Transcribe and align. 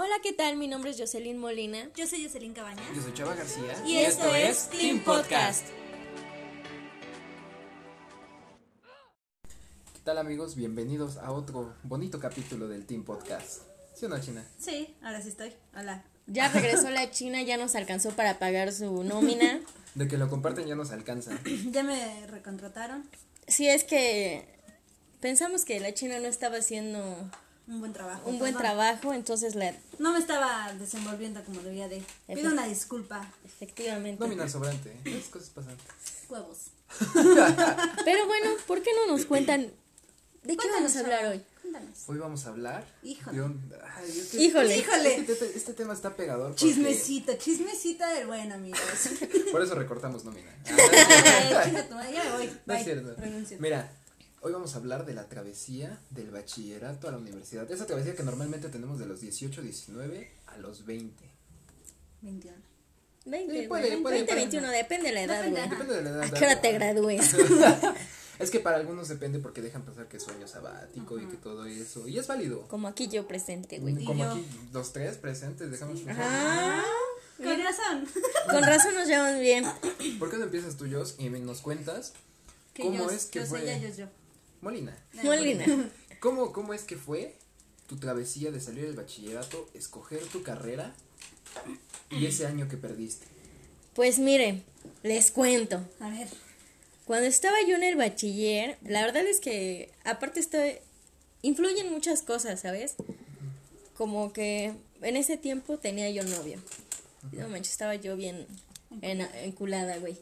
Hola, 0.00 0.14
¿qué 0.22 0.32
tal? 0.32 0.56
Mi 0.56 0.68
nombre 0.68 0.92
es 0.92 0.96
Jocelyn 0.96 1.38
Molina. 1.38 1.90
Yo 1.96 2.06
soy 2.06 2.22
Jocelyn 2.22 2.54
Cabañas. 2.54 2.84
Yo 2.94 3.02
soy 3.02 3.12
Chava 3.14 3.34
García. 3.34 3.84
Y 3.84 3.96
esto 3.96 4.32
es 4.32 4.70
Team 4.70 5.00
Podcast. 5.00 5.66
¿Qué 9.92 10.00
tal 10.04 10.18
amigos? 10.18 10.54
Bienvenidos 10.54 11.16
a 11.16 11.32
otro 11.32 11.74
bonito 11.82 12.20
capítulo 12.20 12.68
del 12.68 12.86
Team 12.86 13.02
Podcast. 13.04 13.62
¿Sí 13.92 14.06
o 14.06 14.08
no, 14.08 14.20
China? 14.20 14.44
Sí, 14.60 14.94
ahora 15.02 15.20
sí 15.20 15.30
estoy. 15.30 15.52
Hola. 15.76 16.04
Ya 16.28 16.48
regresó 16.48 16.90
la 16.90 17.10
China, 17.10 17.42
ya 17.42 17.56
nos 17.56 17.74
alcanzó 17.74 18.10
para 18.10 18.38
pagar 18.38 18.70
su 18.70 19.02
nómina. 19.02 19.60
De 19.96 20.06
que 20.06 20.16
lo 20.16 20.30
comparten 20.30 20.68
ya 20.68 20.76
nos 20.76 20.92
alcanza. 20.92 21.36
Ya 21.72 21.82
me 21.82 22.24
recontrataron. 22.28 23.02
Sí, 23.48 23.66
es 23.66 23.82
que 23.82 24.46
pensamos 25.18 25.64
que 25.64 25.80
la 25.80 25.92
China 25.92 26.20
no 26.20 26.28
estaba 26.28 26.58
haciendo 26.58 27.28
Un 27.68 27.80
buen 27.80 27.92
trabajo. 27.92 28.22
un 28.28 28.38
buen 28.38 28.54
Perdón. 28.54 28.62
trabajo, 28.74 29.12
entonces 29.14 29.54
la 29.54 29.74
No 29.98 30.12
me 30.14 30.18
estaba 30.18 30.72
desenvolviendo 30.78 31.44
como 31.44 31.60
debía 31.60 31.86
de. 31.88 32.02
Pido 32.26 32.50
una 32.50 32.66
disculpa. 32.66 33.30
efectivamente. 33.44 34.18
Nómina 34.24 34.48
sobrante. 34.48 34.90
¿eh? 34.90 35.00
Esas 35.18 35.28
cosas 35.28 35.50
pasan. 35.50 35.76
Huevos. 36.30 36.58
Pero 37.12 38.26
bueno, 38.26 38.50
¿por 38.66 38.82
qué 38.82 38.90
no 38.94 39.12
nos 39.12 39.26
cuentan 39.26 39.70
de 40.42 40.56
qué 40.56 40.70
vamos 40.70 40.96
a 40.96 41.00
hablar 41.00 41.26
hoy? 41.26 41.42
Cuéntanos. 41.60 41.98
Hoy 42.06 42.16
vamos 42.18 42.46
a 42.46 42.48
hablar 42.48 42.86
Híjole. 43.02 43.36
de 43.36 43.44
un... 43.44 43.72
Ay, 43.96 44.08
es 44.18 44.28
que- 44.28 44.38
Híjole. 44.42 44.76
Híjole. 44.78 45.16
Este, 45.16 45.52
este 45.54 45.74
tema 45.74 45.92
está 45.92 46.16
pegador. 46.16 46.52
porque- 46.52 46.64
Chismecita, 46.64 47.36
chismecita 47.36 48.08
del 48.14 48.26
buen, 48.26 48.50
amigos. 48.52 48.80
Por 49.52 49.62
eso 49.62 49.74
recortamos 49.74 50.24
nómina. 50.24 50.50
Ah, 50.70 52.10
ya 52.10 52.24
me 52.24 52.30
voy. 52.30 52.50
No 52.64 52.74
es 52.74 52.84
cierto. 52.84 53.14
Renuncio. 53.20 53.58
Mira, 53.60 53.90
hoy 54.42 54.52
vamos 54.52 54.74
a 54.74 54.78
hablar 54.78 55.04
de 55.06 55.14
la 55.14 55.28
travesía 55.28 55.98
del 56.10 56.30
bachillerato 56.30 57.08
a 57.08 57.12
la 57.12 57.18
universidad. 57.18 57.70
Esa 57.70 57.86
travesía 57.86 58.14
que 58.14 58.22
normalmente 58.22 58.68
tenemos 58.68 58.98
de 58.98 59.06
los 59.06 59.20
18, 59.20 59.62
19 59.62 60.30
a 60.46 60.58
los 60.58 60.84
20. 60.86 61.24
21. 62.22 62.56
20, 63.26 63.60
Sí, 63.62 63.68
puede, 63.68 63.88
güey, 63.88 64.02
puede, 64.02 64.14
20, 64.16 64.32
puede. 64.32 64.40
21, 64.46 64.70
depende 64.70 65.08
de 65.08 65.12
la 65.14 65.22
edad, 65.22 65.42
Depende. 65.42 65.60
Depende 65.68 65.94
de 65.96 66.02
la 66.02 66.10
edad. 66.10 66.22
¿A 66.24 66.30
qué 66.30 66.44
hora 66.44 66.60
te 66.60 66.72
gradúes? 66.72 67.34
Es 68.38 68.52
que 68.52 68.60
para 68.60 68.76
algunos 68.76 69.08
depende 69.08 69.40
porque 69.40 69.60
dejan 69.60 69.82
pasar 69.82 70.06
que 70.06 70.18
es 70.18 70.22
sueño 70.22 70.46
sabático 70.46 71.18
y 71.18 71.26
que 71.26 71.36
todo 71.38 71.66
eso. 71.66 72.06
Y 72.06 72.20
es 72.20 72.28
válido. 72.28 72.68
Como 72.68 72.86
aquí 72.86 73.08
yo 73.08 73.26
presente, 73.26 73.80
güey. 73.80 74.00
Y 74.00 74.04
Como 74.04 74.22
yo. 74.22 74.30
aquí 74.30 74.46
los 74.72 74.92
tres 74.92 75.16
presentes 75.16 75.72
dejamos 75.72 76.02
pasar. 76.02 76.22
Ah, 76.24 76.84
Con 77.36 77.46
razón. 77.60 78.06
con 78.48 78.62
razón 78.62 78.94
nos 78.94 79.08
llaman 79.08 79.40
bien. 79.40 79.64
¿Por 80.20 80.30
qué 80.30 80.36
no 80.36 80.44
empiezas 80.44 80.76
tú, 80.76 80.86
Jos, 80.88 81.16
y 81.18 81.30
me- 81.30 81.40
nos 81.40 81.62
cuentas 81.62 82.12
Que 82.74 82.84
cómo 82.84 82.96
yo, 82.96 83.10
es 83.10 83.26
que 83.26 83.40
yo 83.40 83.46
fue? 83.46 83.58
soy 83.58 83.70
ella, 83.70 83.88
yo, 83.88 83.96
yo. 83.96 84.06
Molina. 84.60 84.96
Molina. 85.22 85.64
¿Cómo, 86.20 86.52
¿Cómo 86.52 86.74
es 86.74 86.82
que 86.82 86.96
fue 86.96 87.36
tu 87.86 87.96
travesía 87.96 88.50
de 88.50 88.60
salir 88.60 88.84
del 88.86 88.96
bachillerato, 88.96 89.68
escoger 89.74 90.20
tu 90.26 90.42
carrera 90.42 90.94
y 92.10 92.26
ese 92.26 92.46
año 92.46 92.68
que 92.68 92.76
perdiste? 92.76 93.26
Pues 93.94 94.18
miren, 94.18 94.64
les 95.02 95.30
cuento. 95.30 95.80
A 96.00 96.08
ver. 96.10 96.28
Cuando 97.04 97.26
estaba 97.26 97.56
yo 97.66 97.74
en 97.76 97.82
el 97.84 97.96
bachiller, 97.96 98.76
la 98.84 99.00
verdad 99.02 99.26
es 99.26 99.40
que 99.40 99.90
aparte 100.04 100.40
estoy 100.40 100.74
influyen 101.42 101.90
muchas 101.90 102.22
cosas, 102.22 102.60
¿sabes? 102.60 102.96
Como 103.96 104.32
que 104.32 104.74
en 105.02 105.16
ese 105.16 105.36
tiempo 105.36 105.78
tenía 105.78 106.10
yo 106.10 106.22
novio. 106.24 106.60
No 107.32 107.48
manches, 107.48 107.72
estaba 107.72 107.94
yo 107.94 108.16
bien 108.16 108.46
en- 109.02 109.20
enculada, 109.42 109.96
güey. 109.98 110.16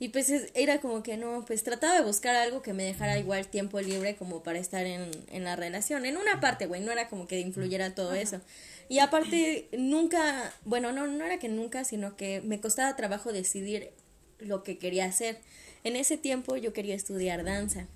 Y 0.00 0.08
pues 0.08 0.30
es- 0.30 0.50
era 0.54 0.80
como 0.80 1.02
que 1.04 1.16
no, 1.16 1.44
pues 1.46 1.62
trataba 1.62 1.94
de 1.94 2.00
buscar 2.02 2.34
algo 2.34 2.62
que 2.62 2.72
me 2.72 2.82
dejara 2.84 3.18
igual 3.18 3.46
tiempo 3.46 3.80
libre 3.80 4.16
como 4.16 4.42
para 4.42 4.58
estar 4.58 4.84
en, 4.86 5.10
en 5.30 5.44
la 5.44 5.54
relación. 5.56 6.04
En 6.06 6.16
una 6.16 6.40
parte, 6.40 6.66
güey, 6.66 6.80
no 6.80 6.90
era 6.90 7.08
como 7.08 7.28
que 7.28 7.38
influyera 7.38 7.94
todo 7.94 8.14
eso. 8.14 8.40
Y 8.88 8.98
aparte, 8.98 9.68
nunca, 9.78 10.52
bueno, 10.64 10.90
no, 10.90 11.06
no 11.06 11.24
era 11.24 11.38
que 11.38 11.48
nunca, 11.50 11.84
sino 11.84 12.16
que 12.16 12.40
me 12.40 12.60
costaba 12.60 12.96
trabajo 12.96 13.30
decidir 13.32 13.90
lo 14.38 14.62
que 14.64 14.78
quería 14.78 15.04
hacer. 15.04 15.38
En 15.84 15.94
ese 15.96 16.16
tiempo 16.16 16.56
yo 16.56 16.72
quería 16.72 16.94
estudiar 16.94 17.44
danza. 17.44 17.86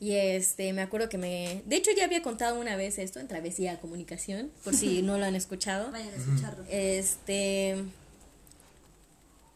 Y 0.00 0.12
este, 0.14 0.72
me 0.72 0.80
acuerdo 0.80 1.10
que 1.10 1.18
me... 1.18 1.62
De 1.66 1.76
hecho, 1.76 1.90
ya 1.94 2.04
había 2.04 2.22
contado 2.22 2.58
una 2.58 2.74
vez 2.74 2.98
esto 2.98 3.20
en 3.20 3.28
Travesía 3.28 3.78
Comunicación, 3.80 4.50
por 4.64 4.74
si 4.74 5.02
no 5.02 5.18
lo 5.18 5.26
han 5.26 5.36
escuchado. 5.36 5.92
Vayan 5.92 6.08
a 6.08 6.16
escucharlo. 6.16 6.64
Este 6.70 7.76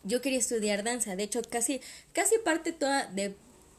yo 0.05 0.21
quería 0.21 0.39
estudiar 0.39 0.85
danza, 0.85 1.17
de 1.17 1.23
hecho 1.25 1.43
casi 1.49 1.81
casi 2.13 2.37
parte 2.45 2.73
toda 2.73 3.07
de 3.07 3.35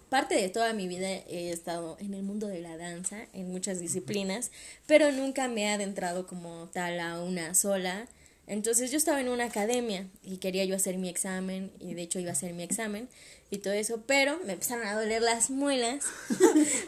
parte 0.09 0.35
de 0.35 0.49
toda 0.49 0.73
mi 0.73 0.87
vida 0.87 1.07
he 1.09 1.49
estado 1.51 1.97
en 1.99 2.13
el 2.13 2.21
mundo 2.23 2.47
de 2.47 2.61
la 2.61 2.77
danza 2.77 3.25
en 3.33 3.51
muchas 3.51 3.79
disciplinas, 3.79 4.51
pero 4.85 5.11
nunca 5.11 5.47
me 5.47 5.63
he 5.63 5.67
adentrado 5.69 6.27
como 6.27 6.69
tal 6.73 6.99
a 6.99 7.21
una 7.21 7.53
sola. 7.55 8.07
Entonces 8.47 8.91
yo 8.91 8.97
estaba 8.97 9.19
en 9.19 9.29
una 9.29 9.45
academia 9.45 10.07
y 10.23 10.37
quería 10.37 10.63
yo 10.65 10.75
hacer 10.75 10.97
mi 10.99 11.09
examen 11.09 11.71
y 11.79 11.95
de 11.95 12.03
hecho 12.03 12.19
iba 12.19 12.29
a 12.29 12.33
hacer 12.33 12.53
mi 12.53 12.61
examen 12.61 13.09
y 13.49 13.57
todo 13.57 13.73
eso, 13.73 14.03
pero 14.05 14.39
me 14.45 14.53
empezaron 14.53 14.85
a 14.85 14.93
doler 14.93 15.23
las 15.23 15.49
muelas. 15.49 16.05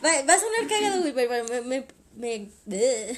va, 0.06 0.22
va 0.24 0.34
a 0.36 0.40
sonar 0.40 0.68
cagado, 0.70 1.02
güey, 1.02 1.14
pero 1.14 1.46
me, 1.46 1.62
me, 1.62 1.88
me- 2.68 3.18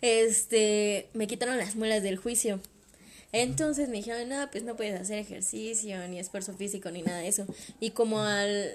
este, 0.00 1.08
me 1.14 1.26
quitaron 1.26 1.56
las 1.58 1.76
muelas 1.76 2.02
del 2.02 2.16
juicio. 2.16 2.60
Entonces 3.32 3.88
me 3.88 3.98
dijeron, 3.98 4.28
no, 4.28 4.50
pues 4.50 4.64
no 4.64 4.76
puedes 4.76 4.98
hacer 5.00 5.18
ejercicio, 5.18 6.06
ni 6.08 6.18
esfuerzo 6.18 6.54
físico, 6.54 6.90
ni 6.90 7.02
nada 7.02 7.18
de 7.18 7.28
eso. 7.28 7.46
Y 7.80 7.90
como 7.90 8.20
al... 8.20 8.72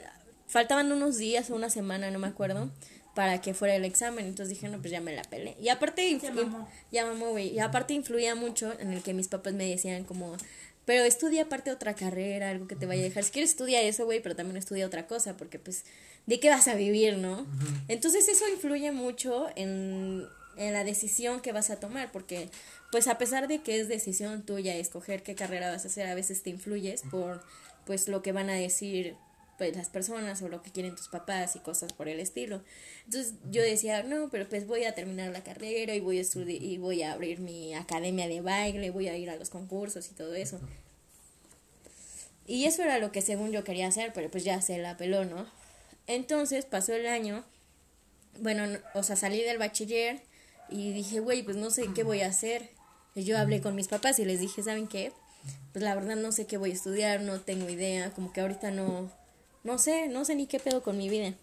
Faltaban 0.47 0.91
unos 0.91 1.17
días 1.17 1.49
o 1.49 1.55
una 1.55 1.69
semana, 1.71 2.11
no 2.11 2.19
me 2.19 2.27
acuerdo, 2.27 2.69
para 3.15 3.41
que 3.41 3.55
fuera 3.55 3.75
el 3.75 3.85
examen. 3.85 4.25
Entonces 4.25 4.49
dije, 4.49 4.69
no, 4.69 4.79
pues 4.79 4.91
ya 4.91 5.01
me 5.01 5.15
la 5.15 5.23
pelé. 5.23 5.55
Y 5.59 5.69
aparte... 5.69 6.07
Ya 6.19 6.29
influ- 6.29 6.45
mamó. 6.45 6.69
Ya 6.91 7.05
mamó, 7.05 7.29
güey. 7.31 7.47
Y 7.49 7.59
aparte 7.59 7.93
influía 7.93 8.35
mucho 8.35 8.71
en 8.79 8.93
el 8.93 9.01
que 9.01 9.13
mis 9.13 9.27
papás 9.27 9.53
me 9.53 9.67
decían 9.67 10.03
como... 10.03 10.37
Pero 10.85 11.05
estudia 11.05 11.43
aparte 11.43 11.71
otra 11.71 11.95
carrera, 11.95 12.49
algo 12.49 12.67
que 12.67 12.75
te 12.75 12.85
vaya 12.85 13.01
a 13.01 13.05
dejar. 13.05 13.23
Si 13.23 13.31
quieres 13.31 13.51
estudia 13.51 13.81
eso, 13.81 14.03
güey, 14.03 14.21
pero 14.21 14.35
también 14.35 14.57
estudia 14.57 14.85
otra 14.85 15.07
cosa, 15.07 15.37
porque 15.37 15.57
pues, 15.57 15.85
¿de 16.25 16.41
qué 16.41 16.49
vas 16.49 16.67
a 16.67 16.75
vivir, 16.75 17.17
no? 17.17 17.47
Entonces 17.87 18.27
eso 18.27 18.49
influye 18.49 18.91
mucho 18.91 19.47
en, 19.55 20.27
en 20.57 20.73
la 20.73 20.83
decisión 20.83 21.39
que 21.39 21.53
vas 21.53 21.69
a 21.69 21.79
tomar, 21.79 22.11
porque 22.11 22.49
pues 22.93 23.07
a 23.07 23.17
pesar 23.17 23.47
de 23.47 23.63
que 23.63 23.79
es 23.79 23.87
decisión 23.87 24.43
tuya 24.45 24.75
escoger 24.75 25.23
qué 25.23 25.33
carrera 25.33 25.71
vas 25.71 25.83
a 25.83 25.87
hacer, 25.87 26.05
a 26.05 26.13
veces 26.13 26.43
te 26.43 26.51
influyes 26.51 27.01
por 27.09 27.43
pues 27.87 28.07
lo 28.07 28.21
que 28.21 28.31
van 28.31 28.51
a 28.51 28.53
decir 28.53 29.15
pues 29.57 29.75
las 29.75 29.89
personas 29.89 30.43
o 30.43 30.47
lo 30.47 30.61
que 30.61 30.69
quieren 30.71 30.95
tus 30.95 31.07
papás 31.07 31.55
y 31.55 31.59
cosas 31.59 31.91
por 31.91 32.07
el 32.07 32.19
estilo. 32.19 32.61
Entonces 33.05 33.33
yo 33.49 33.63
decía, 33.63 34.03
no, 34.03 34.29
pero 34.29 34.47
pues 34.47 34.67
voy 34.67 34.83
a 34.83 34.93
terminar 34.93 35.31
la 35.31 35.43
carrera 35.43 35.95
y 35.95 36.01
voy 36.01 36.19
a 36.19 36.21
estudiar 36.21 36.61
y 36.61 36.77
voy 36.77 37.01
a 37.01 37.13
abrir 37.13 37.39
mi 37.39 37.73
academia 37.73 38.27
de 38.27 38.41
baile, 38.41 38.91
voy 38.91 39.07
a 39.07 39.17
ir 39.17 39.31
a 39.31 39.37
los 39.37 39.49
concursos 39.49 40.09
y 40.11 40.13
todo 40.13 40.35
eso. 40.35 40.59
Y 42.45 42.65
eso 42.65 42.83
era 42.83 42.99
lo 42.99 43.11
que 43.11 43.21
según 43.21 43.51
yo 43.51 43.63
quería 43.63 43.87
hacer, 43.87 44.11
pero 44.13 44.29
pues 44.29 44.43
ya 44.43 44.61
se 44.61 44.77
la 44.77 44.97
peló, 44.97 45.25
¿no? 45.25 45.47
Entonces 46.07 46.65
pasó 46.65 46.93
el 46.93 47.07
año, 47.07 47.43
bueno, 48.39 48.67
no- 48.67 48.79
o 48.93 49.01
sea, 49.01 49.15
salí 49.15 49.41
del 49.41 49.57
bachiller 49.57 50.21
y 50.69 50.91
dije, 50.93 51.19
güey, 51.21 51.43
pues 51.43 51.57
no 51.57 51.69
sé 51.71 51.87
qué 51.95 52.03
voy 52.03 52.21
a 52.21 52.27
hacer. 52.27 52.69
Yo 53.15 53.37
hablé 53.37 53.61
con 53.61 53.75
mis 53.75 53.87
papás 53.87 54.19
y 54.19 54.25
les 54.25 54.39
dije, 54.39 54.63
¿saben 54.63 54.87
qué? 54.87 55.11
Pues 55.71 55.83
la 55.83 55.93
verdad 55.95 56.15
no 56.15 56.31
sé 56.31 56.47
qué 56.47 56.57
voy 56.57 56.71
a 56.71 56.73
estudiar, 56.73 57.21
no 57.21 57.41
tengo 57.41 57.69
idea, 57.69 58.11
como 58.11 58.33
que 58.33 58.41
ahorita 58.41 58.71
no, 58.71 59.11
no 59.63 59.77
sé, 59.77 60.07
no 60.07 60.25
sé 60.25 60.35
ni 60.35 60.47
qué 60.47 60.59
pedo 60.59 60.81
con 60.81 60.97
mi 60.97 61.09
vida. 61.09 61.33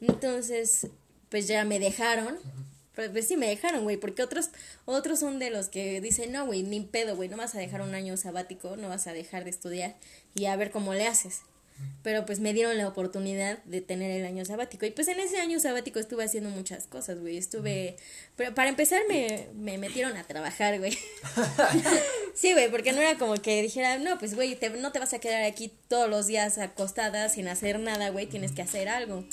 Entonces, 0.00 0.88
pues 1.28 1.46
ya 1.46 1.64
me 1.64 1.78
dejaron. 1.78 2.38
Pues, 2.94 3.10
pues 3.10 3.26
sí 3.26 3.36
me 3.36 3.48
dejaron, 3.48 3.82
güey, 3.82 3.96
porque 3.96 4.22
otros 4.22 4.50
otros 4.84 5.18
son 5.18 5.40
de 5.40 5.50
los 5.50 5.68
que 5.68 6.00
dicen, 6.00 6.30
no, 6.30 6.46
güey, 6.46 6.62
ni 6.62 6.80
pedo, 6.80 7.16
güey, 7.16 7.28
no 7.28 7.36
vas 7.36 7.54
a 7.54 7.58
dejar 7.58 7.82
un 7.82 7.94
año 7.94 8.16
sabático, 8.16 8.76
no 8.76 8.88
vas 8.88 9.06
a 9.08 9.12
dejar 9.12 9.44
de 9.44 9.50
estudiar 9.50 9.96
y 10.34 10.46
a 10.46 10.56
ver 10.56 10.70
cómo 10.70 10.94
le 10.94 11.06
haces. 11.06 11.40
Pero 12.02 12.24
pues 12.26 12.38
me 12.38 12.52
dieron 12.52 12.76
la 12.78 12.86
oportunidad 12.86 13.62
de 13.64 13.80
tener 13.80 14.10
el 14.10 14.24
año 14.26 14.44
sabático. 14.44 14.84
Y 14.86 14.90
pues 14.90 15.08
en 15.08 15.18
ese 15.20 15.38
año 15.40 15.58
sabático 15.58 15.98
estuve 15.98 16.22
haciendo 16.24 16.50
muchas 16.50 16.86
cosas, 16.86 17.18
güey. 17.20 17.36
Estuve... 17.36 17.96
Pero 18.36 18.54
para 18.54 18.68
empezar 18.68 19.02
me, 19.08 19.48
me 19.54 19.78
metieron 19.78 20.16
a 20.16 20.24
trabajar, 20.24 20.78
güey. 20.78 20.96
sí, 22.34 22.52
güey, 22.52 22.70
porque 22.70 22.92
no 22.92 23.00
era 23.00 23.16
como 23.18 23.34
que 23.36 23.62
dijera, 23.62 23.98
no, 23.98 24.18
pues, 24.18 24.34
güey, 24.34 24.54
te- 24.54 24.70
no 24.70 24.92
te 24.92 24.98
vas 24.98 25.14
a 25.14 25.18
quedar 25.18 25.42
aquí 25.44 25.72
todos 25.88 26.08
los 26.08 26.26
días 26.26 26.58
acostada 26.58 27.28
sin 27.28 27.48
hacer 27.48 27.78
nada, 27.80 28.10
güey, 28.10 28.26
tienes 28.26 28.52
que 28.52 28.62
hacer 28.62 28.88
algo. 28.88 29.24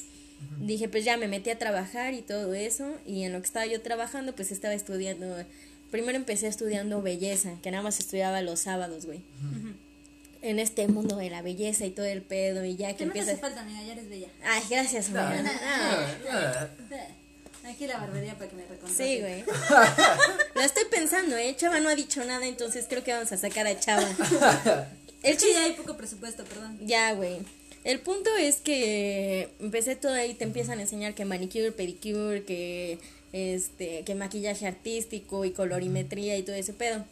Dije, 0.59 0.89
pues 0.89 1.05
ya 1.05 1.17
me 1.17 1.27
metí 1.27 1.49
a 1.51 1.59
trabajar 1.59 2.13
y 2.15 2.21
todo 2.21 2.53
eso. 2.55 2.95
Y 3.05 3.23
en 3.23 3.33
lo 3.33 3.39
que 3.41 3.45
estaba 3.47 3.65
yo 3.65 3.81
trabajando, 3.81 4.33
pues 4.35 4.51
estaba 4.51 4.73
estudiando... 4.73 5.45
Primero 5.91 6.17
empecé 6.17 6.47
estudiando 6.47 7.01
belleza, 7.01 7.55
que 7.61 7.69
nada 7.69 7.83
más 7.83 7.99
estudiaba 7.99 8.41
los 8.41 8.61
sábados, 8.61 9.05
güey. 9.05 9.21
En 10.41 10.59
este 10.59 10.87
mundo 10.87 11.17
de 11.17 11.29
la 11.29 11.41
belleza 11.41 11.85
y 11.85 11.91
todo 11.91 12.05
el 12.05 12.23
pedo 12.23 12.65
y 12.65 12.75
ya 12.75 12.95
que 12.95 13.05
no 13.05 13.13
te 13.13 13.19
hace 13.19 13.37
falta, 13.37 13.61
amiga, 13.61 13.83
ya 13.83 13.93
eres 13.93 14.09
bella. 14.09 14.27
Ay, 14.43 14.63
gracias, 14.69 15.09
No, 15.09 15.19
amiga. 15.19 15.51
no, 16.31 16.81
Aquí 17.69 17.85
la 17.85 17.97
barbería 17.99 18.33
para 18.33 18.49
que 18.49 18.55
me 18.55 18.63
recontrate. 18.63 18.95
Sí, 18.95 19.19
güey. 19.19 19.43
Lo 20.55 20.61
estoy 20.61 20.85
pensando, 20.89 21.37
¿eh? 21.37 21.55
Chava 21.55 21.79
no 21.79 21.89
ha 21.89 21.95
dicho 21.95 22.25
nada, 22.25 22.47
entonces 22.47 22.85
creo 22.89 23.03
que 23.03 23.13
vamos 23.13 23.31
a 23.31 23.37
sacar 23.37 23.67
a 23.67 23.79
Chava. 23.79 24.07
El 25.23 25.37
que 25.37 25.53
ya 25.53 25.65
hay 25.65 25.73
poco 25.73 25.95
presupuesto, 25.95 26.43
perdón. 26.43 26.79
Ya, 26.81 27.13
güey. 27.13 27.37
El 27.83 27.99
punto 27.99 28.35
es 28.37 28.57
que 28.57 29.49
empecé 29.59 29.95
todo 29.95 30.13
ahí, 30.13 30.33
te 30.33 30.43
empiezan 30.43 30.79
a 30.79 30.81
enseñar 30.83 31.13
que 31.13 31.25
manicure, 31.25 31.71
pedicure, 31.71 32.43
que, 32.43 32.97
este, 33.31 34.03
que 34.03 34.15
maquillaje 34.15 34.65
artístico 34.65 35.45
y 35.45 35.51
colorimetría 35.51 36.37
y 36.37 36.43
todo 36.43 36.55
ese 36.55 36.73
pedo. 36.73 37.05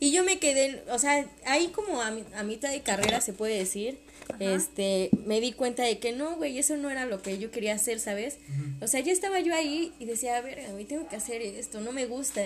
Y 0.00 0.10
yo 0.12 0.24
me 0.24 0.38
quedé, 0.38 0.82
o 0.90 0.98
sea, 0.98 1.26
ahí 1.46 1.68
como 1.68 2.02
a, 2.02 2.08
a 2.36 2.42
mitad 2.42 2.70
de 2.70 2.82
carrera 2.82 3.20
se 3.20 3.32
puede 3.32 3.56
decir, 3.56 3.98
este, 4.38 5.10
me 5.24 5.40
di 5.40 5.52
cuenta 5.52 5.82
de 5.82 5.98
que 5.98 6.12
no, 6.12 6.36
güey, 6.36 6.58
eso 6.58 6.76
no 6.76 6.90
era 6.90 7.06
lo 7.06 7.22
que 7.22 7.38
yo 7.38 7.50
quería 7.50 7.74
hacer, 7.74 8.00
¿sabes? 8.00 8.38
O 8.80 8.86
sea, 8.86 9.00
ya 9.00 9.12
estaba 9.12 9.40
yo 9.40 9.54
ahí 9.54 9.92
y 9.98 10.04
decía, 10.04 10.36
a 10.36 10.40
ver, 10.40 10.62
güey, 10.72 10.84
tengo 10.84 11.08
que 11.08 11.16
hacer 11.16 11.42
esto, 11.42 11.80
no 11.80 11.92
me 11.92 12.06
gusta. 12.06 12.42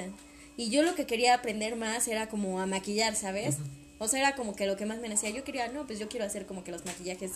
Y 0.56 0.70
yo 0.70 0.82
lo 0.82 0.94
que 0.94 1.06
quería 1.06 1.34
aprender 1.34 1.76
más 1.76 2.08
era 2.08 2.28
como 2.28 2.60
a 2.60 2.66
maquillar, 2.66 3.14
¿sabes? 3.14 3.56
O 3.98 4.08
sea, 4.08 4.20
era 4.20 4.36
como 4.36 4.54
que 4.54 4.66
lo 4.66 4.76
que 4.76 4.86
más 4.86 4.98
me 4.98 5.08
decía, 5.08 5.30
yo 5.30 5.44
quería, 5.44 5.68
no, 5.68 5.86
pues 5.86 5.98
yo 5.98 6.08
quiero 6.08 6.26
hacer 6.26 6.46
como 6.46 6.64
que 6.64 6.70
los 6.70 6.84
maquillajes 6.84 7.32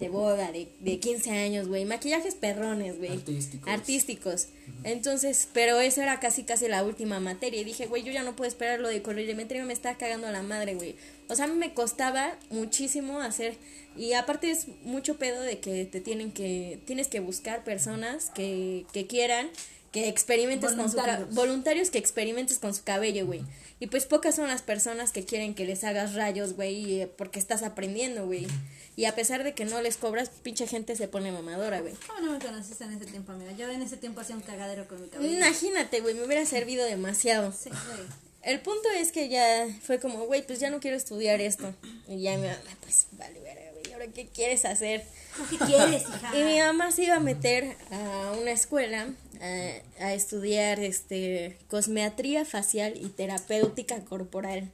de 0.00 0.08
boda, 0.08 0.50
de, 0.50 0.68
de 0.80 0.98
15 0.98 1.30
años, 1.30 1.68
güey, 1.68 1.84
maquillajes 1.84 2.34
perrones, 2.34 2.96
güey. 2.98 3.12
Artísticos. 3.12 3.68
Artísticos. 3.68 4.48
Entonces, 4.82 5.46
pero 5.52 5.78
eso 5.78 6.00
era 6.00 6.18
casi 6.20 6.42
casi 6.44 6.68
la 6.68 6.82
última 6.82 7.20
materia. 7.20 7.60
Y 7.60 7.64
dije, 7.64 7.86
güey, 7.86 8.02
yo 8.02 8.10
ya 8.10 8.22
no 8.22 8.34
puedo 8.34 8.48
esperar 8.48 8.80
lo 8.80 8.88
de 8.88 9.02
colorimetría, 9.02 9.62
me 9.64 9.74
está 9.74 9.96
cagando 9.96 10.30
la 10.30 10.42
madre, 10.42 10.74
güey. 10.74 10.96
O 11.28 11.36
sea, 11.36 11.44
a 11.44 11.48
mí 11.48 11.54
me 11.54 11.74
costaba 11.74 12.34
muchísimo 12.48 13.20
hacer. 13.20 13.56
Y 13.94 14.14
aparte 14.14 14.50
es 14.50 14.68
mucho 14.82 15.18
pedo 15.18 15.42
de 15.42 15.60
que 15.60 15.84
te 15.84 16.00
tienen 16.00 16.32
que. 16.32 16.80
Tienes 16.86 17.08
que 17.08 17.20
buscar 17.20 17.62
personas 17.62 18.30
que, 18.30 18.86
que 18.92 19.06
quieran 19.06 19.50
que 19.92 20.08
experimentes 20.08 20.72
con 20.72 20.90
su 20.90 20.96
Voluntarios. 21.30 21.90
que 21.90 21.98
experimentes 21.98 22.58
con 22.58 22.74
su 22.74 22.84
cabello, 22.84 23.26
güey. 23.26 23.42
Y 23.80 23.86
pues 23.86 24.04
pocas 24.04 24.36
son 24.36 24.48
las 24.48 24.62
personas 24.62 25.10
que 25.10 25.24
quieren 25.24 25.54
que 25.54 25.64
les 25.64 25.84
hagas 25.84 26.14
rayos, 26.14 26.52
güey, 26.54 27.00
eh, 27.00 27.06
porque 27.06 27.38
estás 27.38 27.62
aprendiendo, 27.62 28.26
güey. 28.26 28.46
Y 28.94 29.06
a 29.06 29.14
pesar 29.14 29.42
de 29.42 29.54
que 29.54 29.64
no 29.64 29.80
les 29.80 29.96
cobras, 29.96 30.30
pinche 30.42 30.66
gente 30.66 30.94
se 30.96 31.08
pone 31.08 31.32
mamadora, 31.32 31.80
güey. 31.80 31.94
¿Cómo 32.06 32.20
no 32.20 32.32
me 32.32 32.38
conociste 32.38 32.84
en 32.84 32.92
ese 32.92 33.06
tiempo, 33.06 33.32
amiga? 33.32 33.52
Yo 33.52 33.70
en 33.70 33.80
ese 33.80 33.96
tiempo 33.96 34.20
hacía 34.20 34.36
un 34.36 34.42
cagadero 34.42 34.86
con 34.86 35.00
mi 35.00 35.08
cabello. 35.08 35.32
Imagínate, 35.32 36.00
güey, 36.00 36.14
me 36.14 36.24
hubiera 36.24 36.44
servido 36.44 36.84
demasiado. 36.84 37.52
Sí, 37.52 37.70
güey. 37.70 38.06
El 38.42 38.60
punto 38.60 38.88
es 38.96 39.12
que 39.12 39.28
ya 39.28 39.66
fue 39.82 39.98
como, 39.98 40.26
güey, 40.26 40.46
pues 40.46 40.60
ya 40.60 40.70
no 40.70 40.80
quiero 40.80 40.96
estudiar 40.96 41.40
esto. 41.40 41.74
Y 42.06 42.20
ya 42.20 42.36
mi 42.36 42.48
mamá, 42.48 42.58
pues 42.82 43.06
vale, 43.12 43.40
verga, 43.40 43.70
güey, 43.72 43.92
¿ahora 43.94 44.06
qué 44.08 44.28
quieres 44.28 44.64
hacer? 44.64 45.04
¿Qué 45.50 45.56
quieres, 45.58 46.02
hija? 46.02 46.38
Y 46.38 46.42
mi 46.44 46.58
mamá 46.58 46.90
se 46.92 47.04
iba 47.04 47.16
a 47.16 47.20
meter 47.20 47.76
a 47.90 48.32
una 48.40 48.50
escuela 48.50 49.08
a, 49.40 50.04
a 50.04 50.14
estudiar 50.14 50.80
este 50.80 51.58
cosmetría 51.68 52.44
facial 52.44 52.94
y 52.96 53.08
terapéutica 53.08 54.04
corporal. 54.04 54.70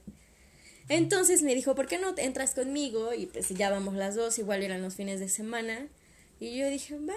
Entonces 0.89 1.41
me 1.41 1.53
dijo, 1.53 1.75
¿por 1.75 1.87
qué 1.87 1.97
no 1.99 2.15
te 2.15 2.23
entras 2.23 2.53
conmigo? 2.53 3.13
Y 3.13 3.25
pues 3.25 3.49
ya 3.49 3.69
vamos 3.69 3.95
las 3.95 4.15
dos, 4.15 4.39
igual 4.39 4.63
eran 4.63 4.81
los 4.81 4.95
fines 4.95 5.19
de 5.19 5.29
semana. 5.29 5.87
Y 6.39 6.57
yo 6.57 6.69
dije, 6.69 6.97
va, 6.99 7.15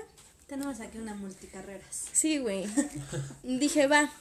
Tenemos 0.50 0.80
aquí 0.80 0.98
una 0.98 1.14
multicarreras. 1.14 2.06
Sí, 2.12 2.38
güey. 2.38 2.66
Dije, 3.44 3.86
va. 3.86 4.12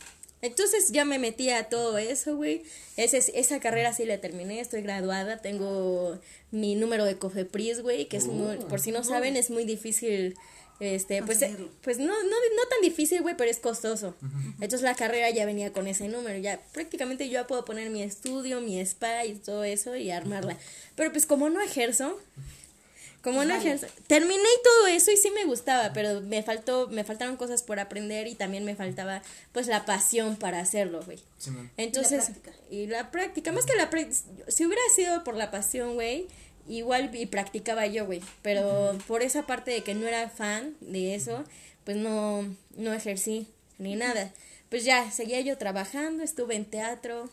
Entonces 0.43 0.91
ya 0.91 1.03
me 1.03 1.17
metí 1.17 1.49
a 1.49 1.69
todo 1.69 1.97
eso, 1.97 2.35
güey. 2.35 2.61
Ese, 2.97 3.17
esa 3.33 3.59
carrera 3.59 3.93
sí 3.93 4.05
la 4.05 4.19
terminé, 4.19 4.59
estoy 4.59 4.83
graduada, 4.83 5.41
tengo 5.41 6.19
mi 6.51 6.75
número 6.75 7.05
de 7.05 7.17
Cofepris, 7.17 7.81
güey, 7.81 8.07
que 8.07 8.17
es 8.17 8.27
muy, 8.27 8.57
por 8.57 8.79
si 8.79 8.91
no 8.91 9.03
saben, 9.03 9.37
es 9.37 9.49
muy 9.49 9.65
difícil, 9.65 10.37
este, 10.79 11.21
pues, 11.23 11.41
eh, 11.41 11.55
pues 11.81 11.97
no, 11.97 12.05
no, 12.05 12.13
no 12.13 12.67
tan 12.69 12.81
difícil, 12.81 13.21
güey, 13.21 13.35
pero 13.35 13.49
es 13.49 13.59
costoso. 13.59 14.15
Entonces 14.55 14.81
la 14.81 14.95
carrera 14.95 15.29
ya 15.29 15.45
venía 15.45 15.73
con 15.73 15.87
ese 15.87 16.07
número, 16.07 16.37
ya 16.39 16.61
prácticamente 16.71 17.27
yo 17.27 17.33
ya 17.33 17.47
puedo 17.47 17.65
poner 17.65 17.89
mi 17.89 18.01
estudio, 18.01 18.61
mi 18.61 18.79
spa 18.79 19.25
y 19.25 19.35
todo 19.35 19.63
eso 19.63 19.95
y 19.95 20.11
armarla. 20.11 20.57
Pero 20.95 21.11
pues 21.11 21.25
como 21.25 21.49
no 21.49 21.61
ejerzo, 21.61 22.17
como 23.21 23.43
no 23.43 23.53
ejerzo, 23.53 23.87
terminé 24.07 24.41
y 24.41 24.63
todo 24.63 24.87
eso 24.87 25.11
y 25.11 25.17
sí 25.17 25.29
me 25.31 25.43
gustaba, 25.43 25.91
pero 25.91 26.21
me 26.21 26.43
faltó, 26.43 26.87
me 26.87 27.03
faltaron 27.03 27.35
cosas 27.35 27.61
por 27.61 27.79
aprender 27.79 28.27
y 28.27 28.35
también 28.35 28.63
me 28.63 28.75
faltaba 28.75 29.21
pues 29.51 29.67
la 29.67 29.85
pasión 29.85 30.37
para 30.37 30.61
hacerlo, 30.61 31.01
güey. 31.05 31.19
Simón. 31.37 31.69
Entonces, 31.75 32.25
práctica. 32.25 32.51
y 32.71 32.87
la 32.87 33.11
práctica, 33.11 33.51
más 33.51 33.65
que 33.65 33.75
la 33.75 33.89
práctica, 33.89 34.21
si 34.47 34.65
hubiera 34.65 34.81
sido 34.95 35.25
por 35.25 35.35
la 35.35 35.51
pasión, 35.51 35.95
güey, 35.95 36.27
igual 36.69 37.13
y 37.13 37.25
practicaba 37.25 37.87
yo, 37.87 38.05
güey, 38.05 38.21
pero 38.41 38.97
por 39.07 39.21
esa 39.21 39.45
parte 39.45 39.71
de 39.71 39.83
que 39.83 39.95
no 39.95 40.07
era 40.07 40.29
fan 40.29 40.75
de 40.79 41.15
eso, 41.15 41.43
pues 41.83 41.97
no, 41.97 42.43
no 42.77 42.93
ejercí 42.93 43.47
ni 43.77 43.95
nada. 43.95 44.31
Pues 44.69 44.85
ya, 44.85 45.09
seguía 45.11 45.41
yo 45.41 45.57
trabajando, 45.57 46.23
estuve 46.23 46.55
en 46.55 46.65
teatro, 46.65 47.29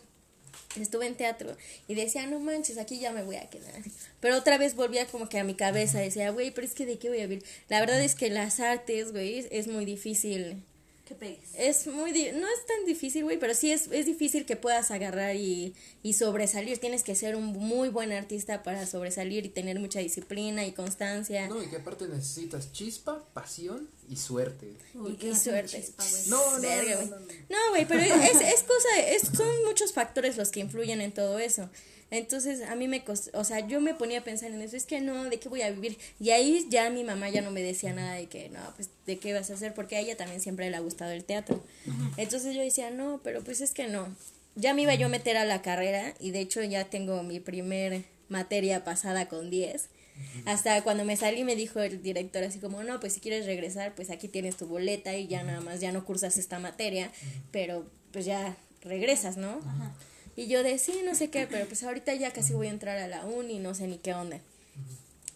estuve 0.81 1.07
en 1.07 1.15
teatro 1.15 1.57
y 1.87 1.95
decía, 1.95 2.27
no 2.27 2.41
manches, 2.41 2.79
aquí 2.79 2.99
ya 2.99 3.13
me 3.13 3.23
voy 3.23 3.37
a 3.37 3.51
quedar. 3.51 3.83
Pero 4.21 4.37
otra 4.37 4.57
vez 4.59 4.75
volvía 4.75 5.07
como 5.07 5.29
que 5.29 5.39
a 5.39 5.45
mi 5.45 5.55
cabeza, 5.55 5.99
decía, 5.99 6.31
güey, 6.31 6.51
pero 6.51 6.67
es 6.67 6.75
que 6.75 6.87
de 6.87 6.99
qué 6.99 7.11
voy 7.11 7.21
a 7.21 7.27
vivir. 7.27 7.45
La 7.69 7.81
verdad 7.81 8.01
es 8.01 8.15
que 8.15 8.31
las 8.31 8.61
artes, 8.61 9.13
güey, 9.13 9.47
es 9.51 9.69
muy 9.69 9.85
difícil. 9.85 10.63
Que 11.07 11.15
pegues. 11.15 11.51
Es 11.57 11.87
muy, 11.87 12.11
di- 12.11 12.33
no 12.33 12.49
es 12.49 12.67
tan 12.67 12.85
difícil, 12.85 13.23
güey, 13.23 13.39
pero 13.39 13.55
sí 13.55 13.71
es, 13.71 13.87
es 13.93 14.07
difícil 14.07 14.45
que 14.45 14.57
puedas 14.57 14.91
agarrar 14.91 15.37
y, 15.37 15.73
y 16.03 16.15
sobresalir. 16.15 16.79
Tienes 16.79 17.05
que 17.05 17.15
ser 17.15 17.37
un 17.37 17.45
muy 17.45 17.91
buen 17.91 18.11
artista 18.11 18.65
para 18.65 18.87
sobresalir 18.89 19.47
y 19.47 19.49
tener 19.49 19.79
mucha 19.79 20.01
disciplina 20.01 20.67
y 20.67 20.73
constancia. 20.73 21.47
No, 21.47 21.63
y 21.63 21.69
que 21.69 21.77
aparte 21.77 22.09
necesitas 22.09 22.73
chispa, 22.73 23.25
pasión 23.35 23.89
y 24.09 24.17
suerte. 24.17 24.73
Uy, 24.95 25.13
y 25.13 25.15
tiene 25.15 25.39
suerte. 25.39 25.77
chispa, 25.81 26.05
güey. 26.11 26.23
No, 26.27 26.57
no, 26.57 26.61
Verga, 26.61 26.91
no, 26.91 26.97
güey. 26.97 27.11
no, 27.11 27.19
no. 27.21 27.27
No, 27.51 27.71
güey, 27.71 27.87
pero 27.87 28.01
es, 28.01 28.41
es 28.41 28.63
cosa, 28.65 28.99
es, 29.07 29.23
son 29.37 29.65
muchos 29.65 29.93
factores 29.93 30.37
los 30.37 30.51
que 30.51 30.59
influyen 30.59 31.01
en 31.01 31.13
todo 31.13 31.39
eso. 31.39 31.71
Entonces, 32.11 32.63
a 32.63 32.77
mí 32.77 32.87
me 32.87 33.03
costó, 33.03 33.37
o 33.39 33.43
sea, 33.43 33.67
yo 33.67 33.81
me 33.81 33.95
ponía 33.95 34.21
a 34.21 34.25
pensar 34.25 34.53
en 34.53 34.63
eso, 34.63 34.77
es 34.77 34.87
que 34.87 35.01
no, 35.01 35.25
¿de 35.25 35.39
qué 35.39 35.49
voy 35.49 35.63
a 35.63 35.71
vivir? 35.71 35.99
Y 36.21 36.31
ahí 36.31 36.67
ya 36.71 36.89
mi 36.89 37.03
mamá 37.03 37.31
ya 37.31 37.43
no 37.43 37.51
me 37.51 37.63
decía 37.63 37.93
nada 37.93 38.15
de 38.15 38.27
que, 38.27 38.49
no, 38.49 38.61
pues, 38.77 38.91
¿de 39.07 39.19
qué 39.19 39.33
vas 39.33 39.51
a 39.51 39.55
hacer? 39.55 39.75
Porque 39.75 39.97
a 39.97 40.01
ella 40.01 40.17
también 40.17 40.41
siempre 40.41 40.71
le 40.71 40.77
ha 40.77 40.81
gustado 40.81 41.11
el 41.11 41.25
teatro. 41.25 41.63
Entonces 42.17 42.55
yo 42.55 42.63
decía, 42.63 42.91
no, 42.91 43.21
pero 43.25 43.43
pues 43.43 43.61
es 43.61 43.73
que 43.73 43.89
no. 43.89 44.15
Ya 44.55 44.73
me 44.73 44.83
iba 44.83 44.95
yo 44.95 45.07
a 45.07 45.11
meter 45.11 45.37
a 45.37 45.45
la 45.45 45.63
carrera 45.63 46.15
y 46.21 46.31
de 46.31 46.41
hecho 46.41 46.63
ya 46.63 46.85
tengo 46.85 47.23
mi 47.23 47.41
primer 47.41 48.05
materia 48.29 48.85
pasada 48.85 49.29
con 49.29 49.51
10. 49.51 49.89
Hasta 50.47 50.83
cuando 50.83 51.05
me 51.05 51.17
salí 51.17 51.45
me 51.45 51.57
dijo 51.57 51.81
el 51.81 52.03
director 52.03 52.43
así 52.43 52.59
como, 52.59 52.83
no, 52.83 53.01
pues 53.01 53.15
si 53.15 53.21
quieres 53.21 53.47
regresar, 53.47 53.95
pues 53.95 54.11
aquí 54.11 54.29
tienes 54.29 54.57
tu 54.57 54.67
boleta 54.67 55.15
y 55.17 55.27
ya 55.27 55.43
nada 55.43 55.61
más, 55.61 55.81
ya 55.81 55.93
no 55.93 56.05
cursas 56.05 56.37
esta 56.39 56.59
materia, 56.59 57.11
pero 57.51 57.85
pues 58.13 58.25
ya 58.25 58.57
regresas, 58.83 59.37
¿no? 59.37 59.61
Y 60.37 60.47
yo 60.49 60.63
de 60.63 60.79
sí, 60.79 61.01
no 61.05 61.15
sé 61.15 61.29
qué, 61.31 61.47
pero 61.51 61.67
pues 61.67 61.83
ahorita 61.83 62.15
ya 62.15 62.33
casi 62.33 62.53
voy 62.53 62.67
a 62.67 62.71
entrar 62.71 62.99
a 62.99 63.09
la 63.09 63.25
uni, 63.25 63.59
no 63.59 63.75
sé 63.75 63.87
ni 63.87 63.97
qué 63.99 64.13
onda. 64.15 64.39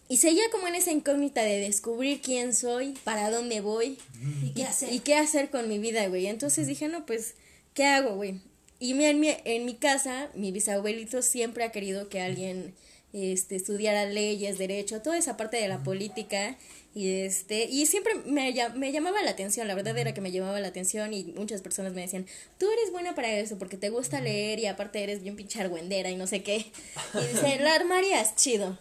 Y 0.09 0.17
seguía 0.19 0.43
como 0.51 0.67
en 0.67 0.75
esa 0.75 0.91
incógnita 0.91 1.43
de 1.43 1.61
descubrir 1.61 2.21
quién 2.21 2.53
soy, 2.55 2.95
para 3.05 3.31
dónde 3.31 3.61
voy 3.61 3.97
¿Y 4.45 4.51
qué 4.55 4.65
hacer? 4.65 4.93
y 4.93 4.99
qué 5.01 5.15
hacer 5.15 5.51
con 5.51 5.69
mi 5.69 5.79
vida, 5.79 6.07
güey. 6.09 6.27
Entonces 6.27 6.67
dije, 6.67 6.89
no, 6.89 7.07
pues, 7.07 7.35
¿qué 7.75 7.85
hago, 7.87 8.17
güey? 8.17 8.41
Y 8.81 8.95
mi- 8.95 9.05
en, 9.05 9.21
mi, 9.21 9.29
en 9.45 9.65
mi 9.65 9.75
casa, 9.75 10.29
mi 10.35 10.51
bisabuelito 10.53 11.23
siempre 11.23 11.63
ha 11.65 11.71
querido 11.71 12.09
que 12.09 12.21
alguien 12.21 12.75
este, 13.13 13.55
estudiara 13.57 14.05
leyes, 14.07 14.59
derecho, 14.59 15.01
toda 15.01 15.17
esa 15.17 15.37
parte 15.37 15.57
de 15.59 15.69
la 15.69 15.83
política. 15.85 16.57
Y 16.93 17.21
este 17.21 17.65
y 17.65 17.87
siempre 17.87 18.15
me, 18.27 18.53
me 18.75 18.93
llamaba 18.93 19.23
la 19.23 19.31
atención, 19.31 19.69
la 19.69 19.77
verdad 19.77 19.97
era 19.97 20.13
que 20.13 20.21
me 20.21 20.33
llamaba 20.33 20.59
la 20.59 20.69
atención 20.69 21.15
y 21.15 21.25
muchas 21.25 21.63
personas 21.63 21.93
me 21.93 22.01
decían, 22.01 22.27
tú 22.59 22.69
eres 22.71 22.91
buena 22.91 23.15
para 23.15 23.33
eso 23.39 23.59
porque 23.59 23.77
te 23.77 23.91
gusta 23.91 24.21
leer 24.21 24.59
y 24.59 24.67
aparte 24.67 25.01
eres 25.03 25.23
bien 25.23 25.37
pinche 25.37 25.61
argüendera 25.61 26.11
y 26.11 26.17
no 26.17 26.27
sé 26.27 26.43
qué. 26.43 26.67
Y 27.15 27.27
dice, 27.33 27.59
la 27.61 27.75
armarías 27.75 28.35
chido. 28.35 28.77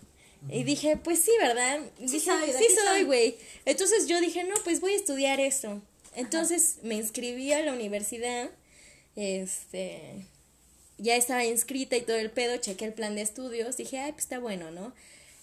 Y 0.50 0.64
dije, 0.64 0.98
pues 0.98 1.20
sí, 1.20 1.32
¿verdad? 1.40 1.82
dije, 2.00 2.32
sí 2.58 2.68
soy". 2.86 3.04
güey. 3.04 3.36
Entonces 3.66 4.08
yo 4.08 4.20
dije, 4.22 4.44
no, 4.44 4.56
pues 4.64 4.80
voy 4.80 4.94
a 4.94 4.96
estudiar 4.96 5.40
esto. 5.40 5.82
Entonces 6.16 6.78
me 6.82 6.96
inscribí 6.96 7.52
a 7.52 7.62
la 7.62 7.74
universidad, 7.74 8.50
este, 9.16 10.26
ya 10.98 11.16
estaba 11.16 11.46
inscrita 11.46 11.98
y 11.98 12.02
todo 12.02 12.18
el 12.18 12.32
pedo, 12.32 12.58
chequé 12.58 12.86
el 12.86 12.94
plan 12.94 13.16
de 13.16 13.22
estudios, 13.22 13.78
dije, 13.78 14.00
ay, 14.00 14.14
pues 14.14 14.24
está 14.24 14.40
bueno, 14.40 14.72
¿no? 14.72 14.94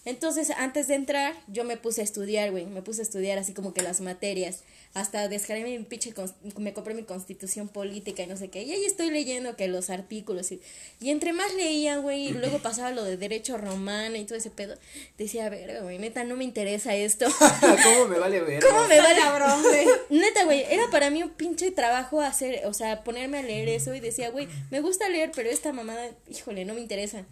Entonces, 0.07 0.51
antes 0.51 0.87
de 0.87 0.95
entrar, 0.95 1.35
yo 1.47 1.65
me 1.65 1.75
puse 1.75 1.99
a 1.99 2.03
estudiar, 2.05 2.49
güey, 2.51 2.65
me 2.65 2.81
puse 2.81 3.01
a 3.01 3.03
estudiar 3.03 3.37
así 3.37 3.53
como 3.53 3.73
que 3.73 3.81
las 3.81 3.99
materias, 3.99 4.63
hasta 4.93 5.27
descargué 5.27 5.65
mi 5.65 5.83
pinche, 5.83 6.13
me 6.57 6.71
compré 6.71 6.93
mi 6.93 7.03
constitución 7.03 7.67
política 7.67 8.23
y 8.23 8.27
no 8.27 8.37
sé 8.37 8.47
qué, 8.47 8.63
y 8.63 8.71
ahí 8.71 8.85
estoy 8.85 9.09
leyendo 9.09 9.57
que 9.57 9.67
los 9.67 9.89
artículos, 9.89 10.49
y, 10.53 10.61
y 11.01 11.09
entre 11.09 11.33
más 11.33 11.53
leía, 11.55 11.97
güey, 11.97 12.29
y 12.29 12.31
luego 12.31 12.59
pasaba 12.63 12.91
lo 12.91 13.03
de 13.03 13.17
derecho 13.17 13.57
romano 13.57 14.15
y 14.15 14.23
todo 14.23 14.37
ese 14.37 14.49
pedo, 14.49 14.77
decía, 15.17 15.49
verga, 15.49 15.81
güey, 15.81 15.99
neta, 15.99 16.23
no 16.23 16.37
me 16.37 16.45
interesa 16.45 16.95
esto. 16.95 17.25
¿Cómo 17.83 18.07
me 18.07 18.17
vale 18.17 18.39
ver? 18.39 18.63
¿Cómo 18.63 18.87
me 18.87 18.99
vale? 18.99 19.19
cabrón, 19.19 19.61
güey. 19.61 19.87
Neta, 20.21 20.45
güey, 20.45 20.63
era 20.69 20.89
para 20.89 21.09
mí 21.09 21.21
un 21.21 21.31
pinche 21.31 21.71
trabajo 21.71 22.21
hacer, 22.21 22.65
o 22.65 22.73
sea, 22.73 23.03
ponerme 23.03 23.39
a 23.39 23.43
leer 23.43 23.67
eso 23.67 23.93
y 23.93 23.99
decía, 23.99 24.29
güey, 24.29 24.47
me 24.71 24.79
gusta 24.79 25.09
leer, 25.09 25.33
pero 25.35 25.49
esta 25.49 25.73
mamada, 25.73 26.11
híjole, 26.29 26.63
no 26.63 26.75
me 26.75 26.79
interesa. 26.79 27.25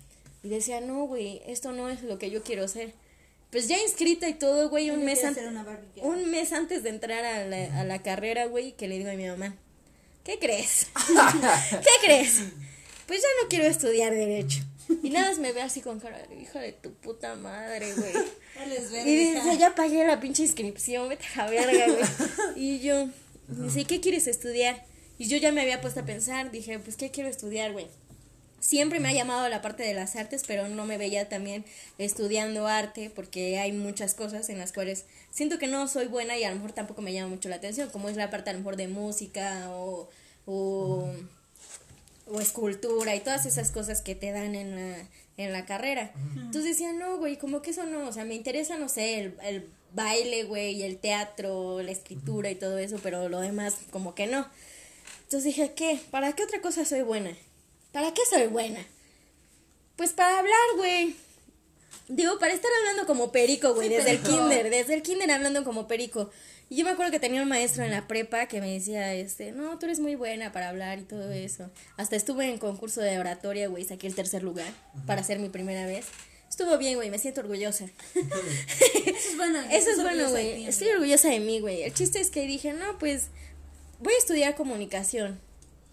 Y 0.45 0.49
decía, 0.49 0.79
no, 0.79 1.05
güey, 1.05 1.41
esto 1.47 1.71
no 1.71 1.89
es 1.89 2.03
lo 2.03 2.19
que 2.19 2.29
yo 2.29 2.43
quiero 2.43 2.65
hacer. 2.65 2.93
Pues 3.49 3.67
ya 3.67 3.81
inscrita 3.81 4.29
y 4.29 4.35
todo, 4.35 4.69
güey, 4.69 4.91
un 4.91 5.03
mes 5.03 5.23
antes, 5.23 5.43
un 6.03 6.29
mes 6.29 6.53
antes 6.53 6.83
de 6.83 6.89
entrar 6.89 7.25
a 7.25 7.45
la, 7.45 7.81
a 7.81 7.83
la 7.83 8.03
carrera, 8.03 8.45
güey, 8.45 8.73
que 8.73 8.87
le 8.87 8.99
digo 8.99 9.09
a 9.09 9.15
mi 9.15 9.25
mamá, 9.25 9.55
¿qué 10.23 10.37
crees? 10.37 10.85
¿Qué 11.71 12.05
crees? 12.05 12.43
Pues 13.07 13.23
ya 13.23 13.27
no 13.41 13.49
quiero 13.49 13.65
estudiar 13.65 14.13
derecho. 14.13 14.59
Y 15.01 15.09
nada 15.09 15.29
más 15.29 15.39
me 15.39 15.51
ve 15.51 15.63
así 15.63 15.81
con 15.81 15.99
cara 15.99 16.21
de 16.27 16.35
hija 16.35 16.59
de 16.59 16.73
tu 16.73 16.93
puta 16.93 17.33
madre, 17.35 17.91
güey. 17.95 18.13
Y 19.03 19.15
dice, 19.15 19.57
ya 19.57 19.73
pagué 19.73 20.05
la 20.05 20.19
pinche 20.19 20.43
inscripción, 20.43 21.09
vete 21.09 21.25
a 21.35 21.45
la 21.45 21.49
verga, 21.49 21.87
güey. 21.87 22.05
Y 22.55 22.81
yo, 22.81 23.09
dice, 23.47 23.85
¿qué 23.85 23.99
quieres 23.99 24.27
estudiar? 24.27 24.85
Y 25.17 25.27
yo 25.27 25.37
ya 25.37 25.51
me 25.51 25.61
había 25.61 25.81
puesto 25.81 26.01
a 26.01 26.05
pensar, 26.05 26.51
dije, 26.51 26.77
pues, 26.77 26.97
¿qué 26.97 27.09
quiero 27.09 27.29
estudiar, 27.29 27.71
güey? 27.73 27.87
Siempre 28.65 28.99
me 28.99 29.09
ha 29.09 29.13
llamado 29.13 29.47
la 29.47 29.61
parte 29.61 29.83
de 29.83 29.93
las 29.93 30.15
artes, 30.15 30.43
pero 30.47 30.67
no 30.67 30.87
me 30.87 30.97
veía 30.97 31.29
también 31.29 31.63
estudiando 31.99 32.65
arte 32.65 33.11
porque 33.13 33.59
hay 33.59 33.71
muchas 33.71 34.15
cosas 34.15 34.49
en 34.49 34.57
las 34.57 34.73
cuales 34.73 35.05
siento 35.29 35.59
que 35.59 35.67
no 35.67 35.87
soy 35.87 36.07
buena 36.07 36.35
y 36.35 36.45
a 36.45 36.49
lo 36.49 36.55
mejor 36.55 36.71
tampoco 36.71 37.03
me 37.03 37.13
llama 37.13 37.29
mucho 37.29 37.47
la 37.47 37.57
atención, 37.57 37.91
como 37.91 38.09
es 38.09 38.17
la 38.17 38.31
parte 38.31 38.49
a 38.49 38.53
lo 38.53 38.59
mejor 38.59 38.75
de 38.75 38.87
música 38.87 39.69
o, 39.69 40.09
o, 40.47 41.07
o 42.25 42.41
escultura 42.41 43.13
y 43.13 43.19
todas 43.19 43.45
esas 43.45 43.69
cosas 43.69 44.01
que 44.01 44.15
te 44.15 44.31
dan 44.31 44.55
en 44.55 44.75
la, 44.75 44.97
en 45.37 45.53
la 45.53 45.67
carrera. 45.67 46.11
Entonces 46.35 46.63
decía, 46.63 46.91
no, 46.91 47.17
güey, 47.17 47.37
como 47.37 47.61
que 47.61 47.69
eso 47.69 47.85
no, 47.85 48.07
o 48.07 48.13
sea, 48.13 48.25
me 48.25 48.33
interesa, 48.33 48.79
no 48.79 48.89
sé, 48.89 49.19
el, 49.19 49.37
el 49.43 49.69
baile, 49.93 50.43
güey, 50.45 50.81
el 50.81 50.97
teatro, 50.97 51.83
la 51.83 51.91
escritura 51.91 52.49
y 52.49 52.55
todo 52.55 52.79
eso, 52.79 52.97
pero 53.03 53.29
lo 53.29 53.41
demás 53.41 53.75
como 53.91 54.15
que 54.15 54.25
no. 54.25 54.47
Entonces 55.25 55.43
dije, 55.43 55.73
¿qué? 55.75 55.99
¿Para 56.09 56.33
qué 56.33 56.43
otra 56.43 56.61
cosa 56.61 56.83
soy 56.83 57.03
buena? 57.03 57.29
¿Para 57.95 58.13
qué 58.13 58.23
soy 58.29 58.47
buena? 58.47 58.85
Pues 59.95 60.11
para 60.11 60.39
hablar, 60.39 60.59
güey. 60.75 61.15
Digo, 62.09 62.37
para 62.39 62.53
estar 62.53 62.69
hablando 62.79 63.05
como 63.07 63.31
perico, 63.31 63.73
güey, 63.73 63.87
desde 63.87 64.11
el 64.11 64.19
kinder, 64.19 64.69
desde 64.69 64.95
el 64.95 65.01
kinder 65.01 65.31
hablando 65.31 65.63
como 65.63 65.87
perico. 65.87 66.29
Y 66.69 66.75
yo 66.75 66.83
me 66.83 66.91
acuerdo 66.91 67.13
que 67.13 67.21
tenía 67.21 67.41
un 67.41 67.47
maestro 67.47 67.85
en 67.85 67.91
la 67.91 68.05
prepa 68.05 68.47
que 68.47 68.59
me 68.59 68.69
decía, 68.73 69.13
este, 69.13 69.53
no, 69.53 69.79
tú 69.79 69.85
eres 69.85 70.01
muy 70.01 70.15
buena 70.15 70.51
para 70.51 70.67
hablar 70.67 70.99
y 70.99 71.03
todo 71.03 71.31
eso. 71.31 71.69
Hasta 71.95 72.17
estuve 72.17 72.49
en 72.49 72.57
concurso 72.57 72.99
de 72.99 73.17
oratoria, 73.17 73.69
güey, 73.69 73.85
saqué 73.85 74.07
el 74.07 74.15
tercer 74.15 74.43
lugar 74.43 74.73
para 75.07 75.21
hacer 75.21 75.39
mi 75.39 75.47
primera 75.47 75.85
vez. 75.85 76.07
Estuvo 76.49 76.77
bien, 76.77 76.95
güey, 76.95 77.09
me 77.09 77.17
siento 77.17 77.39
orgullosa. 77.39 77.85
Eso 78.13 79.29
es 79.29 79.37
bueno. 79.37 79.61
Eso 79.71 79.91
es 79.91 80.01
bueno, 80.01 80.31
güey. 80.31 80.67
Estoy 80.67 80.89
orgullosa 80.89 81.29
de 81.29 81.39
mí, 81.39 81.61
güey. 81.61 81.83
El 81.83 81.93
chiste 81.93 82.19
es 82.19 82.29
que 82.29 82.45
dije, 82.45 82.73
no, 82.73 82.97
pues 82.97 83.27
voy 84.01 84.13
a 84.15 84.17
estudiar 84.17 84.57
comunicación. 84.57 85.39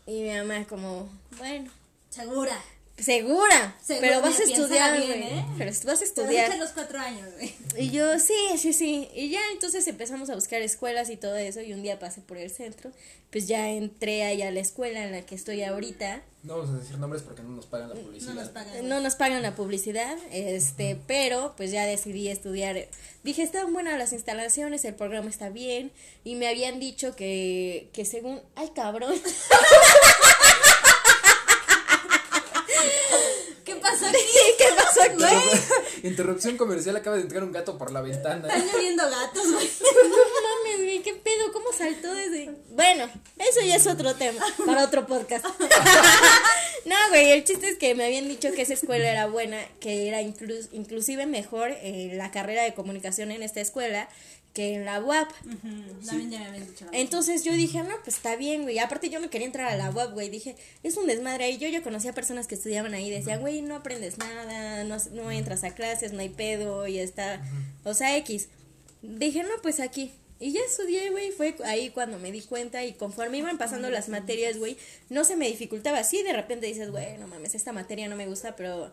Y 0.05 0.23
mi 0.23 0.35
mamá 0.35 0.65
como, 0.65 1.09
bueno, 1.39 1.71
Segura. 2.13 2.63
segura, 2.99 3.75
Segura, 3.83 4.01
pero 4.07 4.21
vas 4.21 4.39
a 4.39 4.43
estudiar, 4.43 4.99
güey. 4.99 5.23
¿eh? 5.23 5.45
Pero 5.57 5.73
vas 5.87 6.03
a 6.03 6.05
estudiar. 6.05 6.59
los 6.59 6.71
cuatro 6.71 6.99
años, 6.99 7.27
güey. 7.37 7.55
Y 7.79 7.91
yo, 7.91 8.19
sí, 8.19 8.35
sí, 8.59 8.75
sí. 8.75 9.09
Y 9.15 9.31
ya 9.31 9.41
entonces 9.53 9.87
empezamos 9.89 10.29
a 10.29 10.35
buscar 10.35 10.61
escuelas 10.61 11.09
y 11.09 11.17
todo 11.17 11.37
eso. 11.37 11.63
Y 11.63 11.73
un 11.73 11.83
día 11.83 11.99
pasé 11.99 12.21
por 12.21 12.37
el 12.37 12.51
centro. 12.51 12.91
Pues 13.31 13.49
ya 13.49 13.71
entré 13.71 14.25
ahí 14.25 14.43
a 14.43 14.51
la 14.51 14.61
escuela 14.61 15.03
en 15.03 15.13
la 15.13 15.23
que 15.23 15.35
estoy 15.35 15.63
ahorita. 15.63 16.23
No 16.43 16.59
vamos 16.59 16.75
a 16.75 16.79
decir 16.79 16.99
nombres 16.99 17.23
porque 17.23 17.43
no 17.43 17.49
nos 17.49 17.65
pagan 17.65 17.89
la 17.89 17.95
publicidad. 17.95 18.35
No 18.35 18.41
nos 18.43 18.51
pagan. 18.51 18.89
No 18.89 19.01
nos 19.01 19.15
pagan 19.15 19.41
la 19.41 19.55
publicidad, 19.55 20.19
este, 20.31 21.01
pero 21.07 21.55
pues 21.57 21.71
ya 21.71 21.87
decidí 21.87 22.29
estudiar. 22.29 22.89
Dije, 23.25 23.43
están 23.43 23.73
buenas 23.73 23.97
las 23.99 24.13
instalaciones, 24.13 24.85
el 24.85 24.95
programa 24.95 25.31
está 25.31 25.49
bien. 25.49 25.93
Y 26.25 26.35
me 26.35 26.47
habían 26.47 26.79
dicho 26.79 27.17
que, 27.17 27.89
que 27.95 28.05
según. 28.05 28.43
¡Ay, 28.55 28.71
cabrón! 28.75 29.15
¿Qué 33.65 33.77
pasó 33.77 34.07
aquí? 34.07 34.19
Interrupción 36.03 36.57
comercial, 36.57 36.97
acaba 36.97 37.17
de 37.17 37.23
entrar 37.23 37.43
un 37.45 37.53
gato 37.53 37.79
por 37.79 37.93
la 37.93 38.01
ventana. 38.03 38.49
Están 38.49 38.67
lloviendo 38.73 39.03
gatos, 39.09 39.53
güey. 39.53 39.71
No 39.83 40.09
mames, 40.09 40.85
güey, 40.85 41.03
¿qué 41.03 41.15
pedo? 41.15 41.53
¿Cómo 41.53 41.73
saltó 41.73 42.13
desde...? 42.15 42.51
Bueno, 42.71 43.09
eso 43.39 43.61
ya 43.65 43.77
es 43.77 43.87
otro 43.87 44.15
tema, 44.15 44.45
para 44.67 44.85
otro 44.85 45.07
podcast. 45.07 45.45
No, 46.85 46.97
güey, 47.11 47.31
el 47.31 47.45
chiste 47.45 47.69
es 47.69 47.79
que 47.79 47.95
me 47.95 48.05
habían 48.05 48.27
dicho 48.27 48.51
que 48.53 48.63
esa 48.63 48.75
escuela 48.75 49.09
era 49.09 49.27
buena, 49.29 49.59
que 49.79 50.09
era 50.09 50.21
inclus- 50.21 50.69
inclusive 50.73 51.27
mejor 51.27 51.71
eh, 51.81 52.11
la 52.15 52.33
carrera 52.33 52.65
de 52.65 52.75
comunicación 52.75 53.31
en 53.31 53.45
esta 53.45 53.61
escuela 53.61 54.09
que 54.53 54.75
en 54.75 54.85
la 54.85 55.03
UAP. 55.03 55.31
También 56.07 56.31
ya 56.31 56.41
me 56.41 56.47
habían 56.47 56.67
dicho. 56.67 56.85
la 56.85 56.99
Entonces 56.99 57.45
yo 57.45 57.53
dije, 57.53 57.83
no, 57.83 57.95
pues 58.05 58.17
está 58.17 58.37
bien, 58.37 58.63
güey. 58.63 58.79
Aparte 58.79 59.09
yo 59.09 59.21
me 59.21 59.29
quería 59.29 59.47
entrar 59.47 59.69
a 59.69 59.77
la 59.77 59.91
UAP, 59.91 60.13
güey. 60.13 60.29
Dije, 60.29 60.57
es 60.83 60.97
un 60.97 61.07
desmadre 61.07 61.45
ahí. 61.45 61.59
Yo 61.59 61.69
ya 61.69 61.83
conocía 61.83 62.13
personas 62.13 62.47
que 62.47 62.55
estudiaban 62.55 62.95
ahí. 62.95 63.11
Decían, 63.11 63.41
güey, 63.41 63.63
no 63.63 63.77
aprendes 63.77 64.19
nada, 64.19 64.85
no, 64.85 64.97
no 65.13 65.31
entras 65.31 65.65
a 65.65 65.75
clases, 65.75 66.13
no 66.13 66.21
hay 66.21 66.29
pedo 66.29 66.87
y 66.87 66.99
está... 66.99 67.43
O 67.85 67.95
sea, 67.95 68.17
X. 68.19 68.49
Dije, 69.01 69.43
no, 69.43 69.51
pues 69.63 69.81
aquí. 69.81 70.13
Y 70.39 70.53
ya 70.53 70.61
estudié, 70.69 71.11
güey. 71.11 71.31
Fue 71.31 71.55
ahí 71.65 71.91
cuando 71.91 72.19
me 72.19 72.33
di 72.33 72.43
cuenta 72.43 72.85
y 72.85 72.93
conforme 72.93 73.39
iban 73.39 73.59
pasando 73.59 73.91
las 73.91 74.09
materias, 74.09 74.59
güey, 74.59 74.77
no 75.09 75.25
se 75.25 75.37
me 75.37 75.49
dificultaba. 75.49 75.99
así 75.99 76.23
de 76.23 76.33
repente 76.33 76.67
dices, 76.67 76.91
güey, 76.91 77.17
no 77.17 77.27
mames, 77.27 77.55
esta 77.55 77.73
materia 77.73 78.09
no 78.09 78.17
me 78.17 78.27
gusta, 78.27 78.55
pero... 78.57 78.93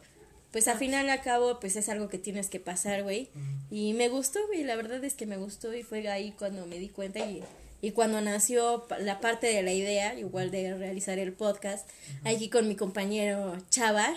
Pues 0.52 0.68
al 0.68 0.78
final 0.78 1.06
y 1.06 1.10
al 1.10 1.22
cabo, 1.22 1.60
pues 1.60 1.76
es 1.76 1.90
algo 1.90 2.10
que 2.10 2.18
tienes 2.18 2.50
que 2.50 2.60
pasar, 2.60 3.04
güey. 3.04 3.30
Y 3.70 3.94
me 3.94 4.10
gustó, 4.10 4.40
güey, 4.48 4.64
la 4.64 4.76
verdad 4.76 5.04
es 5.04 5.14
que 5.14 5.26
me 5.26 5.38
gustó 5.38 5.74
y 5.74 5.84
fue 5.84 6.08
ahí 6.08 6.34
cuando 6.38 6.66
me 6.66 6.80
di 6.80 6.90
cuenta 6.90 7.20
y, 7.20 7.44
y 7.82 7.92
cuando 7.92 8.20
nació 8.22 8.88
la 9.00 9.20
parte 9.20 9.48
de 9.48 9.62
la 9.62 9.74
idea, 9.74 10.18
igual 10.18 10.50
de 10.50 10.76
realizar 10.76 11.20
el 11.20 11.34
podcast, 11.34 11.88
aquí 12.24 12.50
con 12.50 12.68
mi 12.68 12.76
compañero 12.76 13.56
Chava, 13.70 14.16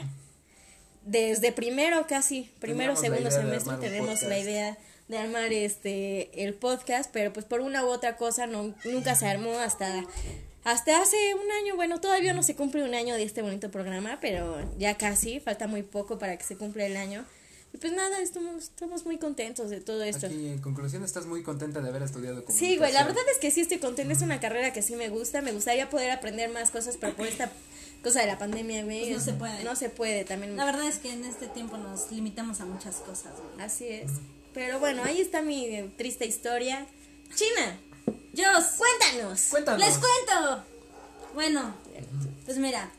desde 1.05 1.53
primero 1.53 2.07
casi, 2.07 2.51
primero, 2.61 2.97
segundo 2.97 3.31
semestre 3.31 3.77
tenemos 3.79 4.23
la 4.23 4.39
idea 4.39 4.79
de 5.09 5.19
armar 5.19 5.53
este 5.53 6.45
el 6.45 6.55
podcast, 6.55 7.11
pero 7.13 7.33
pues 7.33 7.45
por 7.45 7.61
una 7.61 7.85
u 7.85 7.89
otra 7.89 8.17
cosa 8.17 8.47
no, 8.47 8.75
nunca 8.85 9.15
se 9.15 9.27
armó 9.27 9.59
hasta 9.59 10.05
hasta 10.65 11.03
hace 11.03 11.17
un 11.35 11.51
año, 11.51 11.77
bueno, 11.77 12.01
todavía 12.01 12.33
no 12.33 12.43
se 12.43 12.55
cumple 12.55 12.85
un 12.85 12.95
año 12.95 13.15
de 13.15 13.25
este 13.25 13.43
bonito 13.43 13.71
programa, 13.71 14.19
pero 14.21 14.59
ya 14.79 14.97
casi, 14.97 15.41
falta 15.41 15.67
muy 15.67 15.83
poco 15.83 16.19
para 16.19 16.37
que 16.37 16.45
se 16.45 16.57
cumpla 16.57 16.87
el 16.87 16.97
año. 16.97 17.25
Y 17.75 17.79
pues 17.79 17.93
nada, 17.93 18.21
estamos, 18.21 18.65
estamos 18.65 19.07
muy 19.07 19.17
contentos 19.17 19.71
de 19.71 19.81
todo 19.81 20.03
esto. 20.03 20.27
Aquí, 20.27 20.49
en 20.49 20.61
conclusión, 20.61 21.03
estás 21.05 21.27
muy 21.27 21.43
contenta 21.43 21.81
de 21.81 21.89
haber 21.89 22.03
estudiado 22.03 22.45
comunicación. 22.45 22.71
Sí, 22.71 22.77
güey, 22.77 22.93
la 22.93 23.05
verdad 23.05 23.23
es 23.33 23.39
que 23.39 23.51
sí 23.51 23.63
estoy 23.63 23.79
contenta, 23.79 24.13
es 24.13 24.21
una 24.21 24.41
carrera 24.41 24.73
que 24.73 24.83
sí 24.83 24.95
me 24.95 25.09
gusta, 25.09 25.41
me 25.41 25.53
gustaría 25.53 25.89
poder 25.89 26.11
aprender 26.11 26.51
más 26.51 26.71
cosas, 26.71 26.99
pero 27.01 27.17
por 27.17 27.27
esta 27.27 27.51
cosa 28.03 28.21
de 28.21 28.27
la 28.27 28.39
pandemia, 28.39 28.85
güey, 28.85 29.09
Pues 29.09 29.19
no 29.19 29.25
se 29.25 29.33
puede. 29.33 29.65
No 29.65 29.75
se 29.75 29.89
puede, 29.89 30.25
también. 30.25 30.57
La 30.57 30.67
verdad 30.67 30.87
es 30.87 30.99
que 30.99 31.13
en 31.13 31.25
este 31.25 31.47
tiempo 31.47 31.79
nos 31.79 32.11
limitamos 32.11 32.61
a 32.61 32.67
muchas 32.67 32.97
cosas, 32.97 33.33
güey. 33.41 33.67
Así 33.67 33.89
es. 33.89 34.11
Pero 34.53 34.79
bueno, 34.79 35.03
ahí 35.05 35.21
está 35.21 35.41
mi 35.41 35.93
triste 35.97 36.27
historia. 36.27 36.87
China, 37.35 37.81
Jos, 38.37 38.65
cuéntanos. 38.79 39.41
Cuéntanos. 39.51 39.81
les 39.81 39.99
cuento. 39.99 40.65
Bueno, 41.35 41.75
pues 42.45 42.59
mira, 42.59 42.91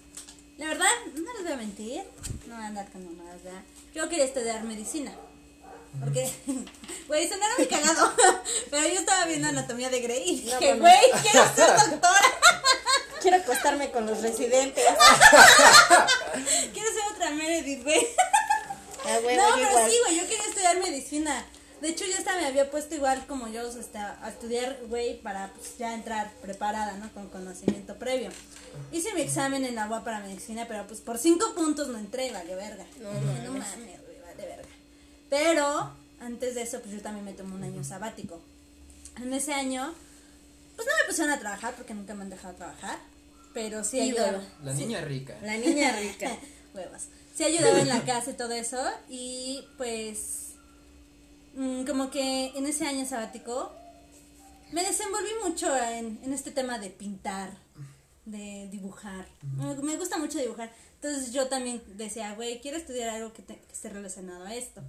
la 0.57 0.67
verdad, 0.67 0.89
no 1.15 1.33
les 1.33 1.43
voy 1.43 1.51
a 1.51 1.57
mentir, 1.57 2.03
no 2.47 2.55
voy 2.55 2.63
a 2.63 2.67
andar 2.67 2.91
con 2.91 3.03
mamadas, 3.05 3.43
¿verdad? 3.43 3.61
Yo 3.93 4.09
quería 4.09 4.25
estudiar 4.25 4.63
medicina. 4.63 5.11
Porque, 5.99 6.31
güey, 7.07 7.27
sonaron 7.27 7.55
muy 7.57 7.67
cagado. 7.67 8.13
Pero 8.71 8.87
yo 8.87 8.99
estaba 8.99 9.25
viendo 9.25 9.47
anatomía 9.49 9.89
de 9.89 10.01
Grey 10.01 10.23
y 10.29 10.41
dije, 10.41 10.69
no, 10.71 10.75
no. 10.75 10.81
güey, 10.81 10.99
quiero 11.21 11.55
ser 11.55 11.89
doctora. 11.89 12.27
Quiero 13.21 13.37
acostarme 13.37 13.89
con 13.89 14.05
los 14.05 14.21
residentes. 14.21 14.83
Quiero 16.73 16.89
ser 16.91 17.13
otra 17.13 17.29
Meredith, 17.29 17.81
güey. 17.83 18.05
Ah, 19.05 19.17
bueno, 19.23 19.47
no, 19.47 19.55
pero 19.55 19.69
igual. 19.69 19.89
sí, 19.89 19.97
güey, 20.03 20.17
yo 20.17 20.27
quería 20.27 20.45
estudiar 20.45 20.77
medicina. 20.79 21.45
De 21.83 21.89
hecho, 21.89 22.05
yo 22.05 22.17
hasta 22.17 22.37
me 22.37 22.45
había 22.45 22.71
puesto 22.71 22.95
igual 22.95 23.27
como 23.27 23.49
yo 23.49 23.61
este, 23.67 23.97
a 23.97 24.29
estudiar, 24.29 24.79
güey, 24.87 25.19
para 25.21 25.51
pues, 25.51 25.77
ya 25.77 25.93
entrar 25.93 26.31
preparada, 26.41 26.95
¿no? 26.95 27.11
Con 27.11 27.27
conocimiento 27.27 27.97
previo. 27.97 28.29
Hice 28.93 29.13
mi 29.13 29.19
examen 29.19 29.65
en 29.65 29.75
la 29.75 29.89
UAP 29.89 30.05
para 30.05 30.21
medicina, 30.21 30.65
pero 30.65 30.87
pues 30.87 31.01
por 31.01 31.17
cinco 31.17 31.53
puntos 31.53 31.89
no 31.89 31.99
entré, 31.99 32.31
vale 32.31 32.55
verga. 32.55 32.85
No 33.01 33.11
no 33.11 33.51
mames, 33.51 34.01
güey, 34.05 34.17
vale 34.21 34.45
verga. 34.47 34.69
Pero 35.29 35.91
antes 36.21 36.55
de 36.55 36.61
eso, 36.61 36.79
pues 36.79 36.93
yo 36.93 37.01
también 37.01 37.25
me 37.25 37.33
tomé 37.33 37.53
un 37.53 37.63
año 37.65 37.83
sabático. 37.83 38.41
En 39.17 39.33
ese 39.33 39.53
año, 39.53 39.93
pues 40.77 40.87
no 40.87 40.93
me 41.01 41.09
pusieron 41.09 41.33
a 41.33 41.39
trabajar 41.39 41.75
porque 41.75 41.93
nunca 41.93 42.13
me 42.13 42.21
han 42.21 42.29
dejado 42.29 42.55
trabajar. 42.55 42.97
Pero 43.53 43.83
sí 43.83 43.99
ayudaba. 43.99 44.41
La 44.63 44.73
niña 44.73 45.01
rica. 45.01 45.37
La 45.41 45.57
niña 45.57 45.99
rica. 45.99 46.31
Huevos. 46.73 47.01
Sí 47.35 47.43
ayudaba 47.43 47.81
en 47.81 47.89
la 47.89 48.05
casa 48.05 48.31
y 48.31 48.35
todo 48.35 48.53
eso. 48.53 48.81
Y 49.09 49.67
pues, 49.77 50.52
como 51.87 52.09
que 52.09 52.47
en 52.57 52.65
ese 52.65 52.85
año 52.87 53.05
sabático 53.05 53.71
me 54.71 54.83
desenvolví 54.83 55.29
mucho 55.43 55.75
en, 55.77 56.19
en 56.23 56.33
este 56.33 56.51
tema 56.51 56.79
de 56.79 56.89
pintar, 56.89 57.51
de 58.25 58.67
dibujar. 58.71 59.27
Me, 59.41 59.75
me 59.75 59.97
gusta 59.97 60.17
mucho 60.17 60.39
dibujar. 60.39 60.73
Entonces 60.95 61.31
yo 61.31 61.47
también 61.47 61.83
decía, 61.95 62.33
güey, 62.33 62.59
quiero 62.61 62.77
estudiar 62.77 63.09
algo 63.09 63.33
que, 63.33 63.41
te- 63.43 63.59
que 63.59 63.73
esté 63.73 63.89
relacionado 63.89 64.45
a 64.45 64.55
esto. 64.55 64.81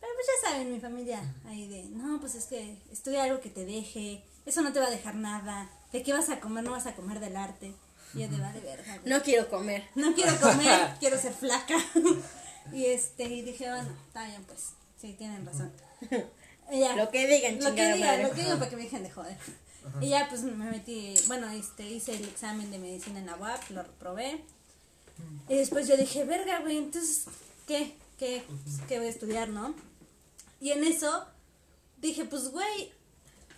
Pero 0.00 0.12
pues 0.14 0.26
ya 0.42 0.48
saben, 0.50 0.72
mi 0.72 0.80
familia 0.80 1.34
ahí 1.46 1.66
de, 1.68 1.84
no, 1.86 2.20
pues 2.20 2.36
es 2.36 2.46
que 2.46 2.78
estudia 2.92 3.24
algo 3.24 3.40
que 3.40 3.50
te 3.50 3.64
deje, 3.64 4.22
eso 4.46 4.62
no 4.62 4.72
te 4.72 4.78
va 4.80 4.86
a 4.86 4.90
dejar 4.90 5.16
nada, 5.16 5.68
de 5.92 6.02
qué 6.04 6.12
vas 6.12 6.30
a 6.30 6.38
comer, 6.40 6.62
no 6.64 6.70
vas 6.70 6.86
a 6.86 6.94
comer 6.94 7.18
del 7.20 7.36
arte. 7.36 7.74
Y 8.14 8.20
yo 8.20 8.28
de 8.28 8.38
vale 8.38 8.60
verga. 8.60 8.96
güey 8.98 9.12
No 9.12 9.22
quiero 9.22 9.50
comer. 9.50 9.84
no 9.96 10.14
quiero 10.14 10.38
comer, 10.40 10.94
quiero 11.00 11.18
ser 11.20 11.34
flaca. 11.34 11.76
y 12.72 12.86
este, 12.86 13.24
y 13.24 13.42
dije, 13.42 13.68
bueno, 13.68 13.90
está 14.06 14.24
bien, 14.24 14.42
pues, 14.44 14.70
sí, 15.00 15.14
tienen 15.18 15.44
razón. 15.44 15.72
ya, 16.72 16.96
Lo 16.96 17.10
que 17.10 17.26
digan, 17.26 17.62
lo 17.62 17.74
que 17.74 17.94
digan, 17.94 18.00
madre. 18.00 18.22
lo 18.24 18.30
que 18.30 18.42
digan 18.42 18.58
para 18.58 18.70
que 18.70 18.76
me 18.76 18.82
dejen 18.82 19.02
de 19.02 19.10
joder. 19.10 19.36
Y 20.00 20.10
ya, 20.10 20.28
pues, 20.28 20.42
me 20.42 20.70
metí, 20.70 21.14
bueno, 21.26 21.48
este, 21.50 21.88
hice 21.88 22.14
el 22.14 22.24
examen 22.24 22.70
de 22.70 22.78
medicina 22.78 23.18
en 23.18 23.26
la 23.26 23.36
UAP, 23.36 23.70
lo 23.70 23.82
reprobé. 23.82 24.44
Y 25.48 25.56
después 25.56 25.88
yo 25.88 25.96
dije, 25.96 26.24
verga, 26.24 26.60
güey, 26.60 26.76
entonces, 26.76 27.24
¿qué? 27.66 27.94
¿Qué, 28.18 28.44
pues, 28.46 28.80
¿Qué 28.86 28.98
voy 28.98 29.06
a 29.06 29.10
estudiar, 29.10 29.48
no? 29.48 29.74
Y 30.60 30.70
en 30.70 30.84
eso, 30.84 31.26
dije, 32.00 32.24
pues, 32.24 32.50
güey, 32.50 32.92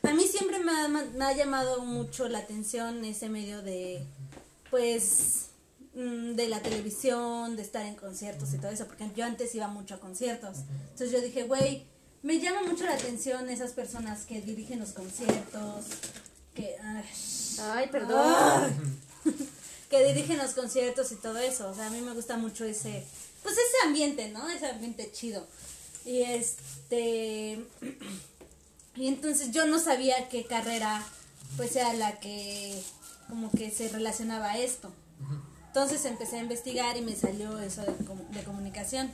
a 0.02 0.12
mí 0.14 0.24
siempre 0.26 0.58
me 0.60 0.72
ha, 0.72 0.88
me 0.88 1.24
ha 1.24 1.32
llamado 1.34 1.84
mucho 1.84 2.28
la 2.28 2.38
atención 2.38 3.04
ese 3.04 3.28
medio 3.28 3.62
de, 3.62 4.02
pues, 4.70 5.48
mm, 5.94 6.32
de 6.32 6.48
la 6.48 6.60
televisión, 6.62 7.56
de 7.56 7.62
estar 7.62 7.84
en 7.84 7.96
conciertos 7.96 8.54
y 8.54 8.58
todo 8.58 8.70
eso, 8.70 8.86
porque 8.86 9.10
yo 9.14 9.24
antes 9.24 9.54
iba 9.54 9.68
mucho 9.68 9.96
a 9.96 10.00
conciertos. 10.00 10.58
Entonces 10.90 11.10
yo 11.10 11.20
dije, 11.20 11.44
güey, 11.44 11.84
me 12.22 12.38
llama 12.38 12.62
mucho 12.62 12.84
la 12.84 12.94
atención 12.94 13.48
esas 13.48 13.72
personas 13.72 14.24
que 14.26 14.40
dirigen 14.40 14.78
los 14.80 14.90
conciertos, 14.92 15.86
que... 16.54 16.76
ay, 16.82 17.04
Ay, 17.60 17.88
perdón. 17.88 18.72
que 19.90 20.04
dirigen 20.06 20.38
los 20.38 20.52
conciertos 20.52 21.12
y 21.12 21.16
todo 21.16 21.38
eso. 21.38 21.68
O 21.68 21.74
sea, 21.74 21.86
a 21.86 21.90
mí 21.90 22.00
me 22.00 22.12
gusta 22.14 22.36
mucho 22.36 22.64
ese, 22.64 23.04
pues 23.42 23.54
ese 23.54 23.86
ambiente, 23.86 24.28
¿no? 24.30 24.48
Ese 24.48 24.66
ambiente 24.66 25.10
chido. 25.12 25.46
Y 26.04 26.22
este, 26.22 27.64
y 28.96 29.08
entonces 29.08 29.50
yo 29.50 29.66
no 29.66 29.78
sabía 29.78 30.28
qué 30.28 30.46
carrera, 30.46 31.04
pues 31.56 31.76
era 31.76 31.92
la 31.94 32.18
que, 32.20 32.80
como 33.28 33.50
que 33.50 33.70
se 33.70 33.88
relacionaba 33.88 34.52
a 34.52 34.58
esto. 34.58 34.90
Entonces 35.66 36.04
empecé 36.04 36.36
a 36.38 36.42
investigar 36.42 36.96
y 36.96 37.02
me 37.02 37.14
salió 37.14 37.58
eso 37.58 37.82
de, 37.82 37.92
de 38.38 38.44
comunicación. 38.44 39.12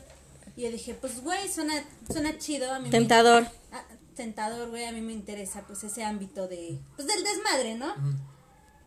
Y 0.56 0.62
yo 0.62 0.70
dije, 0.70 0.94
pues 0.94 1.20
güey, 1.22 1.48
suena, 1.52 1.74
suena 2.10 2.36
chido. 2.38 2.72
A 2.72 2.78
mí 2.78 2.84
me- 2.86 2.90
Tentador. 2.90 3.46
Ah, 3.72 3.84
tentador, 4.14 4.70
güey, 4.70 4.84
a 4.86 4.92
mí 4.92 5.00
me 5.02 5.12
interesa 5.12 5.62
pues 5.66 5.84
ese 5.84 6.02
ámbito 6.04 6.48
de, 6.48 6.78
pues 6.96 7.06
del 7.06 7.22
desmadre, 7.22 7.74
¿no? 7.74 7.94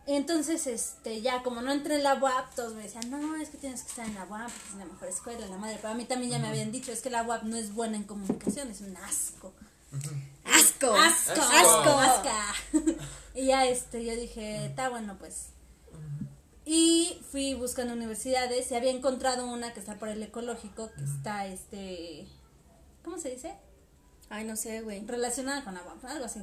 Entonces, 0.07 0.65
este, 0.65 1.21
ya 1.21 1.43
como 1.43 1.61
no 1.61 1.71
entré 1.71 1.95
en 1.97 2.03
la 2.03 2.15
UAP, 2.15 2.55
todos 2.55 2.73
me 2.73 2.81
decían, 2.81 3.11
no, 3.11 3.35
es 3.35 3.49
que 3.49 3.57
tienes 3.59 3.83
que 3.83 3.89
estar 3.89 4.07
en 4.07 4.15
la 4.15 4.25
UAP, 4.25 4.49
porque 4.51 4.69
es 4.71 4.75
la 4.79 4.85
mejor 4.85 5.07
escuela, 5.07 5.45
la 5.45 5.57
madre. 5.57 5.75
Pero 5.79 5.89
a 5.89 5.95
mí 5.95 6.05
también 6.05 6.31
ya 6.31 6.39
me 6.39 6.47
habían 6.47 6.71
dicho, 6.71 6.91
es 6.91 7.01
que 7.01 7.11
la 7.11 7.21
UAP 7.21 7.43
no 7.43 7.55
es 7.57 7.75
buena 7.75 7.95
en 7.97 8.03
comunicación, 8.05 8.71
es 8.71 8.81
un 8.81 8.97
asco. 8.97 9.53
Asco. 10.45 10.95
Asco, 10.95 11.41
Asco. 11.41 11.99
asco, 11.99 12.29
y 13.35 13.45
ya, 13.47 13.65
este, 13.67 14.03
yo 14.03 14.15
dije, 14.15 14.65
está 14.65 14.89
bueno, 14.89 15.15
pues. 15.19 15.49
Y 16.71 17.19
fui 17.31 17.55
buscando 17.55 17.95
universidades 17.95 18.69
y 18.69 18.75
había 18.75 18.91
encontrado 18.91 19.47
una 19.47 19.73
que 19.73 19.79
está 19.79 19.95
por 19.95 20.07
el 20.07 20.21
ecológico, 20.21 20.91
que 20.91 21.03
está, 21.03 21.47
este, 21.47 22.27
¿cómo 23.03 23.17
se 23.17 23.31
dice? 23.31 23.55
Ay, 24.29 24.43
no 24.43 24.55
sé, 24.55 24.81
güey. 24.81 25.03
Relacionada 25.03 25.63
con 25.63 25.73
la 25.73 25.81
UAP, 25.81 26.05
algo 26.05 26.25
así. 26.25 26.41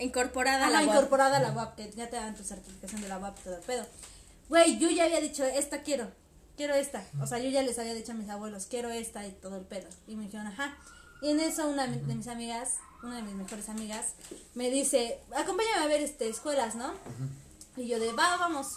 Incorporada 0.00 0.66
a 0.66 0.70
la 0.70 0.80
UAP. 0.80 0.88
incorporada 0.88 1.38
a 1.38 1.40
la 1.40 1.52
UAP, 1.52 1.76
que 1.76 1.90
ya 1.92 2.10
te 2.10 2.16
dan 2.16 2.36
tu 2.36 2.44
certificación 2.44 3.00
de 3.00 3.08
la 3.08 3.18
UAP 3.18 3.38
y 3.38 3.42
todo 3.44 3.56
el 3.56 3.62
pedo. 3.62 3.86
Güey, 4.50 4.78
yo 4.78 4.90
ya 4.90 5.04
había 5.04 5.22
dicho, 5.22 5.44
esta 5.44 5.80
quiero, 5.80 6.12
quiero 6.58 6.74
esta. 6.74 7.02
O 7.22 7.26
sea, 7.26 7.38
yo 7.38 7.48
ya 7.48 7.62
les 7.62 7.78
había 7.78 7.94
dicho 7.94 8.12
a 8.12 8.16
mis 8.16 8.28
abuelos, 8.28 8.66
quiero 8.66 8.90
esta 8.90 9.26
y 9.26 9.32
todo 9.32 9.56
el 9.56 9.64
pedo. 9.64 9.88
Y 10.06 10.16
me 10.16 10.24
dijeron, 10.24 10.48
ajá. 10.48 10.76
Y 11.22 11.30
en 11.30 11.40
eso 11.40 11.66
una 11.66 11.86
de 11.86 12.14
mis 12.14 12.28
amigas, 12.28 12.74
una 13.02 13.16
de 13.16 13.22
mis 13.22 13.32
mejores 13.32 13.70
amigas, 13.70 14.12
me 14.54 14.68
dice, 14.68 15.20
acompáñame 15.34 15.84
a 15.84 15.86
ver 15.86 16.02
este 16.02 16.28
escuelas, 16.28 16.74
¿no? 16.74 16.92
Y 17.78 17.88
yo 17.88 17.98
de, 17.98 18.12
va, 18.12 18.36
vamos. 18.36 18.74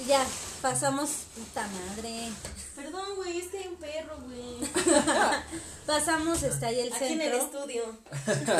Y 0.00 0.06
ya, 0.06 0.24
pasamos, 0.60 1.10
puta 1.34 1.66
madre. 1.66 2.30
Perdón, 2.74 3.16
güey, 3.16 3.38
es 3.38 3.48
que 3.48 3.58
hay 3.58 3.68
un 3.68 3.76
perro, 3.76 4.16
güey. 4.24 4.70
Pasamos 5.86 6.42
este, 6.42 6.66
ahí 6.66 6.80
el 6.80 6.92
Aquí 6.92 7.04
en 7.04 7.20
el 7.20 7.32
centro. 7.32 7.60
estudio. 7.60 7.98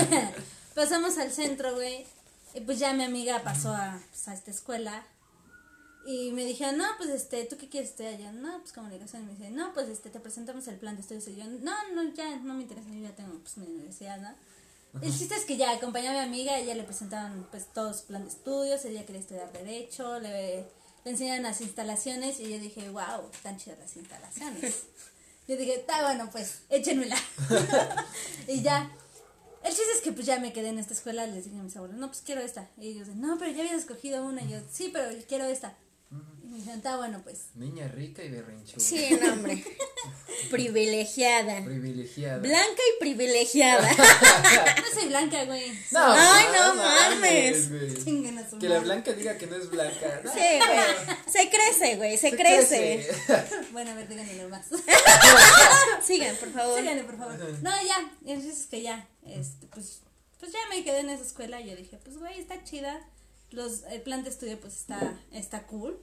Pasamos 0.74 1.18
al 1.18 1.32
centro, 1.32 1.74
güey. 1.74 2.06
Y 2.54 2.60
pues 2.60 2.78
ya 2.78 2.92
mi 2.92 3.04
amiga 3.04 3.42
pasó 3.42 3.70
a, 3.70 3.98
pues, 4.10 4.28
a 4.28 4.34
esta 4.34 4.50
escuela. 4.50 5.06
Y 6.04 6.32
me 6.32 6.44
dijeron, 6.44 6.76
no, 6.76 6.84
pues 6.98 7.10
este, 7.10 7.44
¿tú 7.44 7.56
qué 7.56 7.68
quieres 7.68 7.90
estudiar? 7.90 8.18
Yo, 8.18 8.32
no, 8.32 8.58
pues 8.60 8.72
comunicación. 8.72 9.22
Y 9.22 9.26
me 9.26 9.32
dice, 9.32 9.50
no, 9.50 9.72
pues 9.72 9.88
este, 9.88 10.10
te 10.10 10.20
presentamos 10.20 10.66
el 10.68 10.76
plan 10.76 10.96
de 10.96 11.02
estudios. 11.02 11.26
Y 11.28 11.36
yo, 11.36 11.44
no, 11.44 11.72
no, 11.94 12.12
ya 12.14 12.36
no 12.36 12.54
me 12.54 12.62
interesa, 12.62 12.88
yo 12.90 13.00
ya 13.00 13.14
tengo 13.14 13.38
pues 13.38 13.56
mi 13.56 13.66
universidad, 13.66 14.18
¿no? 14.18 14.34
El 15.00 15.10
chiste 15.10 15.34
es 15.34 15.46
que 15.46 15.56
ya 15.56 15.70
acompañé 15.70 16.08
a 16.08 16.12
mi 16.12 16.18
amiga, 16.18 16.58
ella 16.58 16.74
le 16.74 16.82
presentaron 16.82 17.46
pues 17.50 17.66
todo 17.72 17.94
su 17.94 18.04
plan 18.04 18.24
de 18.24 18.28
estudios, 18.28 18.84
ella 18.84 19.06
quería 19.06 19.22
estudiar 19.22 19.50
Derecho, 19.50 20.20
le, 20.20 20.66
le 21.04 21.10
enseñaron 21.10 21.42
las 21.42 21.60
instalaciones 21.60 22.40
y 22.40 22.50
yo 22.50 22.58
dije, 22.58 22.88
wow, 22.90 23.28
están 23.32 23.56
chidas 23.56 23.78
las 23.78 23.96
instalaciones. 23.96 24.82
Yo 25.48 25.56
dije, 25.56 25.74
está 25.74 26.02
bueno, 26.02 26.30
pues, 26.30 26.62
échenmela. 26.68 27.16
y 28.46 28.62
ya. 28.62 28.90
El 29.64 29.70
chiste 29.70 29.92
es 29.96 30.00
que 30.00 30.12
pues 30.12 30.26
ya 30.26 30.38
me 30.38 30.52
quedé 30.52 30.68
en 30.68 30.78
esta 30.78 30.94
escuela, 30.94 31.26
les 31.26 31.44
dije 31.44 31.58
a 31.58 31.62
mis 31.62 31.76
abuelos, 31.76 31.96
no, 31.96 32.08
pues 32.08 32.22
quiero 32.24 32.40
esta. 32.40 32.70
Y 32.78 32.88
ellos, 32.88 33.08
no, 33.08 33.38
pero 33.38 33.50
ya 33.50 33.60
habías 33.60 33.80
escogido 33.80 34.24
una. 34.24 34.42
Y 34.42 34.50
yo, 34.50 34.58
sí, 34.70 34.90
pero 34.92 35.08
quiero 35.28 35.44
esta. 35.44 35.76
Dijeron, 36.42 36.78
está 36.78 36.96
bueno, 36.98 37.20
pues. 37.24 37.46
Niña 37.54 37.88
rica 37.88 38.22
y 38.22 38.28
berrinchuda. 38.28 38.78
Sí, 38.78 39.18
no, 39.20 39.32
hombre. 39.32 39.64
Privilegiada. 40.50 41.64
Privilegiada. 41.64 42.38
Blanca 42.38 42.82
y 42.94 43.00
privilegiada. 43.00 43.88
No 44.76 45.00
soy 45.00 45.08
blanca, 45.08 45.44
güey. 45.44 45.72
Ay, 45.94 46.44
no 46.54 46.74
mames. 46.74 47.70
güey. 47.70 48.04
Chinguen 48.04 48.38
a 48.38 48.48
su 48.48 48.58
Que 48.58 48.68
la 48.68 48.80
blanca 48.80 49.12
diga 49.12 49.38
que 49.38 49.46
no 49.46 49.56
es 49.56 49.70
blanca. 49.70 50.20
¿no? 50.22 50.32
Sí, 50.32 50.38
güey. 50.38 51.16
Se 51.26 51.48
crece, 51.50 51.96
güey, 51.96 52.18
se, 52.18 52.36
crece. 52.36 53.08
Bueno, 53.72 53.92
a 53.92 53.94
ver, 53.94 54.08
díganme 54.08 54.46
más. 54.48 54.66
Sigan, 56.02 56.36
por 56.36 56.52
favor. 56.52 56.78
Síganme, 56.78 57.04
por 57.04 57.16
favor. 57.16 57.38
No, 57.62 57.70
ya. 57.82 58.10
Es 58.26 58.66
que 58.66 58.82
ya. 58.82 59.08
Este, 59.26 59.66
pues, 59.68 60.02
pues 60.38 60.52
ya 60.52 60.58
me 60.68 60.84
quedé 60.84 61.00
en 61.00 61.10
esa 61.10 61.24
escuela 61.24 61.60
y 61.60 61.70
yo 61.70 61.76
dije, 61.76 61.98
pues, 62.04 62.18
güey, 62.18 62.38
está 62.38 62.62
chida. 62.62 63.00
Los, 63.52 63.84
el 63.84 64.02
plan 64.02 64.24
de 64.24 64.30
estudio, 64.30 64.58
pues, 64.60 64.76
está, 64.76 65.20
está 65.30 65.66
cool. 65.66 66.00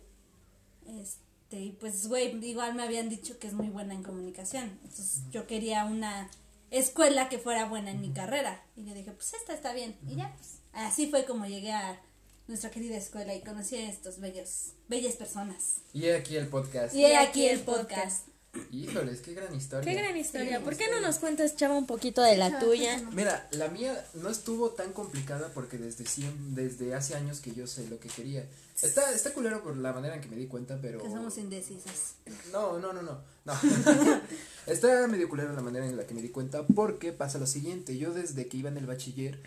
Este, 0.85 1.59
y 1.59 1.71
pues, 1.71 2.07
güey, 2.07 2.43
igual 2.45 2.75
me 2.75 2.83
habían 2.83 3.09
dicho 3.09 3.39
que 3.39 3.47
es 3.47 3.53
muy 3.53 3.69
buena 3.69 3.93
en 3.93 4.03
comunicación. 4.03 4.79
Entonces, 4.83 5.23
yo 5.31 5.47
quería 5.47 5.85
una 5.85 6.29
escuela 6.71 7.29
que 7.29 7.39
fuera 7.39 7.65
buena 7.65 7.91
en 7.91 8.01
mi 8.01 8.11
carrera. 8.11 8.63
Y 8.75 8.85
yo 8.85 8.93
dije, 8.93 9.11
pues, 9.11 9.33
esta 9.33 9.53
está 9.53 9.73
bien. 9.73 9.97
Y 10.07 10.15
ya, 10.15 10.33
pues, 10.35 10.59
así 10.73 11.09
fue 11.09 11.25
como 11.25 11.45
llegué 11.45 11.71
a 11.71 11.99
nuestra 12.47 12.71
querida 12.71 12.97
escuela 12.97 13.35
y 13.35 13.41
conocí 13.41 13.75
a 13.75 13.89
estos 13.89 14.19
bellos, 14.19 14.71
bellas 14.87 15.15
personas. 15.15 15.81
Y 15.93 16.05
he 16.05 16.15
aquí 16.15 16.35
el 16.35 16.47
podcast. 16.47 16.95
Y 16.95 17.05
he 17.05 17.15
aquí 17.15 17.45
el 17.47 17.59
podcast. 17.61 18.28
Híjoles, 18.71 19.21
qué 19.21 19.33
gran 19.33 19.53
historia. 19.53 19.91
Qué 19.93 19.99
gran 19.99 20.17
historia. 20.17 20.57
Qué 20.57 20.63
¿Por 20.63 20.75
qué 20.75 20.89
no 20.89 20.99
nos 21.01 21.19
cuentas, 21.19 21.55
Chava, 21.55 21.75
un 21.77 21.85
poquito 21.85 22.21
de 22.23 22.35
la 22.35 22.59
tuya? 22.59 22.99
Mira, 23.13 23.47
la 23.51 23.67
mía 23.67 24.03
no 24.15 24.29
estuvo 24.29 24.71
tan 24.71 24.91
complicada 24.91 25.51
porque 25.53 25.77
desde 25.77 26.05
siem- 26.05 26.53
desde 26.55 26.95
hace 26.95 27.15
años 27.15 27.41
que 27.41 27.53
yo 27.53 27.67
sé 27.67 27.87
lo 27.87 27.99
que 27.99 28.09
quería. 28.09 28.47
Está, 28.81 29.11
está 29.11 29.33
culero 29.33 29.61
por 29.61 29.77
la 29.77 29.93
manera 29.93 30.15
en 30.15 30.21
que 30.21 30.29
me 30.29 30.35
di 30.35 30.47
cuenta, 30.47 30.79
pero... 30.81 30.99
Que 31.01 31.09
somos 31.09 31.37
indecisas. 31.37 32.15
No, 32.51 32.79
no, 32.79 32.91
no, 32.91 33.01
no. 33.03 33.21
no. 33.45 33.53
Está 34.65 35.07
medio 35.07 35.29
culero 35.29 35.53
la 35.53 35.61
manera 35.61 35.85
en 35.85 35.95
la 35.97 36.05
que 36.07 36.13
me 36.13 36.21
di 36.21 36.29
cuenta 36.29 36.65
porque 36.65 37.11
pasa 37.11 37.37
lo 37.39 37.45
siguiente. 37.47 37.97
Yo 37.97 38.13
desde 38.13 38.47
que 38.47 38.57
iba 38.57 38.69
en 38.69 38.77
el 38.77 38.85
bachiller 38.87 39.39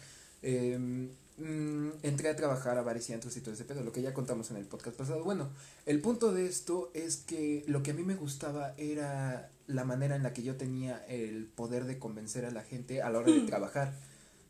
eh, 0.43 1.09
mm, 1.39 1.89
entré 2.03 2.29
a 2.29 2.37
trabajar 2.37 2.79
a 2.79 2.83
bares 2.83 3.09
y 3.11 3.13
antros 3.13 3.37
y 3.37 3.41
todo 3.41 3.55
ese 3.55 3.65
pedo, 3.65 3.83
lo 3.83 3.93
que 3.93 4.03
ya 4.03 4.15
contamos 4.15 4.51
en 4.51 4.57
el 4.57 4.67
podcast 4.67 4.97
pasado. 4.97 5.25
Bueno, 5.25 5.51
el 5.87 6.01
punto 6.01 6.33
de 6.33 6.47
esto 6.47 6.91
es 6.95 7.17
que 7.17 7.65
lo 7.67 7.83
que 7.83 7.93
a 7.93 7.95
mí 7.95 8.03
me 8.03 8.15
gustaba 8.15 8.75
era 8.77 9.51
la 9.67 9.85
manera 9.85 10.17
en 10.17 10.23
la 10.23 10.33
que 10.33 10.43
yo 10.43 10.57
tenía 10.57 11.05
el 11.09 11.47
poder 11.47 11.85
de 11.85 11.99
convencer 11.99 12.45
a 12.45 12.51
la 12.51 12.63
gente 12.63 13.03
a 13.03 13.11
la 13.11 13.19
hora 13.19 13.33
de 13.33 13.41
trabajar. 13.43 13.95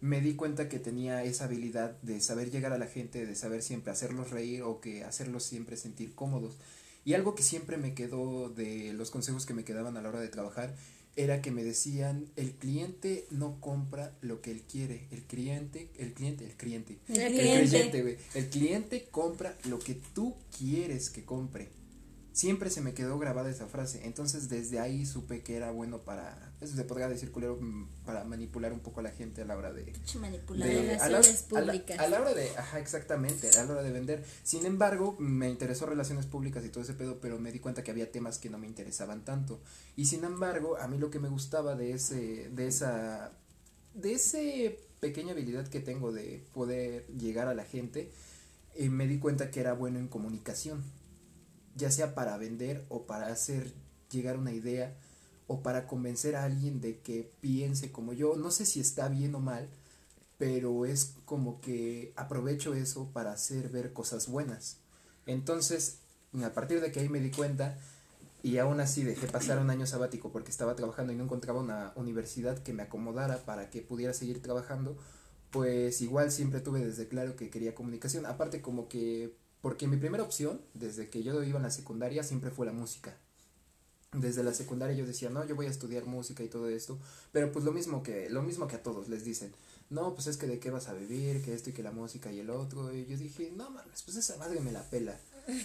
Me 0.01 0.21
di 0.21 0.35
cuenta 0.35 0.69
que 0.69 0.79
tenía 0.79 1.23
esa 1.23 1.45
habilidad 1.45 1.97
de 2.03 2.21
saber 2.21 2.51
llegar 2.51 2.73
a 2.73 2.79
la 2.79 2.87
gente, 2.87 3.25
de 3.25 3.37
saber 3.37 3.63
siempre 3.63 3.93
hacerlos 3.93 4.31
reír 4.31 4.63
o 4.63 4.81
que 4.81 5.05
hacerlos 5.05 5.45
siempre 5.45 5.77
sentir 5.77 6.15
cómodos. 6.15 6.59
Y 7.05 7.15
algo 7.15 7.35
que 7.35 7.43
siempre 7.43 7.77
me 7.77 7.95
quedó 7.95 8.49
de 8.49 8.93
los 8.93 9.11
consejos 9.11 9.47
que 9.47 9.55
me 9.55 9.65
quedaban 9.65 9.97
a 9.97 10.03
la 10.03 10.09
hora 10.09 10.21
de 10.21 10.29
trabajar 10.29 10.75
era 11.17 11.43
que 11.43 11.51
me 11.51 11.63
decían, 11.63 12.27
el 12.37 12.53
cliente 12.53 13.27
no 13.31 13.61
compra 13.61 14.17
lo 14.23 14.41
que 14.41 14.51
él 14.51 14.63
quiere, 14.63 15.07
el 15.11 15.23
cliente, 15.23 15.91
el 15.99 16.15
cliente, 16.15 16.45
el 16.47 16.53
cliente, 16.53 16.99
El 17.09 17.19
el 17.19 17.69
cliente. 17.69 18.19
el 18.35 18.49
cliente 18.49 19.09
compra 19.11 19.57
lo 19.65 19.79
que 19.79 19.95
tú 20.15 20.35
quieres 20.57 21.11
que 21.11 21.25
compre. 21.25 21.69
Siempre 22.33 22.71
se 22.71 22.81
me 22.81 22.95
quedó 22.95 23.19
grabada 23.19 23.51
esa 23.51 23.67
frase, 23.67 24.07
entonces 24.07 24.49
desde 24.49 24.81
ahí 24.81 25.05
supe 25.05 25.43
que 25.43 25.55
era 25.55 25.71
bueno 25.71 25.99
para, 26.03 26.51
eso 26.63 26.75
se 26.75 26.85
podría 26.85 27.07
decir 27.09 27.31
culero, 27.31 27.59
mm, 27.61 27.89
para 28.07 28.25
manipular 28.25 28.73
un 28.73 28.81
poco 28.81 29.01
a 29.01 29.03
la 29.03 29.11
gente 29.11 29.43
a 29.43 29.45
la 29.45 29.55
hora 29.57 29.71
de, 29.73 29.83
Pinche 29.83 30.19
manipulador. 30.19 30.73
de- 30.75 30.95
a, 30.95 30.97
la, 30.97 31.05
Relaciones 31.19 31.43
a 31.53 31.61
la- 31.61 31.67
públicas. 31.73 31.99
a 31.99 32.09
la 32.09 32.21
hora 32.23 32.33
de, 32.33 32.49
ajá, 32.57 32.79
exactamente, 32.81 33.51
a 33.51 33.65
la 33.65 33.73
hora 33.73 33.83
de 33.83 33.93
vender. 33.93 34.25
Sin 34.45 34.65
embargo, 34.65 35.15
me 35.19 35.51
interesó 35.51 35.85
relaciones 35.85 36.25
públicas 36.25 36.65
y 36.65 36.71
todo 36.71 36.83
ese 36.83 36.95
pedo, 36.95 37.21
pero 37.21 37.39
me 37.39 37.53
di 37.53 37.59
cuenta 37.59 37.83
que 37.85 37.91
había 37.91 38.11
temas 38.11 38.39
que 38.39 38.49
no 38.49 38.57
me 38.57 38.67
interesaban 38.67 39.27
tanto. 39.27 39.61
Y 39.95 40.07
sin 40.07 40.25
embargo, 40.25 40.79
a 40.79 40.89
mí 40.89 40.97
lo 40.97 41.11
que 41.11 41.19
me 41.19 41.29
gustaba 41.29 41.75
de 41.77 41.93
ese, 41.93 42.49
de 42.49 42.67
esa, 42.67 43.33
de 43.95 44.15
ese 44.15 44.81
pequeña 45.01 45.33
habilidad 45.33 45.69
que 45.69 45.81
tengo 45.81 46.13
de 46.13 46.43
poder 46.55 47.07
llegar 47.09 47.49
a 47.49 47.55
la 47.55 47.65
gente, 47.65 48.11
eh, 48.75 48.89
me 48.89 49.07
di 49.07 49.19
cuenta 49.19 49.51
que 49.51 49.61
era 49.61 49.75
bueno 49.75 49.99
en 49.99 50.09
comunicación, 50.09 50.83
ya 51.77 51.91
sea 51.91 52.15
para 52.15 52.37
vender 52.37 52.85
o 52.89 53.07
para 53.07 53.29
hacer 53.29 53.73
llegar 54.11 54.37
una 54.37 54.53
idea 54.53 54.95
o 55.47 55.63
para 55.63 55.87
convencer 55.87 56.37
a 56.37 56.45
alguien 56.45 56.81
de 56.81 56.99
que 57.01 57.31
piense 57.41 57.93
como 57.93 58.13
yo. 58.13 58.37
No 58.37 58.51
sé 58.51 58.67
si 58.67 58.81
está 58.81 59.09
bien 59.09 59.35
o 59.35 59.41
mal, 59.41 59.69
pero 60.39 60.87
es 60.87 61.15
como 61.25 61.61
que 61.61 62.13
aprovecho 62.17 62.75
eso 62.75 63.11
para 63.13 63.33
hacer 63.33 63.69
ver 63.69 63.93
cosas 63.93 64.29
buenas. 64.29 64.79
Entonces, 65.27 65.99
a 66.45 66.51
partir 66.51 66.81
de 66.81 66.91
que 66.91 67.01
ahí 67.01 67.09
me 67.09 67.21
di 67.21 67.31
cuenta 67.31 67.79
y 68.43 68.59
aún 68.59 68.81
así 68.81 69.05
dejé 69.05 69.29
pasar 69.29 69.59
un 69.59 69.71
año 69.71 69.87
sabático 69.87 70.33
porque 70.33 70.51
estaba 70.51 70.75
trabajando 70.75 71.13
y 71.13 71.17
no 71.17 71.25
encontraba 71.25 71.61
una 71.61 71.93
universidad 71.95 72.59
que 72.59 72.73
me 72.73 72.83
acomodara 72.83 73.39
para 73.45 73.71
que 73.71 73.83
pudiera 73.83 74.13
seguir 74.15 74.43
trabajando, 74.43 74.97
pues 75.51 76.01
igual 76.01 76.33
siempre 76.33 76.61
tuve 76.61 76.85
desde 76.85 77.07
claro 77.07 77.37
que 77.37 77.51
quería 77.51 77.75
comunicación. 77.75 78.27
Aparte 78.27 78.61
como 78.61 78.89
que, 78.89 79.37
porque 79.63 79.87
mi 79.87 79.97
primera 79.97 80.25
opción, 80.25 80.61
desde 80.75 81.09
que 81.09 81.23
yo 81.23 81.43
iba 81.43 81.57
en 81.57 81.63
la 81.63 81.71
secundaria, 81.71 82.25
siempre 82.25 82.51
fue 82.51 82.67
la 82.67 82.73
música. 82.73 83.17
Desde 84.13 84.43
la 84.43 84.53
secundaria 84.53 84.95
yo 84.95 85.07
decía, 85.07 85.31
no, 85.31 85.47
yo 85.47 85.57
voy 85.57 85.67
a 85.67 85.71
estudiar 85.71 86.05
música 86.05 86.43
y 86.43 86.49
todo 86.49 86.69
esto, 86.69 86.99
pero 87.31 87.51
pues 87.51 87.65
lo 87.65 87.73
mismo 87.73 88.03
que, 88.03 88.29
lo 88.29 88.43
mismo 88.43 88.67
que 88.67 88.77
a 88.77 88.83
todos 88.83 89.09
les 89.09 89.25
dicen, 89.25 89.55
no, 89.89 90.15
pues 90.15 90.27
es 90.27 90.37
que 90.37 90.47
de 90.47 90.59
qué 90.59 90.71
vas 90.71 90.89
a 90.89 90.95
vivir, 90.95 91.43
que 91.43 91.55
esto 91.55 91.71
y 91.71 91.73
que 91.73 91.83
la 91.83 91.93
música 91.93 92.31
y 92.31 92.41
el 92.41 92.51
otro, 92.51 92.93
y 92.93 93.07
yo 93.07 93.17
dije, 93.17 93.53
no 93.57 93.71
mames, 93.71 94.03
pues 94.03 94.17
esa 94.17 94.37
madre 94.37 94.61
me 94.61 94.73
la 94.73 94.83
pela. 94.91 95.19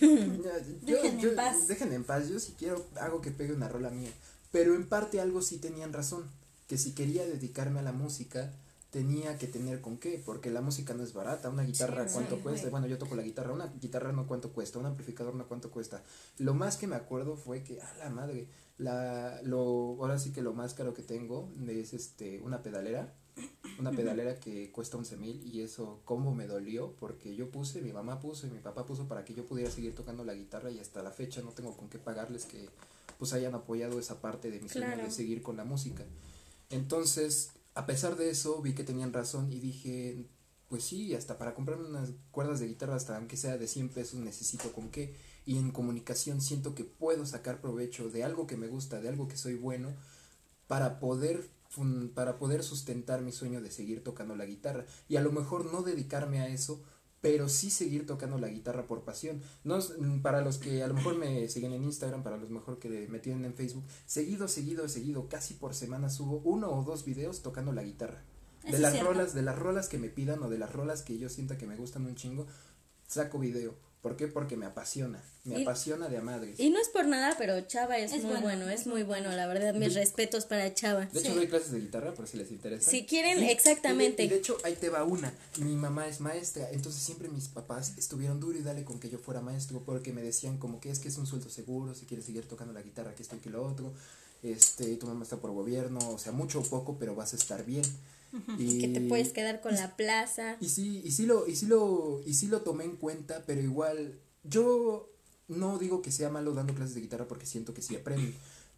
yo, 0.86 1.02
Déjenme 1.02 1.24
en 1.24 1.36
paz. 1.36 1.68
Déjenme 1.68 1.96
en 1.96 2.04
paz, 2.04 2.30
yo 2.30 2.40
si 2.40 2.54
quiero 2.54 2.86
hago 3.02 3.20
que 3.20 3.32
pegue 3.32 3.52
una 3.52 3.68
rola 3.68 3.90
mía, 3.90 4.12
pero 4.52 4.76
en 4.76 4.88
parte 4.88 5.20
algo 5.20 5.42
sí 5.42 5.58
tenían 5.58 5.92
razón, 5.92 6.24
que 6.68 6.78
si 6.78 6.94
quería 6.94 7.26
dedicarme 7.26 7.80
a 7.80 7.84
la 7.84 7.92
música, 7.92 8.54
tenía 8.92 9.38
que 9.38 9.48
tener 9.48 9.82
con 9.82 9.98
qué, 9.98 10.22
porque 10.26 10.50
la 10.50 10.62
música 10.62 10.94
no 10.94 11.04
es 11.04 11.14
barata, 11.14 11.50
una 11.50 11.64
guitarra 11.64 12.08
Sí, 12.08 12.14
cuánto 12.14 12.36
sí, 12.38 12.42
cuesta, 12.42 12.62
güey. 12.64 12.72
bueno 12.72 12.88
yo 12.88 12.98
toco 12.98 13.16
la 13.16 13.22
guitarra, 13.24 13.54
una 13.54 13.68
guitarra 13.68 14.12
no 14.14 14.28
cuánto 14.28 14.52
cuesta, 14.54 14.80
un 14.80 14.86
amplificador 14.86 15.36
no 15.36 15.48
cuánto 15.48 15.70
cuesta, 15.72 16.04
lo 16.38 16.54
más 16.54 16.78
que 16.78 16.88
me 16.88 16.96
acuerdo 16.96 17.36
fue 17.36 17.64
que, 17.64 17.82
a 17.82 17.94
la 17.98 18.10
madre, 18.10 18.48
la, 18.78 19.42
lo, 19.44 19.98
ahora 20.00 20.18
sí 20.20 20.32
que 20.32 20.42
lo 20.42 20.54
más 20.54 20.74
caro 20.74 20.94
que 20.94 21.02
tengo 21.04 21.50
es 21.68 21.94
este, 21.94 22.40
una 22.42 22.64
pedalera, 22.64 23.14
una 23.78 23.92
pedalera 23.92 24.40
que 24.40 24.72
cuesta 24.72 24.98
11 24.98 25.18
mil 25.18 25.44
y 25.54 25.62
eso 25.62 26.00
cómo 26.06 26.34
me 26.34 26.48
dolió 26.48 26.94
porque 27.00 27.36
yo 27.36 27.52
puse, 27.52 27.82
mi 27.82 27.92
mamá 27.94 28.20
puso 28.20 28.48
y 28.48 28.50
mi 28.50 28.60
papá 28.60 28.86
puso 28.86 29.08
para 29.08 29.26
que 29.26 29.34
yo 29.36 29.46
pudiera 29.46 29.70
seguir 29.70 29.94
tocando 29.94 30.24
la 30.24 30.34
guitarra 30.34 30.72
y 30.72 30.80
hasta 30.80 31.04
la 31.04 31.12
fecha 31.12 31.42
no 31.42 31.52
tengo 31.52 31.76
con 31.78 31.88
qué 31.90 32.00
pagarles 32.00 32.46
que 32.46 32.70
pues 33.20 33.34
hayan 33.34 33.54
apoyado 33.54 34.00
esa 34.00 34.22
parte 34.22 34.50
de 34.50 34.60
mi 34.60 34.70
sueño 34.70 34.88
Claro. 34.88 35.04
de 35.04 35.12
seguir 35.12 35.42
con 35.44 35.58
la 35.58 35.66
música. 35.66 36.04
Entonces, 36.70 37.52
a 37.78 37.86
pesar 37.86 38.16
de 38.18 38.32
eso, 38.32 38.60
vi 38.60 38.74
que 38.74 38.84
tenían 38.84 39.14
razón 39.14 39.54
y 39.54 39.60
dije, 39.60 40.26
pues 40.68 40.84
sí, 40.84 41.14
hasta 41.14 41.38
para 41.38 41.54
comprarme 41.54 41.88
unas 41.88 42.10
cuerdas 42.32 42.60
de 42.60 42.68
guitarra, 42.68 42.96
hasta 42.96 43.16
aunque 43.16 43.38
sea 43.38 43.60
de 43.60 43.68
100 43.68 43.90
pesos, 43.90 44.20
necesito 44.20 44.74
con 44.74 44.90
qué. 44.90 45.16
Y 45.46 45.60
en 45.60 45.70
comunicación 45.70 46.42
siento 46.42 46.74
que 46.74 46.86
puedo 46.86 47.24
sacar 47.28 47.62
provecho 47.62 48.10
de 48.10 48.24
algo 48.24 48.48
que 48.48 48.58
me 48.58 48.68
gusta, 48.68 49.00
de 49.00 49.10
algo 49.10 49.28
que 49.28 49.38
soy 49.38 49.54
bueno, 49.54 49.94
para 50.66 51.00
poder, 51.00 51.52
para 52.16 52.40
poder 52.40 52.64
sustentar 52.64 53.22
mi 53.22 53.32
sueño 53.32 53.62
de 53.62 53.70
seguir 53.70 54.04
tocando 54.04 54.36
la 54.36 54.48
guitarra. 54.48 54.88
Y 55.08 55.18
a 55.18 55.22
lo 55.22 55.32
mejor 55.32 55.72
no 55.72 55.84
dedicarme 55.84 56.40
a 56.40 56.48
eso, 56.48 56.82
pero 57.28 57.50
sí 57.50 57.70
seguir 57.70 58.06
tocando 58.06 58.38
la 58.38 58.48
guitarra 58.48 58.88
por 58.88 59.02
pasión. 59.02 59.42
No, 59.66 59.80
mm, 59.80 60.22
para 60.22 60.40
los 60.40 60.58
que 60.58 60.82
a 60.82 60.88
lo 60.88 60.94
mejor 60.94 61.18
me 61.18 61.50
siguen 61.50 61.74
en 61.74 61.84
Instagram, 61.84 62.24
para 62.24 62.38
los 62.38 62.50
mejor 62.50 62.80
que 62.80 63.08
me 63.10 63.20
tienen 63.20 63.44
en 63.44 63.54
Facebook, 63.54 63.84
seguido, 64.06 64.48
seguido, 64.48 64.88
seguido, 64.88 65.28
casi 65.28 65.54
por 65.54 65.76
semana 65.76 66.10
subo 66.10 66.42
uno 66.46 66.70
o 66.72 66.84
dos 66.84 67.04
videos 67.04 67.42
tocando 67.42 67.74
la 67.74 67.84
guitarra. 67.84 68.24
Eso 68.64 68.78
De 68.78 68.80
las 68.80 69.04
rolas, 69.04 69.34
de 69.34 69.42
las 69.42 69.60
rolas 69.60 69.90
que 69.90 69.98
me 69.98 70.08
pidan 70.08 70.42
o 70.42 70.50
de 70.50 70.58
las 70.58 70.72
rolas 70.72 71.02
que 71.02 71.18
yo 71.18 71.28
sienta 71.28 71.58
que 71.58 71.68
me 71.68 71.76
gustan 71.76 72.06
un 72.06 72.16
chingo, 72.16 72.48
saco 73.08 73.40
video. 73.40 73.76
¿Por 74.08 74.16
qué? 74.16 74.28
Porque 74.30 74.56
me 74.56 74.66
apasiona, 74.66 75.22
me 75.44 75.60
Y- 75.60 75.62
apasiona 75.64 76.08
de 76.08 76.18
a 76.18 76.22
madres. 76.22 76.58
Y 76.62 76.70
no 76.70 76.80
es 76.80 76.88
por 76.88 77.06
nada, 77.08 77.36
pero 77.38 77.60
Chava 77.68 77.98
es, 77.98 78.14
Es 78.14 78.24
muy 78.24 78.32
bueno, 78.40 78.42
bueno, 78.42 78.70
es 78.70 78.88
muy 78.88 79.04
bueno, 79.04 79.30
la 79.34 79.48
verdad. 79.48 79.74
Mis 79.74 79.94
De- 79.96 80.00
respetos 80.00 80.46
para 80.46 80.74
Chava. 80.74 81.08
De 81.08 81.20
hecho, 81.20 81.32
Sí. 81.32 81.36
doy 81.36 81.48
clases 81.50 81.72
de 81.74 81.82
guitarra 81.82 82.14
por 82.14 82.26
si 82.26 82.38
les 82.38 82.50
interesa. 82.52 82.90
Si 82.90 83.06
quieren, 83.06 83.40
Y- 83.40 83.42
y 83.42 83.46
de- 83.48 83.52
exactamente. 83.52 84.24
Y 84.24 84.30
de, 84.30 84.38
hecho, 84.38 84.56
ahí 84.64 84.76
te 84.76 84.88
va 84.88 85.04
una. 85.04 85.34
Mi 85.60 85.76
mamá 85.76 86.08
es 86.08 86.22
maestra, 86.22 86.70
entonces 86.72 87.02
siempre 87.04 87.28
mis 87.28 87.50
papás 87.50 87.94
estuvieron 87.98 88.40
duro 88.40 88.58
y 88.58 88.62
dale 88.62 88.86
con 88.86 88.98
que 89.02 89.10
yo 89.10 89.18
fuera 89.20 89.42
maestro, 89.42 89.82
porque 89.86 90.14
me 90.14 90.22
decían 90.22 90.58
como 90.58 90.80
que 90.80 90.90
es 90.90 91.00
que 91.00 91.10
es 91.10 91.18
un 91.18 91.28
sueldo 91.28 91.50
seguro, 91.50 91.94
si 91.96 92.06
quieres 92.06 92.26
seguir 92.26 92.48
tocando 92.48 92.72
la 92.72 92.82
guitarra, 92.82 93.14
que 93.14 93.24
esto 93.24 93.36
y 93.36 93.40
que 93.40 93.50
lo 93.50 93.68
otro. 93.68 93.92
Este, 94.44 94.96
tu 94.98 95.08
mamá 95.08 95.24
está 95.24 95.36
por 95.38 95.52
gobierno, 95.52 96.00
o 96.12 96.18
sea, 96.18 96.32
mucho 96.32 96.60
o 96.60 96.64
poco, 96.64 96.98
pero 96.98 97.14
vas 97.16 97.34
a 97.34 97.36
estar 97.36 97.66
bien. 97.66 97.84
Y 98.58 98.80
que 98.80 98.88
te 98.90 99.02
puedes 99.02 99.30
quedar 99.34 99.62
con 99.62 99.76
la 99.76 99.96
plaza. 99.96 100.58
y 100.60 100.70
sí, 100.70 101.02
y 101.04 101.12
sí 101.12 101.26
lo, 101.26 101.48
y 101.48 101.56
sí 101.56 101.66
lo, 101.66 102.22
y 102.26 102.34
sí 102.34 102.48
lo 102.48 102.62
tomé 102.62 102.84
en 102.86 102.96
cuenta, 102.98 103.44
pero 103.46 103.62
igual, 103.62 104.20
yo 104.44 105.10
no 105.48 105.78
digo 105.80 106.02
que 106.02 106.12
sea 106.12 106.30
malo 106.30 106.54
dando 106.54 106.74
clases 106.76 106.96
de 106.96 107.02
guitarra 107.02 107.28
porque 107.28 107.46
siento 107.46 107.74
que 107.74 107.82
sí 107.82 107.96
aprendo, 107.96 108.32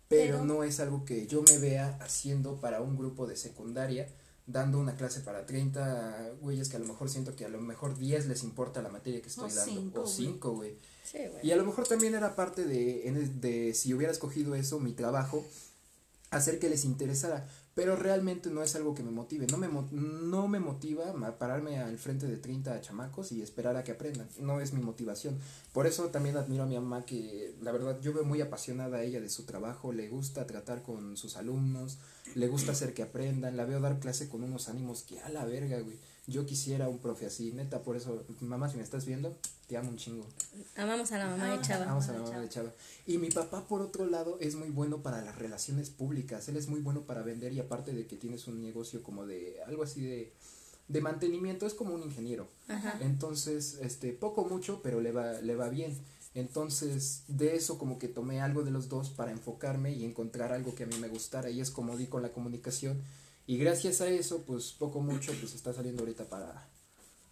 pero, 0.08 0.38
Pero- 0.38 0.46
no 0.46 0.64
es 0.64 0.80
algo 0.80 1.04
que 1.06 1.28
yo 1.28 1.42
me 1.44 1.58
vea 1.58 1.98
haciendo 2.02 2.60
para 2.62 2.82
un 2.82 2.98
grupo 2.98 3.28
de 3.28 3.36
secundaria, 3.36 4.08
dando 4.48 4.80
una 4.80 4.96
clase 4.96 5.20
para 5.22 5.46
30 5.46 6.32
güeyes 6.42 6.70
que 6.70 6.76
a 6.78 6.80
lo 6.80 6.86
mejor 6.88 7.08
siento 7.10 7.36
que 7.36 7.46
a 7.46 7.50
lo 7.50 7.62
mejor 7.62 7.98
10 7.98 8.26
les 8.28 8.44
importa 8.44 8.82
la 8.82 8.90
materia 8.90 9.22
que 9.22 9.30
estoy 9.30 9.52
O 9.52 9.54
dando, 9.54 9.72
cinco, 9.72 10.00
o 10.00 10.04
güey. 10.04 10.16
5, 10.16 10.52
güey. 10.56 10.76
Sí, 11.04 11.18
güey. 11.32 11.48
Y 11.48 11.52
a 11.52 11.56
lo 11.56 11.66
mejor 11.66 11.88
también 11.88 12.16
era 12.16 12.36
parte 12.36 12.66
de, 12.66 13.12
de 13.42 13.74
si 13.76 13.94
hubiera 13.94 14.12
escogido 14.12 14.56
eso, 14.56 14.80
mi 14.80 14.94
trabajo, 14.94 15.46
hacer 16.32 16.60
que 16.60 16.70
les 16.70 16.86
interesara. 16.86 17.48
Pero 17.80 17.96
realmente 17.96 18.50
no 18.50 18.62
es 18.62 18.76
algo 18.76 18.94
que 18.94 19.04
me 19.04 19.12
motive. 19.12 19.48
No 19.48 19.56
me, 19.58 19.70
no 19.70 20.50
me 20.50 20.60
motiva 20.60 21.14
pararme 21.40 21.80
al 21.80 21.98
frente 21.98 22.28
de 22.28 22.36
30 22.36 22.82
chamacos 22.82 23.32
y 23.32 23.42
esperar 23.42 23.78
a 23.78 23.86
que 23.86 23.94
aprendan. 23.94 24.28
No 24.38 24.60
es 24.60 24.74
mi 24.74 24.82
motivación. 24.82 25.40
Por 25.72 25.88
eso 25.88 26.10
también 26.10 26.36
admiro 26.36 26.64
a 26.64 26.66
mi 26.66 26.76
mamá 26.76 27.06
que 27.06 27.56
la 27.62 27.72
verdad 27.72 27.98
yo 28.02 28.12
veo 28.12 28.26
muy 28.26 28.42
apasionada 28.42 28.98
a 28.98 29.04
ella 29.04 29.22
de 29.22 29.30
su 29.30 29.44
trabajo. 29.46 29.94
Le 29.94 30.10
gusta 30.10 30.46
tratar 30.46 30.84
con 30.84 31.16
sus 31.16 31.38
alumnos. 31.38 32.00
Le 32.36 32.50
gusta 32.50 32.74
hacer 32.74 32.94
que 32.94 33.02
aprendan. 33.02 33.56
La 33.56 33.64
veo 33.64 33.80
dar 33.80 34.02
clase 34.02 34.28
con 34.28 34.44
unos 34.44 34.68
ánimos 34.68 35.04
que 35.04 35.22
a 35.22 35.30
la 35.30 35.46
verga, 35.46 35.80
güey. 35.80 35.98
Yo 36.30 36.46
quisiera 36.46 36.88
un 36.88 37.00
profe 37.00 37.26
así. 37.26 37.52
Neta, 37.52 37.82
por 37.82 37.96
eso, 37.96 38.24
mamá, 38.40 38.70
si 38.70 38.78
me 38.78 38.84
estás 38.84 39.06
viendo, 39.06 39.36
te 39.68 39.78
amo 39.78 39.90
un 39.90 39.98
chingo. 39.98 40.26
Amamos 40.76 41.12
a 41.12 41.18
la 41.18 41.28
mamá 41.28 41.56
de 41.56 41.62
Chava. 41.62 41.86
Vamos 41.86 42.06
a 42.06 42.14
mamá 42.14 42.20
la 42.20 42.26
de 42.26 42.32
mamá 42.32 42.44
de 42.44 42.50
Chava. 42.50 42.72
Y 43.06 43.18
mi 43.18 43.30
papá, 43.30 43.68
por 43.68 43.82
otro 43.82 44.06
lado, 44.06 44.38
es 44.40 44.56
muy 44.56 44.70
bueno 44.70 45.02
para 45.04 45.22
las 45.22 45.38
relaciones 45.38 45.90
públicas. 45.90 46.48
Él 46.50 46.58
es 46.58 46.68
muy 46.68 46.82
bueno 46.82 47.02
para 47.02 47.22
vender 47.22 47.54
y 47.54 47.60
aparte 47.60 47.92
de 47.94 48.08
que 48.08 48.16
tienes 48.16 48.48
un 48.48 48.62
negocio 48.62 49.04
como 49.04 49.26
de 49.26 49.58
algo 49.66 49.84
así 49.84 50.02
de, 50.02 50.34
de 50.88 51.02
mantenimiento, 51.02 51.66
es 51.66 51.74
como 51.74 51.94
un 51.94 52.04
ingeniero. 52.04 52.48
Ajá. 52.68 52.98
Entonces, 53.02 53.80
este, 53.82 54.14
poco 54.14 54.46
mucho, 54.46 54.82
pero 54.82 55.02
le 55.02 55.12
va, 55.12 55.34
le 55.34 55.56
va 55.56 55.70
bien. 55.70 55.98
Entonces, 56.36 57.24
de 57.28 57.56
eso 57.56 57.78
como 57.78 58.00
que 58.00 58.08
tomé 58.08 58.42
algo 58.42 58.64
de 58.64 58.72
los 58.72 58.88
dos 58.88 59.10
para 59.10 59.32
enfocarme 59.32 59.94
y 59.94 60.06
encontrar 60.06 60.54
algo 60.54 60.76
que 60.76 60.84
a 60.84 60.88
mí 60.88 60.96
me 61.00 61.08
gustara. 61.08 61.50
Y 61.50 61.60
es 61.60 61.72
como 61.72 61.98
di 61.98 62.08
con 62.08 62.22
la 62.22 62.30
comunicación. 62.30 63.02
Y 63.50 63.58
gracias 63.58 64.00
a 64.02 64.08
eso, 64.08 64.44
pues 64.44 64.74
poco 64.74 65.02
mucho, 65.02 65.34
pues 65.40 65.56
está 65.56 65.74
saliendo 65.74 66.04
ahorita 66.04 66.26
para, 66.26 66.70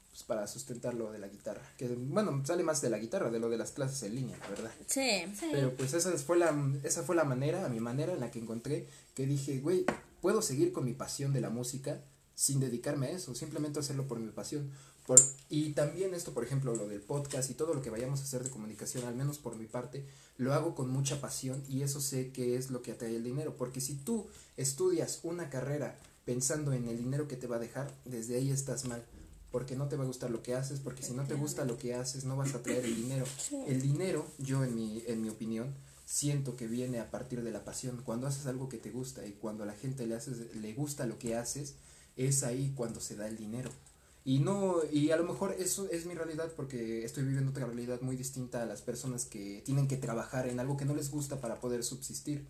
pues, 0.10 0.23
para 0.23 0.47
sustentar 0.47 0.95
lo 0.95 1.12
de 1.12 1.19
la 1.19 1.27
guitarra. 1.27 1.62
Que 1.77 1.88
bueno, 1.89 2.43
sale 2.43 2.63
más 2.63 2.82
de 2.82 2.89
la 2.89 2.97
guitarra, 2.97 3.30
de 3.30 3.38
lo 3.38 3.49
de 3.49 3.58
las 3.58 3.69
clases 3.69 4.01
en 4.01 4.15
línea, 4.15 4.36
la 4.39 4.49
verdad. 4.49 4.71
Sí. 4.88 5.25
Sí. 5.39 5.49
Pero 5.51 5.75
pues 5.75 5.93
esa 5.93 6.12
fue 6.17 6.39
la, 6.39 6.51
esa 6.82 7.03
fue 7.03 7.15
la 7.15 7.23
manera, 7.23 7.63
a 7.67 7.69
mi 7.69 7.80
manera 7.80 8.13
en 8.13 8.19
la 8.19 8.32
que 8.32 8.39
encontré 8.39 8.88
que 9.13 9.27
dije, 9.27 9.60
güey, 9.60 9.86
puedo 10.19 10.41
seguir 10.41 10.73
con 10.73 10.86
mi 10.86 10.93
pasión 10.93 11.34
de 11.34 11.41
la 11.41 11.51
música 11.51 12.01
sin 12.34 12.60
dedicarme 12.60 13.06
a 13.06 13.12
eso, 13.12 13.36
simplemente 13.36 13.77
hacerlo 13.77 14.08
por 14.08 14.19
mi 14.19 14.32
pasión. 14.32 14.71
Por, 15.06 15.21
y 15.49 15.73
también 15.73 16.15
esto, 16.15 16.34
por 16.34 16.43
ejemplo, 16.43 16.75
lo 16.75 16.88
del 16.88 17.01
podcast 17.01 17.51
y 17.51 17.53
todo 17.53 17.75
lo 17.75 17.84
que 17.84 17.91
vayamos 17.91 18.21
a 18.21 18.23
hacer 18.23 18.43
de 18.43 18.49
comunicación, 18.49 19.06
al 19.06 19.15
menos 19.15 19.38
por 19.38 19.56
mi 19.56 19.67
parte, 19.67 20.06
lo 20.38 20.53
hago 20.53 20.75
con 20.75 20.89
mucha 20.89 21.21
pasión 21.21 21.63
y 21.69 21.84
eso 21.84 22.01
sé 22.01 22.32
que 22.32 22.58
es 22.58 22.71
lo 22.71 22.82
que 22.82 22.91
atrae 22.91 23.15
el 23.15 23.23
dinero. 23.23 23.56
Porque 23.56 23.82
si 23.82 23.93
tú 23.93 24.27
estudias 24.58 25.19
una 25.23 25.49
carrera 25.49 25.97
pensando 26.27 26.73
en 26.73 26.89
el 26.89 26.97
dinero 26.97 27.29
que 27.29 27.37
te 27.37 27.47
va 27.47 27.55
a 27.55 27.59
dejar, 27.59 27.89
desde 28.03 28.35
ahí 28.35 28.51
estás 28.51 28.83
mal. 28.83 29.01
Porque 29.49 29.77
no 29.77 29.87
te 29.87 29.95
va 29.95 30.03
a 30.03 30.07
gustar 30.07 30.29
lo 30.29 30.43
que 30.43 30.55
haces, 30.55 30.81
porque 30.81 31.01
si 31.01 31.13
no 31.13 31.23
te 31.23 31.35
gusta 31.35 31.63
lo 31.63 31.77
que 31.77 31.95
haces, 31.95 32.25
no 32.25 32.35
vas 32.35 32.53
a 32.53 32.61
traer 32.61 32.83
el 32.83 32.97
dinero. 32.97 33.25
El 33.65 33.81
dinero, 33.81 34.27
yo 34.37 34.65
en 34.65 34.75
mi, 34.75 35.01
en 35.07 35.21
mi 35.21 35.29
opinión, 35.29 35.73
siento 36.05 36.57
que 36.57 36.67
viene 36.67 36.99
a 36.99 37.09
partir 37.11 37.43
de 37.43 37.51
la 37.51 37.63
pasión. 37.63 38.01
Cuando 38.03 38.27
haces 38.27 38.45
algo 38.45 38.67
que 38.67 38.77
te 38.77 38.91
gusta 38.91 39.25
y 39.25 39.31
cuando 39.31 39.63
a 39.63 39.65
la 39.65 39.73
gente 39.73 40.05
le, 40.05 40.15
haces, 40.15 40.53
le 40.53 40.73
gusta 40.73 41.05
lo 41.05 41.17
que 41.17 41.37
haces, 41.37 41.75
es 42.17 42.43
ahí 42.43 42.73
cuando 42.75 42.99
se 42.99 43.15
da 43.15 43.29
el 43.29 43.37
dinero. 43.37 43.71
Y 44.25 44.39
no, 44.39 44.81
y 44.91 45.11
a 45.11 45.17
lo 45.17 45.23
mejor 45.23 45.55
eso 45.57 45.87
es 45.89 46.05
mi 46.05 46.13
realidad 46.13 46.51
porque 46.57 47.05
estoy 47.05 47.23
viviendo 47.23 47.51
otra 47.51 47.65
realidad 47.67 48.01
muy 48.01 48.17
distinta 48.17 48.63
a 48.63 48.65
las 48.65 48.81
personas 48.81 49.23
que 49.23 49.61
tienen 49.63 49.87
que 49.87 49.95
trabajar 49.95 50.49
en 50.49 50.59
algo 50.59 50.75
que 50.75 50.83
no 50.83 50.93
les 50.93 51.09
gusta 51.09 51.39
para 51.39 51.61
poder 51.61 51.85
subsistir. 51.85 52.45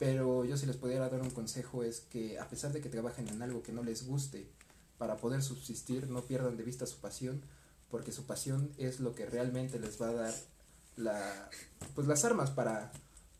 Pero 0.00 0.46
yo 0.46 0.56
si 0.56 0.64
les 0.64 0.78
pudiera 0.78 1.10
dar 1.10 1.20
un 1.20 1.28
consejo 1.28 1.84
es 1.84 2.00
que 2.00 2.38
a 2.38 2.48
pesar 2.48 2.72
de 2.72 2.80
que 2.80 2.88
trabajen 2.88 3.28
en 3.28 3.42
algo 3.42 3.62
que 3.62 3.70
no 3.70 3.82
les 3.82 4.06
guste, 4.06 4.48
para 4.96 5.18
poder 5.18 5.42
subsistir 5.42 6.08
no 6.08 6.22
pierdan 6.22 6.56
de 6.56 6.62
vista 6.62 6.86
su 6.86 6.96
pasión, 7.00 7.42
porque 7.90 8.10
su 8.10 8.24
pasión 8.24 8.72
es 8.78 8.98
lo 9.00 9.14
que 9.14 9.26
realmente 9.26 9.78
les 9.78 10.00
va 10.00 10.08
a 10.08 10.12
dar 10.12 10.34
la, 10.96 11.50
pues 11.94 12.06
las 12.06 12.24
armas 12.24 12.50
para, 12.50 12.90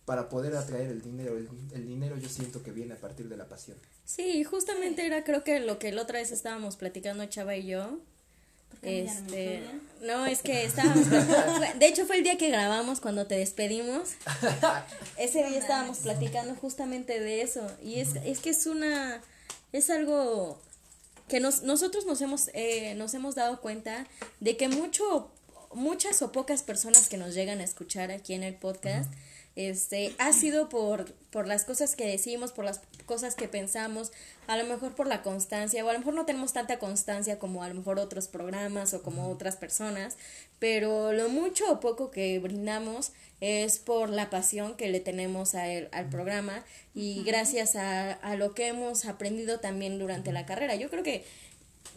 para 0.05 0.29
poder 0.29 0.55
atraer 0.55 0.89
el 0.89 1.01
dinero. 1.01 1.39
El, 1.39 1.87
dinero 1.87 2.19
yo 2.19 2.29
siento 2.29 2.63
que 2.63 2.73
viene 2.73 2.93
a 2.93 3.01
partir 3.01 3.31
de 3.31 3.39
la 3.39 3.49
pasión. 3.49 3.79
Sí, 4.05 4.45
justamente 4.45 5.07
era 5.07 5.25
creo 5.25 5.43
que 5.43 5.61
lo 5.61 5.79
que 5.79 5.93
la 5.93 6.03
otra 6.03 6.19
vez 6.19 6.31
estábamos 6.31 6.77
platicando 6.77 7.25
Chava 7.25 7.57
y 7.57 7.69
yo. 7.69 8.01
Este, 8.83 9.63
no, 10.03 10.25
es 10.25 10.41
que 10.43 10.65
estábamos, 10.65 11.11
de 11.79 11.87
hecho 11.87 12.07
fue 12.07 12.17
el 12.17 12.25
día 12.25 12.39
que 12.39 12.49
grabamos 12.49 13.01
cuando 13.01 13.27
te 13.27 13.37
despedimos. 13.37 14.11
Ese 15.19 15.45
día 15.45 15.59
estábamos 15.59 15.99
platicando 15.99 16.55
justamente 16.55 17.21
de 17.21 17.43
eso. 17.43 17.67
Y 17.83 18.01
es, 18.01 18.17
es 18.25 18.41
que 18.41 18.51
es 18.51 18.67
una, 18.67 19.21
es 19.73 19.91
algo 19.91 20.59
que 21.29 21.41
nos, 21.41 21.63
nosotros 21.63 22.07
nos 22.07 22.21
hemos, 22.21 22.51
eh, 22.55 22.95
nos 22.97 23.15
hemos 23.15 23.35
dado 23.35 23.61
cuenta 23.61 24.07
de 24.41 24.57
que 24.57 24.69
mucho, 24.69 25.31
muchas 25.73 26.23
o 26.23 26.33
pocas 26.33 26.63
personas 26.63 27.09
que 27.09 27.17
nos 27.19 27.35
llegan 27.35 27.61
a 27.61 27.65
escuchar 27.65 28.11
aquí 28.11 28.35
en 28.35 28.43
el 28.43 28.55
podcast, 28.55 29.11
este, 29.69 30.15
ha 30.19 30.33
sido 30.33 30.69
por, 30.69 31.13
por 31.31 31.47
las 31.47 31.65
cosas 31.65 31.97
que 31.97 32.07
decimos, 32.07 32.53
por 32.53 32.65
las 32.65 32.81
cosas 33.07 33.35
que 33.35 33.49
pensamos, 33.49 34.13
a 34.47 34.57
lo 34.57 34.65
mejor 34.65 34.95
por 34.95 35.07
la 35.07 35.23
constancia, 35.23 35.85
o 35.85 35.89
a 35.89 35.93
lo 35.93 35.99
mejor 35.99 36.15
no 36.15 36.27
tenemos 36.27 36.53
tanta 36.53 36.79
constancia 36.79 37.39
como 37.39 37.63
a 37.63 37.69
lo 37.69 37.75
mejor 37.75 37.99
otros 37.99 38.29
programas 38.29 38.95
o 38.95 39.03
como 39.03 39.29
otras 39.29 39.57
personas, 39.57 40.17
pero 40.59 41.13
lo 41.13 41.29
mucho 41.29 41.71
o 41.71 41.81
poco 41.81 42.11
que 42.11 42.39
brindamos 42.39 43.13
es 43.41 43.79
por 43.79 44.11
la 44.11 44.31
pasión 44.31 44.77
que 44.77 44.89
le 44.89 45.01
tenemos 45.01 45.55
a 45.55 45.65
al 45.93 46.09
programa 46.09 46.65
y 46.95 47.23
gracias 47.25 47.77
a, 47.77 48.13
a 48.13 48.37
lo 48.37 48.55
que 48.55 48.69
hemos 48.69 49.05
aprendido 49.05 49.61
también 49.61 49.99
durante 49.99 50.33
la 50.33 50.47
carrera. 50.47 50.75
Yo 50.75 50.91
creo 50.91 51.03
que 51.03 51.25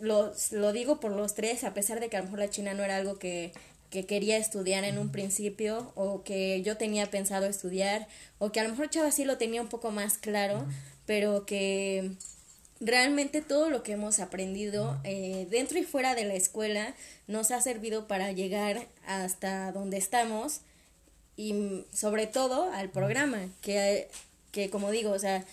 lo, 0.02 0.34
lo 0.52 0.72
digo 0.74 1.00
por 1.00 1.12
los 1.12 1.34
tres, 1.36 1.64
a 1.64 1.74
pesar 1.74 2.00
de 2.00 2.10
que 2.10 2.18
a 2.18 2.20
lo 2.20 2.26
mejor 2.26 2.40
la 2.40 2.50
China 2.50 2.74
no 2.74 2.84
era 2.84 2.98
algo 2.98 3.20
que, 3.20 3.52
que 3.94 4.08
quería 4.08 4.38
estudiar 4.38 4.86
en 4.86 4.98
un 4.98 5.12
principio 5.12 5.92
o 5.94 6.24
que 6.24 6.64
yo 6.64 6.78
tenía 6.78 7.12
pensado 7.12 7.46
estudiar 7.46 8.08
o 8.40 8.52
que 8.52 8.60
a 8.60 8.64
lo 8.64 8.70
mejor 8.70 8.90
Chava 8.90 9.12
sí 9.12 9.24
lo 9.24 9.38
tenía 9.38 9.62
un 9.62 9.68
poco 9.68 9.92
más 9.92 10.18
claro, 10.18 10.66
pero 11.06 11.46
que 11.46 12.14
realmente 12.80 13.42
todo 13.42 13.70
lo 13.70 13.84
que 13.84 13.92
hemos 13.92 14.20
aprendido 14.20 15.00
eh, 15.04 15.46
dentro 15.52 15.78
y 15.78 15.84
fuera 15.84 16.16
de 16.16 16.26
la 16.26 16.34
escuela 16.34 16.96
nos 17.28 17.52
ha 17.52 17.62
servido 17.62 18.08
para 18.08 18.32
llegar 18.32 18.88
hasta 19.06 19.72
donde 19.72 19.98
estamos 19.98 20.62
y 21.38 21.86
sobre 21.94 22.26
todo 22.26 22.72
al 22.72 22.90
programa, 22.90 23.48
que, 23.62 24.08
que 24.52 24.72
como 24.72 24.90
digo, 24.90 25.12
o 25.12 25.20
sea, 25.20 25.46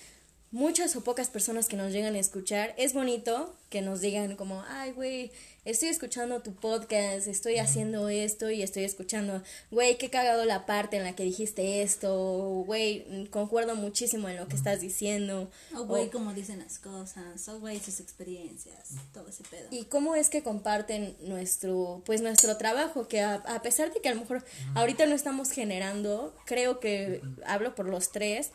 muchas 0.52 0.96
o 0.96 1.02
pocas 1.02 1.28
personas 1.28 1.68
que 1.68 1.76
nos 1.76 1.92
llegan 1.92 2.14
a 2.14 2.18
escuchar, 2.18 2.74
es 2.76 2.92
bonito 2.92 3.54
que 3.68 3.82
nos 3.82 4.00
digan 4.00 4.34
como, 4.34 4.64
ay, 4.68 4.90
güey, 4.90 5.30
estoy 5.64 5.90
escuchando 5.90 6.40
tu 6.42 6.54
podcast, 6.54 7.28
estoy 7.28 7.58
haciendo 7.58 8.08
esto 8.08 8.50
y 8.50 8.62
estoy 8.62 8.82
escuchando, 8.82 9.42
güey, 9.70 9.96
qué 9.96 10.10
cagado 10.10 10.44
la 10.44 10.66
parte 10.66 10.96
en 10.96 11.04
la 11.04 11.14
que 11.14 11.22
dijiste 11.22 11.82
esto, 11.82 12.64
güey, 12.66 13.28
concuerdo 13.30 13.76
muchísimo 13.76 14.28
en 14.28 14.36
lo 14.36 14.48
que 14.48 14.56
estás 14.56 14.80
diciendo. 14.80 15.48
O 15.76 15.84
güey, 15.84 16.10
cómo 16.10 16.34
dicen 16.34 16.58
las 16.58 16.80
cosas, 16.80 17.48
o 17.48 17.60
güey, 17.60 17.78
sus 17.78 18.00
experiencias, 18.00 18.94
todo 19.12 19.28
ese 19.28 19.44
pedo. 19.44 19.68
Y 19.70 19.84
cómo 19.84 20.16
es 20.16 20.30
que 20.30 20.42
comparten 20.42 21.16
nuestro, 21.20 22.02
pues 22.04 22.22
nuestro 22.22 22.56
trabajo, 22.56 23.06
que 23.06 23.20
a, 23.20 23.34
a 23.34 23.62
pesar 23.62 23.92
de 23.92 24.00
que 24.00 24.08
a 24.08 24.14
lo 24.14 24.22
mejor 24.22 24.44
ahorita 24.74 25.06
no 25.06 25.14
estamos 25.14 25.52
generando, 25.52 26.34
creo 26.44 26.80
que 26.80 27.22
hablo 27.46 27.76
por 27.76 27.86
los 27.86 28.10
tres, 28.10 28.50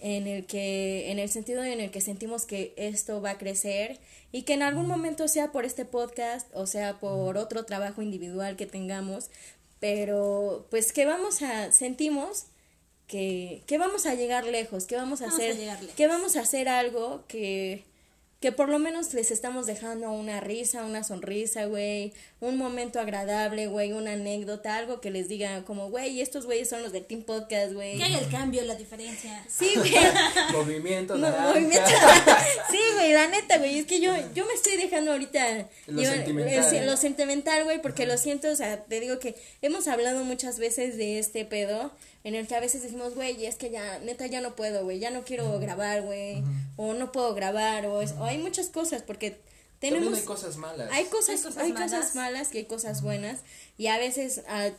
en 0.00 0.26
el 0.26 0.46
que 0.46 1.10
en 1.10 1.18
el 1.18 1.28
sentido 1.28 1.62
en 1.62 1.80
el 1.80 1.90
que 1.90 2.00
sentimos 2.00 2.46
que 2.46 2.72
esto 2.76 3.20
va 3.20 3.30
a 3.30 3.38
crecer 3.38 4.00
y 4.32 4.42
que 4.42 4.54
en 4.54 4.62
algún 4.62 4.86
momento 4.86 5.28
sea 5.28 5.52
por 5.52 5.64
este 5.64 5.84
podcast 5.84 6.48
o 6.54 6.66
sea 6.66 6.98
por 6.98 7.36
otro 7.36 7.64
trabajo 7.64 8.02
individual 8.02 8.56
que 8.56 8.66
tengamos 8.66 9.30
pero 9.78 10.66
pues 10.70 10.92
que 10.92 11.04
vamos 11.04 11.42
a 11.42 11.70
sentimos 11.72 12.46
que, 13.06 13.62
que 13.66 13.76
vamos 13.76 14.06
a 14.06 14.14
llegar 14.14 14.46
lejos 14.46 14.86
que 14.86 14.96
vamos 14.96 15.20
a 15.20 15.28
hacer 15.28 15.56
que 15.96 16.06
vamos 16.06 16.36
a 16.36 16.40
hacer 16.40 16.68
algo 16.68 17.24
que 17.28 17.84
que 18.40 18.52
por 18.52 18.70
lo 18.70 18.78
menos 18.78 19.12
les 19.12 19.30
estamos 19.30 19.66
dejando 19.66 20.10
una 20.12 20.40
risa, 20.40 20.84
una 20.84 21.04
sonrisa, 21.04 21.66
güey, 21.66 22.14
un 22.40 22.56
momento 22.56 22.98
agradable, 22.98 23.66
güey, 23.66 23.92
una 23.92 24.12
anécdota, 24.12 24.76
algo 24.76 25.02
que 25.02 25.10
les 25.10 25.28
diga 25.28 25.62
como, 25.64 25.90
güey, 25.90 26.22
estos 26.22 26.46
güeyes 26.46 26.70
son 26.70 26.82
los 26.82 26.90
de 26.90 27.02
Team 27.02 27.22
Podcast, 27.22 27.74
güey. 27.74 27.98
Que 27.98 28.04
haga 28.04 28.18
el 28.18 28.30
cambio, 28.30 28.64
la 28.64 28.76
diferencia. 28.76 29.44
Sí, 29.46 29.74
güey. 29.76 29.92
movimiento, 30.52 31.16
no, 31.16 31.30
movimiento. 31.30 31.90
la 33.20 33.28
neta, 33.28 33.58
güey, 33.58 33.78
es 33.78 33.86
que 33.86 34.00
yo, 34.00 34.12
yo 34.34 34.46
me 34.46 34.54
estoy 34.54 34.76
dejando 34.76 35.12
ahorita 35.12 35.66
lo 35.86 36.02
sentimental, 36.02 36.86
lo 36.86 36.96
sentimental, 36.96 37.64
güey, 37.64 37.82
porque 37.82 38.06
lo 38.06 38.16
siento, 38.16 38.48
o 38.50 38.56
sea, 38.56 38.84
te 38.84 39.00
digo 39.00 39.18
que 39.18 39.34
hemos 39.62 39.88
hablado 39.88 40.24
muchas 40.24 40.58
veces 40.58 40.96
de 40.96 41.18
este 41.18 41.44
pedo 41.44 41.92
en 42.24 42.34
el 42.34 42.46
que 42.46 42.54
a 42.54 42.60
veces 42.60 42.82
decimos, 42.82 43.14
güey, 43.14 43.44
es 43.44 43.56
que 43.56 43.70
ya, 43.70 43.98
neta, 44.00 44.26
ya 44.26 44.40
no 44.40 44.56
puedo, 44.56 44.84
güey, 44.84 44.98
ya 44.98 45.10
no 45.10 45.24
quiero 45.24 45.58
grabar, 45.58 46.02
güey, 46.02 46.42
o 46.76 46.94
no 46.94 47.12
puedo 47.12 47.34
grabar, 47.34 47.86
o, 47.86 47.98
o 47.98 48.24
hay 48.24 48.38
muchas 48.38 48.68
cosas, 48.68 49.02
porque 49.02 49.38
tenemos... 49.78 50.04
También 50.04 50.22
hay 50.22 50.26
cosas 50.26 50.56
malas. 50.56 50.88
Hay 50.92 51.04
cosas, 51.06 51.56
hay 51.56 51.72
cosas, 51.72 52.14
malas. 52.14 52.54
y 52.54 52.58
hay 52.58 52.64
cosas 52.64 53.02
buenas, 53.02 53.40
y 53.76 53.88
a 53.88 53.98
veces... 53.98 54.42
a 54.48 54.70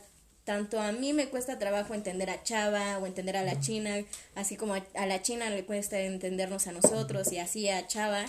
tanto 0.44 0.80
a 0.80 0.92
mí 0.92 1.12
me 1.12 1.28
cuesta 1.28 1.58
trabajo 1.58 1.94
entender 1.94 2.30
a 2.30 2.42
Chava 2.42 2.98
o 2.98 3.06
entender 3.06 3.36
a 3.36 3.42
la 3.42 3.60
China, 3.60 4.02
así 4.34 4.56
como 4.56 4.74
a, 4.74 4.84
a, 4.94 5.06
la 5.06 5.22
China 5.22 5.50
le 5.50 5.64
cuesta 5.64 6.00
entendernos 6.00 6.66
a 6.66 6.72
nosotros 6.72 7.32
y 7.32 7.38
así 7.38 7.68
a 7.68 7.86
Chava 7.86 8.24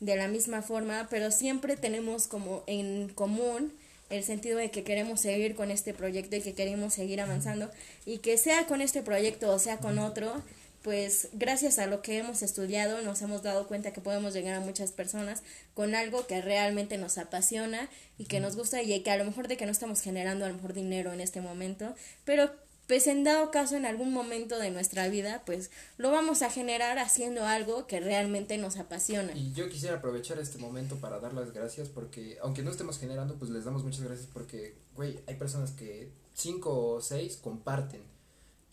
de 0.00 0.16
la 0.16 0.28
misma 0.28 0.62
forma, 0.62 1.08
pero 1.10 1.30
siempre 1.30 1.76
tenemos 1.76 2.28
como 2.28 2.62
en 2.66 3.08
común 3.08 3.72
el 4.10 4.22
sentido 4.22 4.58
de 4.58 4.70
que 4.70 4.84
queremos 4.84 5.20
seguir 5.20 5.56
con 5.56 5.70
este 5.70 5.92
proyecto 5.92 6.36
y 6.36 6.40
que 6.40 6.54
queremos 6.54 6.94
seguir 6.94 7.20
avanzando 7.20 7.70
y 8.04 8.18
que 8.18 8.38
sea 8.38 8.66
con 8.66 8.80
este 8.80 9.02
proyecto 9.02 9.50
o 9.50 9.58
sea 9.58 9.78
con 9.78 9.98
otro, 9.98 10.42
pues 10.86 11.30
gracias 11.32 11.80
a 11.80 11.86
lo 11.86 12.00
que 12.00 12.16
hemos 12.16 12.42
estudiado 12.42 13.02
nos 13.02 13.20
hemos 13.20 13.42
dado 13.42 13.66
cuenta 13.66 13.92
que 13.92 14.00
podemos 14.00 14.32
llegar 14.34 14.54
a 14.54 14.60
muchas 14.60 14.92
personas 14.92 15.42
con 15.74 15.96
algo 15.96 16.28
que 16.28 16.40
realmente 16.40 16.96
nos 16.96 17.18
apasiona 17.18 17.90
y 18.18 18.26
que 18.26 18.38
nos 18.38 18.54
gusta 18.54 18.80
y 18.80 19.02
que 19.02 19.10
a 19.10 19.16
lo 19.16 19.24
mejor 19.24 19.48
de 19.48 19.56
que 19.56 19.66
no 19.66 19.72
estamos 19.72 20.00
generando 20.00 20.44
a 20.44 20.48
lo 20.48 20.54
mejor 20.54 20.74
dinero 20.74 21.12
en 21.12 21.20
este 21.20 21.40
momento, 21.40 21.92
pero 22.24 22.52
pues 22.86 23.08
en 23.08 23.24
dado 23.24 23.50
caso 23.50 23.74
en 23.74 23.84
algún 23.84 24.12
momento 24.12 24.60
de 24.60 24.70
nuestra 24.70 25.08
vida, 25.08 25.42
pues 25.44 25.72
lo 25.98 26.12
vamos 26.12 26.42
a 26.42 26.50
generar 26.50 27.00
haciendo 27.00 27.44
algo 27.44 27.88
que 27.88 27.98
realmente 27.98 28.56
nos 28.56 28.76
apasiona. 28.76 29.36
Y 29.36 29.52
yo 29.54 29.68
quisiera 29.68 29.96
aprovechar 29.96 30.38
este 30.38 30.58
momento 30.58 31.00
para 31.00 31.18
dar 31.18 31.32
las 31.32 31.52
gracias 31.52 31.88
porque 31.88 32.38
aunque 32.42 32.62
no 32.62 32.70
estemos 32.70 33.00
generando, 33.00 33.34
pues 33.40 33.50
les 33.50 33.64
damos 33.64 33.82
muchas 33.82 34.02
gracias 34.02 34.28
porque, 34.32 34.76
güey, 34.94 35.18
hay 35.26 35.34
personas 35.34 35.72
que 35.72 36.12
5 36.34 36.90
o 36.92 37.00
6 37.00 37.38
comparten, 37.38 38.02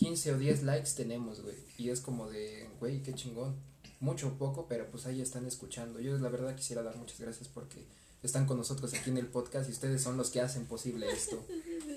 15 0.04 0.34
o 0.34 0.38
10 0.38 0.63
likes 0.63 0.92
tenemos, 0.96 1.42
güey, 1.42 1.56
y 1.78 1.89
es 1.89 2.02
como 2.02 2.30
de, 2.30 2.70
güey, 2.80 3.02
qué 3.02 3.13
chingón, 3.13 3.56
mucho 4.00 4.28
o 4.28 4.32
poco, 4.34 4.68
pero 4.68 4.89
pues 4.92 5.06
ahí 5.06 5.22
están 5.22 5.46
escuchando. 5.46 6.00
Yo 6.00 6.18
la 6.18 6.30
verdad 6.30 6.56
quisiera 6.56 6.84
dar 6.84 6.98
muchas 6.98 7.20
gracias 7.20 7.48
porque 7.48 7.86
están 8.22 8.46
con 8.46 8.58
nosotros 8.58 8.94
aquí 8.94 9.10
en 9.10 9.18
el 9.18 9.28
podcast 9.28 9.70
y 9.70 9.72
ustedes 9.72 10.02
son 10.02 10.18
los 10.18 10.30
que 10.30 10.42
hacen 10.42 10.66
posible 10.66 11.10
esto. 11.12 11.44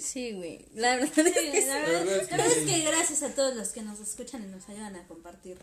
Sí, 0.00 0.32
güey. 0.32 0.66
La 0.74 0.96
verdad, 0.96 1.26
es 1.26 1.34
que, 1.34 1.66
la 1.66 1.80
verdad, 1.80 2.20
es, 2.20 2.64
que, 2.64 2.80
gracias 2.82 3.22
a 3.22 3.34
todos 3.34 3.56
los 3.56 3.68
que 3.68 3.82
nos 3.82 3.98
escuchan 4.00 4.44
y 4.44 4.46
nos 4.46 4.68
ayudan 4.68 4.94
a 4.96 5.06
compartir. 5.06 5.58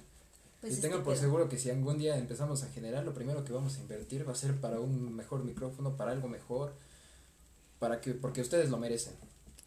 Pues 0.59 0.77
y 0.77 0.81
tengan 0.81 0.99
este 0.99 1.05
por 1.05 1.17
seguro 1.17 1.49
que 1.49 1.57
si 1.57 1.69
algún 1.69 1.97
día 1.97 2.17
empezamos 2.17 2.63
a 2.63 2.69
generar, 2.69 3.03
lo 3.03 3.13
primero 3.13 3.43
que 3.43 3.53
vamos 3.53 3.77
a 3.77 3.81
invertir 3.81 4.27
va 4.27 4.31
a 4.31 4.35
ser 4.35 4.59
para 4.59 4.79
un 4.79 5.13
mejor 5.15 5.43
micrófono, 5.43 5.97
para 5.97 6.11
algo 6.11 6.27
mejor, 6.29 6.73
para 7.79 8.01
que 8.01 8.13
porque 8.13 8.41
ustedes 8.41 8.69
lo 8.69 8.77
merecen. 8.77 9.13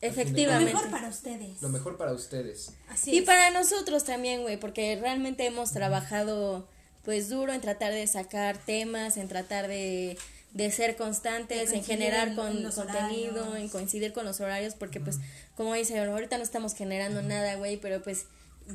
Efectivamente. 0.00 0.72
Lo 0.72 0.78
mejor 0.78 0.90
para 0.90 1.08
ustedes. 1.08 1.62
Lo 1.62 1.68
mejor 1.68 1.96
para 1.96 2.12
ustedes. 2.12 2.72
Así 2.88 3.18
y 3.18 3.20
para 3.22 3.50
nosotros 3.50 4.04
también, 4.04 4.42
güey, 4.42 4.58
porque 4.58 4.96
realmente 5.00 5.46
hemos 5.46 5.72
trabajado 5.72 6.68
pues 7.04 7.28
duro 7.28 7.52
en 7.52 7.60
tratar 7.60 7.92
de 7.92 8.06
sacar 8.06 8.58
temas, 8.58 9.16
en 9.16 9.28
tratar 9.28 9.68
de 9.68 10.18
de 10.56 10.70
ser 10.70 10.96
constantes, 10.96 11.72
en 11.72 11.84
generar 11.84 12.34
con 12.34 12.62
contenido, 12.72 13.56
en 13.56 13.68
coincidir 13.68 14.14
con 14.14 14.24
los 14.24 14.40
horarios, 14.40 14.74
porque 14.74 15.00
pues, 15.00 15.18
como 15.54 15.74
dice, 15.74 15.98
ahorita 15.98 16.38
no 16.38 16.42
estamos 16.42 16.74
generando 16.74 17.20
nada, 17.20 17.56
güey, 17.56 17.76
pero 17.76 18.02
pues 18.02 18.24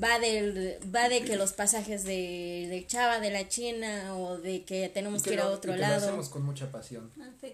va 0.02 0.20
del 0.20 0.78
va 0.94 1.10
de 1.10 1.24
que 1.24 1.36
los 1.36 1.54
pasajes 1.54 2.04
de, 2.04 2.68
de 2.70 2.86
Chava 2.88 3.20
de 3.20 3.32
la 3.32 3.48
China 3.48 4.16
o 4.16 4.38
de 4.38 4.64
que 4.64 4.90
tenemos 4.90 5.24
que, 5.24 5.34
ir 5.34 5.40
a 5.42 5.50
otro 5.50 5.76
lado 5.76 6.00
lo 6.00 6.08
hacemos 6.08 6.30
con 6.30 6.44
mucha 6.44 6.72
pasión. 6.72 7.12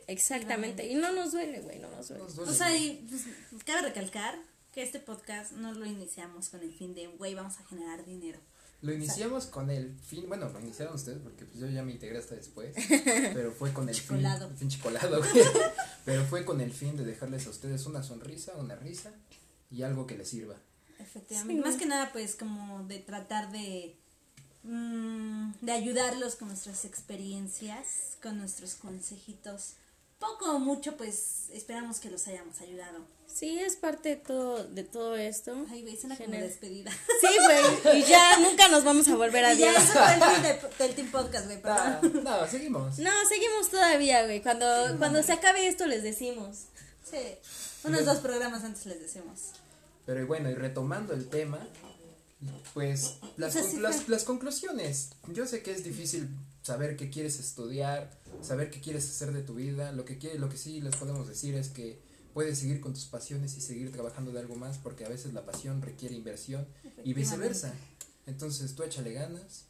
Exactamente. 0.07 0.87
Y 0.87 0.95
no 0.95 1.11
nos 1.11 1.31
duele 1.31 1.61
güey 1.61 1.79
no 1.79 1.89
nos 1.89 2.09
duele, 2.09 2.23
o 2.23 2.53
sea 2.53 2.75
y, 2.75 3.05
pues, 3.09 3.63
cabe 3.63 3.81
recalcar 3.81 4.37
que 4.73 4.83
este 4.83 4.99
podcast 4.99 5.53
no 5.53 5.73
lo 5.73 5.85
iniciamos 5.85 6.49
con 6.49 6.61
el 6.61 6.73
fin 6.73 6.93
de 6.93 7.07
güey 7.07 7.33
vamos 7.33 7.57
a 7.59 7.65
generar 7.65 8.05
dinero. 8.05 8.39
Lo 8.83 8.93
iniciamos 8.93 9.47
con 9.47 9.71
el 9.71 9.97
fin, 10.05 10.25
bueno, 10.27 10.49
lo 10.49 10.59
iniciaron 10.59 10.93
ustedes 10.93 11.17
porque 11.17 11.45
pues 11.45 11.59
yo 11.59 11.67
ya 11.67 11.81
me 11.81 11.93
integré 11.93 12.19
hasta 12.19 12.35
después, 12.35 12.75
pero 13.33 13.51
fue 13.51 13.73
con 13.73 13.89
el 13.89 13.95
fin, 13.95 14.23
fin 14.55 14.69
chicolado, 14.69 15.21
pero 16.05 16.23
fue 16.25 16.45
con 16.45 16.61
el 16.61 16.71
fin 16.71 16.95
de 16.95 17.03
dejarles 17.03 17.47
a 17.47 17.49
ustedes 17.49 17.87
una 17.87 18.03
sonrisa, 18.03 18.55
una 18.57 18.75
risa 18.75 19.11
y 19.71 19.81
algo 19.81 20.05
que 20.05 20.15
les 20.15 20.29
sirva. 20.29 20.57
Efectivamente, 20.99 21.61
más 21.61 21.75
que 21.77 21.85
nada 21.85 22.11
pues 22.11 22.35
como 22.35 22.83
de 22.83 22.99
tratar 22.99 23.51
de 23.51 23.95
mmm, 24.63 25.51
de 25.61 25.71
ayudarlos 25.71 26.35
con 26.35 26.49
nuestras 26.49 26.85
experiencias, 26.85 28.17
con 28.21 28.37
nuestros 28.37 28.75
consejitos. 28.75 29.73
Poco 30.19 30.55
o 30.55 30.59
mucho 30.59 30.97
pues 30.97 31.49
esperamos 31.51 31.99
que 31.99 32.09
los 32.09 32.27
hayamos 32.27 32.59
ayudado. 32.61 33.05
Sí, 33.27 33.59
es 33.59 33.75
parte 33.75 34.09
de 34.09 34.15
todo, 34.15 34.63
de 34.63 34.83
todo 34.83 35.15
esto. 35.15 35.65
Ay, 35.69 35.83
güey, 35.83 35.95
suena 35.95 36.17
como 36.17 36.31
despedida. 36.31 36.91
Sí, 37.21 37.27
güey, 37.43 37.99
y 37.99 38.03
ya 38.03 38.37
nunca 38.39 38.67
nos 38.67 38.83
vamos 38.83 39.07
a 39.09 39.15
volver 39.15 39.45
a 39.45 39.49
ver. 39.49 39.57
Ya, 39.59 39.73
eso 39.73 39.93
fue 39.93 40.13
el 40.15 40.23
fin 40.23 40.43
de, 40.43 40.83
del 40.83 40.95
Team 40.95 41.11
Podcast, 41.11 41.45
güey, 41.45 41.61
no, 41.61 42.21
no, 42.21 42.47
seguimos. 42.47 42.97
No, 42.97 43.11
seguimos 43.29 43.69
todavía, 43.69 44.23
güey. 44.23 44.41
Cuando, 44.41 44.97
cuando 44.97 45.21
se 45.21 45.33
acabe 45.33 45.67
esto 45.67 45.85
les 45.85 46.01
decimos. 46.01 46.65
Sí, 47.03 47.19
unos 47.83 48.05
dos 48.05 48.17
programas 48.17 48.63
antes 48.63 48.87
les 48.87 48.99
decimos. 48.99 49.51
Pero 50.07 50.25
bueno, 50.25 50.49
y 50.49 50.55
retomando 50.55 51.13
el 51.13 51.27
tema, 51.27 51.59
pues 52.73 53.17
las, 53.35 53.73
las, 53.75 54.07
las 54.07 54.23
conclusiones. 54.23 55.09
Yo 55.33 55.45
sé 55.45 55.61
que 55.61 55.71
es 55.71 55.83
difícil 55.83 56.29
saber 56.63 56.95
qué 56.95 57.09
quieres 57.09 57.39
estudiar, 57.39 58.17
saber 58.41 58.71
qué 58.71 58.79
quieres 58.79 59.07
hacer 59.09 59.33
de 59.33 59.41
tu 59.41 59.55
vida. 59.55 59.91
Lo 59.91 60.05
que, 60.05 60.17
quiere, 60.17 60.39
lo 60.39 60.47
que 60.47 60.55
sí 60.55 60.79
les 60.79 60.95
podemos 60.95 61.27
decir 61.27 61.55
es 61.55 61.67
que 61.67 61.99
puedes 62.33 62.57
seguir 62.57 62.79
con 62.79 62.93
tus 62.93 63.05
pasiones 63.05 63.57
y 63.57 63.61
seguir 63.61 63.91
trabajando 63.91 64.31
de 64.31 64.39
algo 64.39 64.55
más 64.55 64.77
porque 64.77 65.03
a 65.03 65.09
veces 65.09 65.33
la 65.33 65.45
pasión 65.45 65.81
requiere 65.81 66.15
inversión 66.15 66.65
y 67.03 67.13
viceversa. 67.13 67.73
Entonces 68.27 68.75
tú 68.75 68.83
échale 68.83 69.11
ganas, 69.11 69.65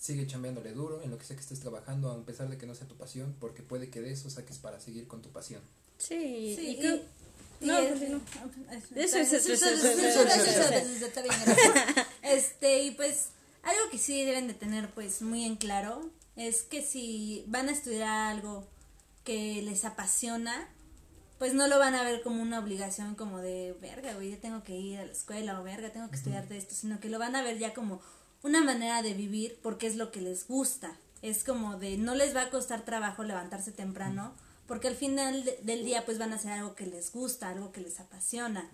sigue 0.00 0.26
chambeándole 0.26 0.72
duro 0.72 1.02
en 1.02 1.10
lo 1.10 1.18
que 1.18 1.24
sea 1.24 1.36
que 1.36 1.42
estés 1.42 1.60
trabajando, 1.60 2.10
a 2.10 2.26
pesar 2.26 2.48
de 2.50 2.58
que 2.58 2.66
no 2.66 2.74
sea 2.74 2.88
tu 2.88 2.96
pasión, 2.96 3.36
porque 3.38 3.62
puede 3.62 3.90
que 3.90 4.00
de 4.00 4.10
eso 4.10 4.28
saques 4.28 4.58
para 4.58 4.80
seguir 4.80 5.06
con 5.06 5.22
tu 5.22 5.30
pasión. 5.30 5.62
Sí, 5.98 6.54
Sí, 6.56 6.78
y 6.80 6.86
y 6.86 7.02
no, 7.60 7.88
continúa. 7.88 8.20
Este, 12.22 12.82
y 12.82 12.90
pues 12.92 13.28
algo 13.62 13.90
que 13.90 13.98
sí 13.98 14.24
deben 14.24 14.48
de 14.48 14.54
tener 14.54 14.90
pues 14.90 15.22
muy 15.22 15.44
en 15.44 15.56
claro 15.56 16.10
es 16.36 16.62
que 16.62 16.82
si 16.82 17.44
van 17.48 17.68
a 17.68 17.72
estudiar 17.72 18.32
algo 18.32 18.66
que 19.24 19.60
les 19.62 19.84
apasiona, 19.84 20.68
pues 21.38 21.54
no 21.54 21.68
lo 21.68 21.78
van 21.78 21.94
a 21.94 22.02
ver 22.02 22.22
como 22.22 22.42
una 22.42 22.58
obligación 22.58 23.14
como 23.14 23.38
de, 23.38 23.76
verga, 23.80 24.14
güey, 24.14 24.30
yo 24.32 24.38
tengo 24.38 24.62
que 24.62 24.76
ir 24.76 24.98
a 24.98 25.06
la 25.06 25.12
escuela 25.12 25.60
o 25.60 25.64
verga, 25.64 25.90
tengo 25.90 26.08
que 26.10 26.16
estudiar 26.16 26.48
de 26.48 26.58
esto, 26.58 26.74
sino 26.74 27.00
que 27.00 27.08
lo 27.08 27.18
van 27.18 27.36
a 27.36 27.42
ver 27.42 27.58
ya 27.58 27.74
como 27.74 28.00
una 28.42 28.62
manera 28.62 29.02
de 29.02 29.14
vivir 29.14 29.58
porque 29.62 29.86
es 29.86 29.96
lo 29.96 30.10
que 30.10 30.20
les 30.20 30.46
gusta. 30.46 30.96
Es 31.22 31.44
como 31.44 31.78
de, 31.78 31.96
no 31.98 32.14
les 32.14 32.34
va 32.34 32.42
a 32.42 32.50
costar 32.50 32.84
trabajo 32.84 33.24
levantarse 33.24 33.72
temprano 33.72 34.34
porque 34.68 34.86
al 34.86 34.94
final 34.94 35.44
de- 35.44 35.58
del 35.64 35.84
día 35.84 36.04
pues 36.04 36.18
van 36.18 36.32
a 36.32 36.36
hacer 36.36 36.52
algo 36.52 36.74
que 36.76 36.86
les 36.86 37.10
gusta, 37.10 37.48
algo 37.48 37.72
que 37.72 37.80
les 37.80 37.98
apasiona. 37.98 38.70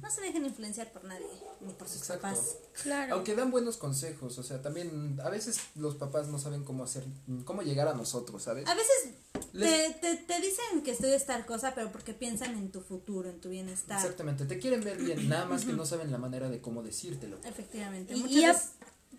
No 0.00 0.10
se 0.10 0.22
dejen 0.22 0.46
influenciar 0.46 0.90
por 0.90 1.04
nadie, 1.04 1.26
ni 1.60 1.74
por 1.74 1.86
sus 1.86 1.98
Exacto. 1.98 2.22
papás. 2.22 2.56
Claro. 2.82 3.14
Aunque 3.16 3.34
dan 3.34 3.50
buenos 3.50 3.76
consejos, 3.76 4.38
o 4.38 4.42
sea, 4.42 4.62
también 4.62 5.20
a 5.22 5.28
veces 5.28 5.60
los 5.74 5.96
papás 5.96 6.28
no 6.28 6.38
saben 6.38 6.64
cómo 6.64 6.84
hacer, 6.84 7.04
cómo 7.44 7.60
llegar 7.60 7.88
a 7.88 7.92
nosotros, 7.92 8.42
¿sabes? 8.42 8.66
A 8.66 8.74
veces 8.74 9.10
Les- 9.52 10.00
te, 10.00 10.16
te, 10.16 10.22
te 10.22 10.40
dicen 10.40 10.82
que 10.82 10.92
estudies 10.92 11.26
tal 11.26 11.44
cosa, 11.44 11.74
pero 11.74 11.92
porque 11.92 12.14
piensan 12.14 12.54
en 12.56 12.72
tu 12.72 12.80
futuro, 12.80 13.28
en 13.28 13.38
tu 13.38 13.50
bienestar. 13.50 13.98
Exactamente, 14.00 14.46
te 14.46 14.58
quieren 14.58 14.82
ver 14.82 14.96
bien, 14.96 15.28
nada 15.28 15.44
más 15.44 15.66
que 15.66 15.74
no 15.74 15.84
saben 15.84 16.10
la 16.10 16.16
manera 16.16 16.48
de 16.48 16.62
cómo 16.62 16.82
decírtelo. 16.82 17.36
Efectivamente. 17.44 18.14
Y- 18.14 18.38
y 18.38 18.44
a- 18.44 18.52
veces- 18.54 18.70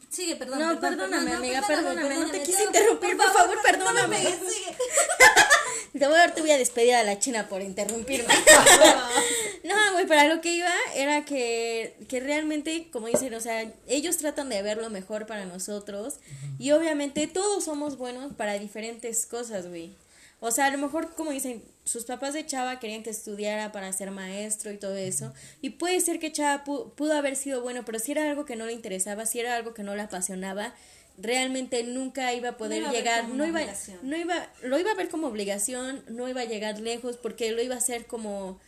Sigue, 0.09 0.35
perdón. 0.37 0.59
No, 0.59 0.65
perdón, 0.79 0.81
perdóname, 0.97 1.25
perdón, 1.25 1.37
amiga, 1.37 1.61
perdóname, 1.67 1.95
perdóname, 2.01 2.15
no 2.15 2.31
te 2.31 2.31
perdóname, 2.31 2.43
quise 2.45 2.63
interrumpir, 2.63 3.17
por 3.17 3.31
favor, 3.31 3.57
perdóname. 3.63 4.17
sigue. 4.23 4.77
Te 5.93 6.05
voy 6.05 6.15
a 6.15 6.19
dar 6.19 6.35
tu 6.35 6.43
vida 6.43 6.57
despedida 6.57 6.99
a 6.99 7.03
la 7.03 7.19
China 7.19 7.47
por 7.49 7.61
interrumpirme. 7.61 8.33
no, 9.63 9.75
güey, 9.93 10.05
para 10.07 10.27
lo 10.33 10.41
que 10.41 10.53
iba 10.53 10.71
era 10.95 11.25
que, 11.25 11.95
que 12.07 12.19
realmente, 12.19 12.89
como 12.91 13.07
dicen, 13.07 13.33
o 13.33 13.39
sea, 13.39 13.71
ellos 13.87 14.17
tratan 14.17 14.49
de 14.49 14.61
ver 14.61 14.77
lo 14.77 14.89
mejor 14.89 15.25
para 15.25 15.45
nosotros 15.45 16.15
y 16.59 16.71
obviamente 16.71 17.27
todos 17.27 17.63
somos 17.65 17.97
buenos 17.97 18.33
para 18.33 18.59
diferentes 18.59 19.25
cosas, 19.25 19.67
güey. 19.67 19.95
O 20.39 20.51
sea, 20.51 20.65
a 20.65 20.71
lo 20.71 20.77
mejor, 20.77 21.15
como 21.15 21.31
dicen, 21.31 21.63
sus 21.85 22.03
papás 22.03 22.33
de 22.33 22.45
Chava 22.45 22.77
querían 22.79 23.01
que 23.01 23.09
estudiara 23.11 23.71
para 23.71 23.93
ser 23.93 24.11
maestro 24.11 24.71
y 24.73 24.77
todo 24.77 24.95
eso. 24.97 25.33
Y 25.61 25.69
puede 25.71 26.01
ser 26.01 26.19
que 26.19 26.33
Chava 26.33 26.65
pu- 26.65 26.91
pudo 26.95 27.13
haber 27.13 27.37
sido 27.37 27.61
bueno, 27.61 27.83
pero 27.85 27.97
si 27.97 28.11
era 28.11 28.29
algo 28.29 28.43
que 28.43 28.57
no 28.57 28.65
le 28.65 28.73
interesaba, 28.73 29.25
si 29.25 29.39
era 29.39 29.55
algo 29.55 29.73
que 29.73 29.83
no 29.83 29.95
le 29.95 30.01
apasionaba, 30.01 30.73
realmente 31.17 31.83
nunca 31.83 32.33
iba 32.33 32.49
a 32.49 32.57
poder 32.57 32.79
iba 32.81 32.89
a 32.89 32.93
llegar, 32.93 33.29
no 33.29 33.45
iba, 33.45 33.59
obligación. 33.59 33.99
no 34.01 34.17
iba, 34.17 34.47
lo 34.63 34.79
iba 34.79 34.91
a 34.91 34.95
ver 34.95 35.09
como 35.09 35.27
obligación, 35.27 36.03
no 36.09 36.27
iba 36.27 36.41
a 36.41 36.45
llegar 36.45 36.79
lejos, 36.79 37.17
porque 37.17 37.51
lo 37.51 37.61
iba 37.61 37.75
a 37.75 37.77
hacer 37.77 38.05
como, 38.07 38.59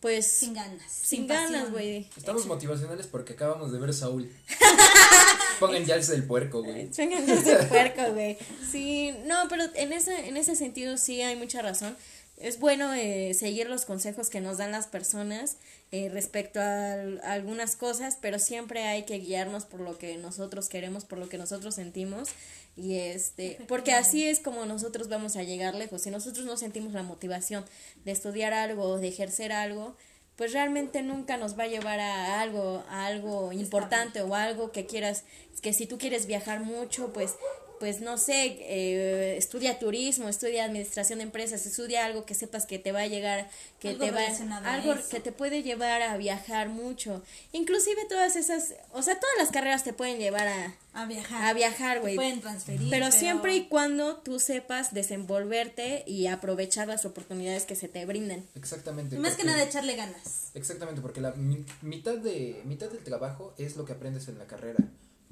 pues, 0.00 0.26
Sin 0.26 0.48
sin, 0.48 0.54
ganas. 0.54 1.08
ganas, 1.28 1.50
pasión. 1.52 1.72
güey. 1.72 2.08
Estamos 2.16 2.46
motivacionales 2.46 3.06
porque 3.06 3.34
acabamos 3.34 3.72
de 3.72 3.78
ver 3.78 3.94
Saúl. 3.94 4.30
Pongan 5.60 5.84
ya 5.84 5.94
el 5.94 6.06
del 6.06 6.24
puerco, 6.24 6.62
güey. 6.62 6.88
Vengan 6.96 7.24
desde 7.24 7.52
el 7.60 7.68
puerco, 7.68 8.12
güey. 8.12 8.36
Sí, 8.68 9.14
no, 9.26 9.46
pero 9.48 9.64
en 9.74 9.92
ese, 9.92 10.28
en 10.28 10.36
ese 10.36 10.56
sentido 10.56 10.96
sí 10.96 11.22
hay 11.22 11.36
mucha 11.36 11.62
razón. 11.62 11.96
Es 12.42 12.58
bueno 12.58 12.92
eh, 12.92 13.34
seguir 13.34 13.68
los 13.68 13.84
consejos 13.84 14.28
que 14.28 14.40
nos 14.40 14.58
dan 14.58 14.72
las 14.72 14.88
personas 14.88 15.58
eh, 15.92 16.08
respecto 16.12 16.60
a, 16.60 16.94
a 17.22 17.32
algunas 17.32 17.76
cosas, 17.76 18.18
pero 18.20 18.38
siempre 18.38 18.82
hay 18.84 19.04
que 19.04 19.18
guiarnos 19.18 19.64
por 19.64 19.80
lo 19.80 19.96
que 19.96 20.16
nosotros 20.16 20.68
queremos, 20.68 21.04
por 21.04 21.18
lo 21.18 21.28
que 21.28 21.38
nosotros 21.38 21.76
sentimos. 21.76 22.28
Y 22.76 22.96
este, 22.96 23.58
porque 23.68 23.92
así 23.92 24.24
es 24.26 24.40
como 24.40 24.66
nosotros 24.66 25.08
vamos 25.08 25.36
a 25.36 25.42
llegar 25.42 25.74
lejos. 25.74 26.02
Si 26.02 26.10
nosotros 26.10 26.44
no 26.44 26.56
sentimos 26.56 26.92
la 26.94 27.02
motivación 27.02 27.64
de 28.04 28.12
estudiar 28.12 28.52
algo 28.54 28.84
o 28.84 28.98
de 28.98 29.08
ejercer 29.08 29.52
algo, 29.52 29.96
pues 30.36 30.52
realmente 30.52 31.02
nunca 31.02 31.36
nos 31.36 31.58
va 31.58 31.64
a 31.64 31.68
llevar 31.68 32.00
a 32.00 32.40
algo, 32.40 32.82
a 32.88 33.06
algo 33.06 33.52
importante 33.52 34.22
o 34.22 34.34
algo 34.34 34.72
que 34.72 34.86
quieras, 34.86 35.24
que 35.60 35.72
si 35.72 35.86
tú 35.86 35.98
quieres 35.98 36.26
viajar 36.26 36.60
mucho, 36.60 37.12
pues, 37.12 37.34
pues 37.82 38.00
no 38.00 38.16
sé, 38.16 38.58
eh, 38.60 39.36
estudia 39.36 39.80
turismo, 39.80 40.28
estudia 40.28 40.64
administración 40.64 41.18
de 41.18 41.24
empresas, 41.24 41.66
estudia 41.66 42.04
algo 42.04 42.24
que 42.24 42.32
sepas 42.34 42.64
que 42.64 42.78
te 42.78 42.92
va 42.92 43.00
a 43.00 43.06
llegar, 43.08 43.50
que 43.80 43.88
Algo 43.88 44.04
te 44.04 44.10
va, 44.12 44.20
a 44.20 44.74
algo 44.74 44.94
que 45.10 45.18
te 45.18 45.32
puede 45.32 45.64
llevar 45.64 46.00
a 46.00 46.16
viajar 46.16 46.68
mucho. 46.68 47.24
Inclusive 47.50 48.04
todas 48.08 48.36
esas, 48.36 48.74
o 48.92 49.02
sea, 49.02 49.18
todas 49.18 49.34
las 49.36 49.50
carreras 49.50 49.82
te 49.82 49.92
pueden 49.92 50.18
llevar 50.20 50.46
a, 50.46 50.76
A 50.92 51.06
viajar. 51.06 51.42
a 51.44 51.52
viajar, 51.54 51.98
güey. 52.02 52.14
Pueden 52.14 52.40
transferir. 52.40 52.88
Pero 52.88 53.10
siempre 53.10 53.56
y 53.56 53.66
cuando 53.66 54.18
tú 54.18 54.38
sepas 54.38 54.94
desenvolverte 54.94 56.04
y 56.06 56.28
aprovechar 56.28 56.86
las 56.86 57.04
oportunidades 57.04 57.64
que 57.66 57.74
se 57.74 57.88
te 57.88 58.06
brinden. 58.06 58.46
Exactamente. 58.54 59.18
Más 59.18 59.32
que 59.32 59.38
porque- 59.38 59.50
nada 59.50 59.64
echarle 59.64 59.96
ganas. 59.96 60.52
Exactamente, 60.54 61.00
porque 61.00 61.20
la 61.20 61.32
mi- 61.32 61.64
mitad, 61.80 62.14
de, 62.16 62.62
mitad 62.64 62.90
del 62.90 63.02
trabajo 63.02 63.54
es 63.58 63.74
lo 63.74 63.84
que 63.84 63.94
aprendes 63.94 64.28
en 64.28 64.38
la 64.38 64.46
carrera. 64.46 64.78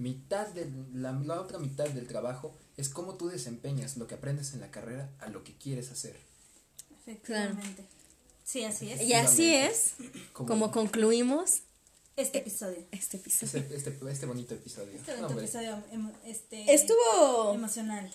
Mitad 0.01 0.47
de 0.49 0.67
la, 0.95 1.13
la 1.13 1.41
otra 1.41 1.59
mitad 1.59 1.87
del 1.89 2.07
trabajo 2.09 2.57
es 2.79 2.89
cómo 2.89 3.15
tú 3.17 3.29
desempeñas 3.29 3.97
lo 3.99 4.07
que 4.07 4.15
aprendes 4.15 4.55
en 4.55 4.61
la 4.61 4.71
carrera 4.71 5.11
a 5.21 5.29
lo 5.29 5.45
que 5.45 5.55
quieres 5.55 5.91
hacer. 5.93 6.17
Efectivamente. 7.07 7.85
Sí, 8.45 8.65
así 8.65 8.91
es. 8.91 9.03
Y 9.03 9.13
así 9.13 9.55
es 9.55 9.93
Como- 10.33 10.49
como 10.49 10.71
concluimos 10.73 11.61
Este 12.17 12.39
episodio. 12.39 12.79
este 12.91 13.19
episodio. 13.19 13.63
Este, 13.63 13.77
este, 13.91 14.11
este 14.11 14.27
bonito 14.27 14.55
episodio. 14.55 14.93
Este 14.93 15.17
No, 15.19 15.27
hombre. 15.29 15.45
episodio 15.45 15.83
emo- 15.93 16.13
este, 16.25 16.73
Estuvo 16.73 17.55
emocional. 17.55 18.11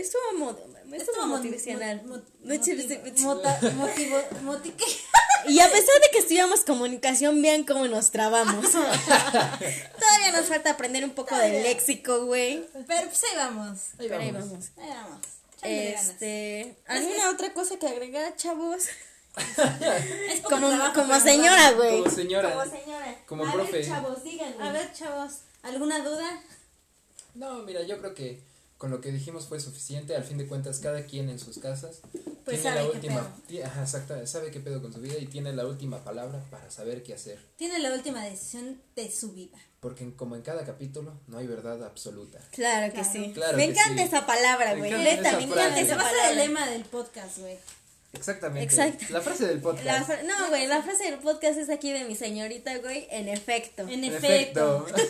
Estuvo 0.00 0.38
mo- 0.38 0.58
estuvo 0.92 1.26
mo- 1.26 1.36
motivacional. 1.36 2.02
Y 5.48 5.60
a 5.60 5.70
pesar 5.70 6.00
de 6.02 6.10
que 6.12 6.18
estudiamos 6.18 6.64
comunicación, 6.64 7.40
vean 7.40 7.64
cómo 7.64 7.86
nos 7.86 8.10
trabamos. 8.10 8.70
Todavía 8.72 10.32
nos 10.32 10.46
falta 10.46 10.70
aprender 10.70 11.04
un 11.04 11.12
poco 11.12 11.36
de 11.36 11.62
léxico, 11.62 12.24
güey. 12.26 12.64
Pero 12.86 13.08
pues 13.08 13.22
ahí 13.24 13.36
vamos. 13.36 13.78
Ahí 13.98 14.08
Pero 14.08 14.18
ahí 14.20 14.30
vamos. 14.32 14.64
Ahí 14.76 14.88
vamos. 14.88 15.20
Este, 15.62 16.76
¿alguna 16.86 17.30
otra 17.30 17.52
cosa 17.52 17.78
que 17.78 17.86
agregar, 17.86 18.34
chavos? 18.36 18.84
Es 20.30 20.40
Como, 20.40 20.68
como 20.94 21.20
señora, 21.20 21.72
güey. 21.72 22.02
Como 22.02 22.10
señora. 22.14 22.50
Como 22.52 22.64
señora. 22.64 23.18
Como 23.26 23.46
a 23.46 23.52
profe. 23.52 23.72
Ver, 23.72 23.86
chavos, 23.86 24.24
díganme. 24.24 24.64
A 24.66 24.72
ver, 24.72 24.92
chavos, 24.94 25.32
¿alguna 25.62 25.98
duda? 26.02 26.42
No, 27.34 27.62
mira, 27.62 27.82
yo 27.82 27.98
creo 27.98 28.14
que 28.14 28.40
con 28.78 28.90
lo 28.90 29.00
que 29.00 29.10
dijimos 29.12 29.46
fue 29.46 29.58
suficiente. 29.60 30.14
Al 30.16 30.24
fin 30.24 30.38
de 30.38 30.46
cuentas, 30.46 30.78
cada 30.80 31.04
quien 31.06 31.28
en 31.30 31.38
sus 31.38 31.58
casas 31.58 32.00
Pues 32.44 32.60
tiene 32.62 32.76
la 32.76 32.86
última. 32.86 33.34
Ajá, 33.64 33.82
exacta, 33.82 34.26
sabe 34.26 34.50
qué 34.50 34.60
pedo 34.60 34.80
con 34.82 34.92
su 34.92 35.00
vida 35.00 35.18
y 35.18 35.26
tiene 35.26 35.52
la 35.52 35.66
última 35.66 36.04
palabra 36.04 36.44
para 36.50 36.70
saber 36.70 37.02
qué 37.02 37.14
hacer. 37.14 37.38
Tiene 37.56 37.78
la 37.78 37.92
última 37.92 38.22
decisión 38.24 38.80
de 38.94 39.10
su 39.10 39.32
vida. 39.32 39.58
Porque 39.80 40.04
en- 40.04 40.12
como 40.12 40.36
en 40.36 40.42
cada 40.42 40.64
capítulo, 40.64 41.12
no 41.26 41.38
hay 41.38 41.46
verdad 41.46 41.84
absoluta. 41.84 42.38
Claro 42.52 42.86
que 42.92 43.00
Claro. 43.00 43.10
sí. 43.12 43.32
Claro 43.34 43.56
me 43.56 43.64
que 43.66 43.70
encanta 43.72 44.02
sí. 44.02 44.08
esa 44.08 44.26
palabra, 44.26 44.74
Me 44.74 44.78
güey. 44.78 44.92
encanta 44.92 45.38
me 45.38 45.44
encanta 45.44 45.74
Se 45.76 45.80
esa 45.82 45.96
va 45.96 46.02
a 46.02 46.10
ser 46.10 46.14
el 46.16 46.20
palabra. 46.22 46.34
lema 46.44 46.66
del 46.70 46.84
podcast, 46.84 47.38
güey. 47.38 47.58
Exactamente. 48.16 48.64
Exacto. 48.64 49.04
La 49.10 49.20
frase 49.20 49.46
del 49.46 49.60
podcast. 49.60 49.84
La 49.86 50.02
fra- 50.04 50.22
no, 50.22 50.48
güey, 50.48 50.66
la 50.66 50.82
frase 50.82 51.04
del 51.04 51.18
podcast 51.20 51.58
es 51.58 51.70
aquí 51.70 51.92
de 51.92 52.04
mi 52.04 52.14
señorita, 52.16 52.76
güey, 52.78 53.06
en 53.10 53.28
efecto. 53.28 53.82
En 53.82 54.04
En 54.04 54.12
efecto. 54.12 54.86
efecto. 54.88 55.06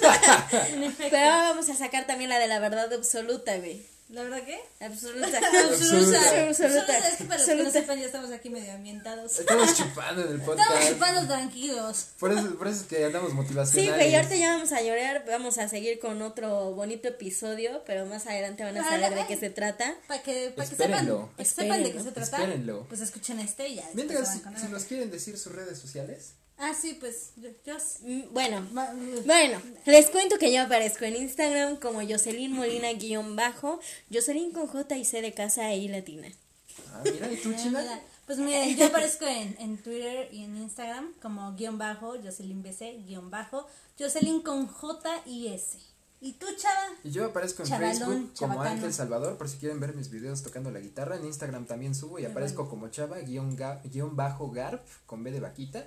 En 0.75 0.83
efecto. 0.83 1.09
Pero 1.11 1.17
ahora 1.33 1.49
vamos 1.51 1.69
a 1.69 1.75
sacar 1.75 2.07
también 2.07 2.31
la 2.31 2.39
de 2.39 2.47
la 2.49 2.59
verdad 2.59 2.93
absoluta, 2.93 3.57
güey. 3.59 3.83
¿La 4.09 4.23
verdad 4.23 4.43
qué? 4.45 4.61
Absoluta. 4.85 5.27
Absoluta. 5.69 6.47
Absoluta. 6.49 6.99
Es 7.09 7.17
que 7.17 7.25
para 7.25 7.39
los 7.39 7.49
que 7.49 7.57
no 7.57 7.71
sepan, 7.73 7.99
ya 7.99 8.07
estamos 8.07 8.31
aquí 8.31 8.51
medio 8.51 8.73
ambientados. 8.73 9.41
Estamos 9.41 9.75
chupando 9.77 10.23
en 10.23 10.33
el 10.33 10.41
podcast. 10.41 10.71
Estamos 10.71 10.89
chupando 10.91 11.27
tranquilos. 11.27 12.07
Por 12.21 12.31
eso, 12.33 12.57
por 12.57 12.69
eso 12.69 12.83
es 12.83 12.87
que 12.87 13.05
andamos 13.05 13.31
Sí, 13.31 13.37
motivacionales. 13.37 13.95
güey, 13.97 14.11
y 14.11 14.15
ahorita 14.15 14.37
ya 14.37 14.53
vamos 14.55 14.71
a 14.73 14.81
llorar, 14.81 15.25
vamos 15.27 15.59
a 15.59 15.69
seguir 15.69 15.99
con 15.99 16.23
otro 16.23 16.73
bonito 16.75 17.09
episodio, 17.09 17.83
pero 17.85 18.07
más 18.07 18.27
adelante 18.29 18.63
van 18.63 18.79
a 18.79 18.85
saber 18.89 19.13
de 19.15 19.27
qué 19.27 19.37
se 19.37 19.51
trata. 19.51 19.97
Para 20.07 20.23
que, 20.23 20.53
para 20.55 20.69
que 20.69 20.77
sepan, 20.77 21.29
sepan 21.45 21.83
de 21.83 21.93
qué 21.93 22.01
se 22.01 22.13
trata. 22.13 22.37
Espérenlo. 22.39 22.87
Pues 22.89 23.01
escuchen 23.01 23.41
este 23.41 23.69
y 23.69 23.75
ya. 23.77 23.91
Mientras, 23.95 24.35
si 24.35 24.69
nos 24.69 24.85
quieren 24.85 25.11
decir 25.11 25.37
sus 25.37 25.53
redes 25.53 25.79
sociales. 25.79 26.35
Ah, 26.59 26.73
sí, 26.75 26.97
pues 26.99 27.33
yo. 27.37 27.51
yo 27.65 27.77
Mm, 28.03 28.33
Bueno, 28.33 28.67
ma- 28.73 28.93
Bueno, 29.27 29.61
les 29.85 30.09
cuento 30.11 30.39
que 30.39 30.53
yo 30.53 30.63
aparezco 30.63 31.05
en 31.05 31.17
Instagram 31.17 31.77
como 31.77 32.01
Jocelyn 32.07 32.53
Molina 32.53 32.93
guion 32.95 33.37
bajo, 33.37 33.79
Jocelyn 34.13 34.53
con 34.53 34.67
J 34.67 34.97
y 34.97 35.05
C 35.05 35.21
de 35.21 35.35
casa 35.35 35.71
e 35.73 35.77
I 35.79 35.89
latina. 35.89 36.29
Ah, 36.93 37.03
mira, 37.05 37.31
¿y 37.31 37.37
tú, 37.37 37.53
China? 37.55 37.81
mira. 37.83 38.01
Pues 38.27 38.39
miren, 38.39 38.77
yo 38.77 38.87
aparezco 38.87 39.25
en, 39.27 39.55
en 39.61 39.77
Twitter 39.79 40.29
y 40.33 40.45
en 40.45 40.57
Instagram 40.57 41.13
como 41.23 41.53
guion 41.55 41.79
bajo, 41.79 42.15
Jocelyn 42.23 42.63
BC, 42.63 43.05
guion 43.07 43.31
bajo, 43.31 43.67
Jocelyn 43.99 44.41
con 44.41 44.67
J 44.67 45.23
y 45.27 45.49
S. 45.49 45.79
¿Y 46.21 46.33
tú, 46.33 46.47
chava? 46.57 46.89
Y 47.05 47.11
yo 47.11 47.27
aparezco 47.27 47.63
en 47.63 47.69
Chavalón, 47.69 47.93
Facebook 47.99 48.33
como 48.39 48.53
chabacano. 48.55 48.71
Ángel 48.77 48.93
Salvador, 48.95 49.37
por 49.37 49.49
si 49.49 49.59
quieren 49.59 49.79
ver 49.79 49.95
mis 49.95 50.11
videos 50.11 50.43
tocando 50.43 50.71
la 50.71 50.81
guitarra. 50.81 51.17
En 51.17 51.27
Instagram 51.27 51.67
también 51.67 51.95
subo 51.95 52.19
y 52.19 52.23
Muy 52.23 52.31
aparezco 52.31 52.69
como 52.69 52.89
chava, 52.89 53.19
guion, 53.21 53.57
ga- 53.57 53.81
guion 53.85 54.17
bajo 54.17 54.51
garp, 54.51 54.85
con 55.05 55.23
B 55.23 55.31
de 55.31 55.41
vaquita. 55.41 55.87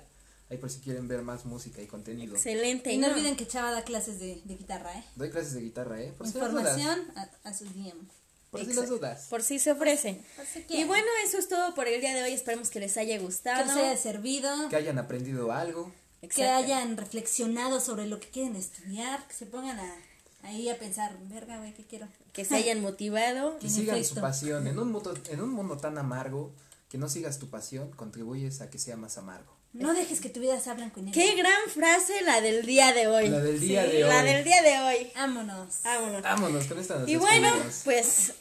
Ahí 0.50 0.58
por 0.58 0.68
si 0.70 0.80
quieren 0.80 1.06
ver 1.06 1.22
más 1.22 1.44
música 1.44 1.80
y 1.80 1.86
contenido. 1.86 2.34
Excelente. 2.34 2.92
Y 2.92 2.98
no 2.98 3.06
olviden 3.06 3.36
que 3.36 3.46
Chava 3.46 3.70
da 3.70 3.84
clases 3.84 4.18
de, 4.18 4.42
de 4.44 4.56
guitarra, 4.56 4.98
¿eh? 4.98 5.04
Doy 5.14 5.30
clases 5.30 5.54
de 5.54 5.60
guitarra, 5.60 6.00
¿eh? 6.02 6.12
Por 6.18 6.26
si 6.26 6.38
las 6.38 6.50
dudas. 6.50 6.76
Información 6.76 7.12
a, 7.16 7.48
a 7.48 7.54
sus 7.54 7.72
DM. 7.74 8.08
Por 8.50 8.64
si 8.64 8.72
las 8.72 8.88
dudas. 8.88 9.26
Por 9.30 9.42
si 9.44 9.60
se 9.60 9.70
ofrece. 9.70 10.20
Por 10.34 10.44
si 10.44 10.66
Y 10.68 10.82
bueno, 10.84 11.06
eso 11.24 11.38
es 11.38 11.48
todo 11.48 11.72
por 11.76 11.86
el 11.86 12.00
día 12.00 12.14
de 12.16 12.24
hoy. 12.24 12.32
Esperemos 12.32 12.68
que 12.68 12.80
les 12.80 12.96
haya 12.96 13.16
Que 13.16 13.22
gustado. 13.24 13.64
les 13.64 13.76
haya 13.76 13.96
servido. 13.96 14.68
Que 14.68 14.74
hayan 14.76 14.98
aprendido 14.98 15.52
algo. 15.52 15.92
que 16.34 16.44
hayan 16.48 16.96
reflexionado 16.96 17.78
sobre 17.80 18.06
lo 18.08 18.18
que 18.18 18.28
quieren 18.28 18.56
estudiar, 18.56 19.24
que 19.28 19.34
se 19.34 19.46
pongan 19.46 19.78
a, 19.78 19.94
ahí 20.42 20.68
a 20.68 20.76
pensar, 20.80 21.16
verga, 21.28 21.58
güey, 21.58 21.72
¿qué 21.74 21.84
quiero? 21.84 22.08
Que 22.32 22.44
se 22.44 22.56
hayan 22.56 22.80
motivado. 22.80 23.56
Que 23.60 23.70
sigan 23.70 23.94
efecto. 23.98 24.16
su 24.16 24.20
pasión. 24.20 24.66
En 24.66 24.80
un, 24.80 24.90
mundo, 24.90 25.14
en 25.28 25.40
un 25.42 25.50
mundo 25.50 25.76
tan 25.76 25.96
amargo, 25.96 26.52
que 26.88 26.98
no 26.98 27.08
sigas 27.08 27.38
tu 27.38 27.50
pasión, 27.50 27.92
contribuyes 27.92 28.60
a 28.62 28.68
que 28.68 28.78
sea 28.80 28.96
más 28.96 29.16
amargo. 29.16 29.59
No 29.72 29.94
dejes 29.94 30.20
que 30.20 30.28
tu 30.28 30.40
vida 30.40 30.58
sea 30.58 30.74
blanco 30.74 30.98
y 30.98 31.04
negro. 31.04 31.20
Qué 31.20 31.36
gran 31.36 31.68
frase 31.72 32.22
la 32.22 32.40
del 32.40 32.66
día 32.66 32.92
de 32.92 33.06
hoy. 33.06 33.28
La 33.28 33.38
del 33.40 33.60
día 33.60 33.86
de 33.86 34.00
La 34.00 34.18
hoy. 34.20 34.24
del 34.26 34.44
día 34.44 34.62
de 34.62 34.78
hoy. 34.80 35.12
Vámonos. 35.14 35.68
Vámonos. 35.84 36.22
Vámonos 36.22 36.64
con 36.66 36.78
esta 36.80 37.04
Y 37.06 37.14
bueno, 37.16 37.52
pues 37.84 38.32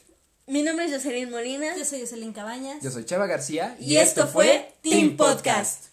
mi 0.47 0.63
nombre 0.63 0.85
es 0.85 0.91
Jocelyn 0.91 1.29
Molina. 1.29 1.77
Yo 1.77 1.85
soy 1.85 1.99
Jocelyn 2.01 2.33
Cabañas. 2.33 2.81
Yo 2.81 2.89
soy 2.89 3.05
Chava 3.05 3.27
García. 3.27 3.77
Y 3.79 3.97
esto 3.97 4.27
fue 4.27 4.73
Team 4.81 5.15
Podcast. 5.17 5.88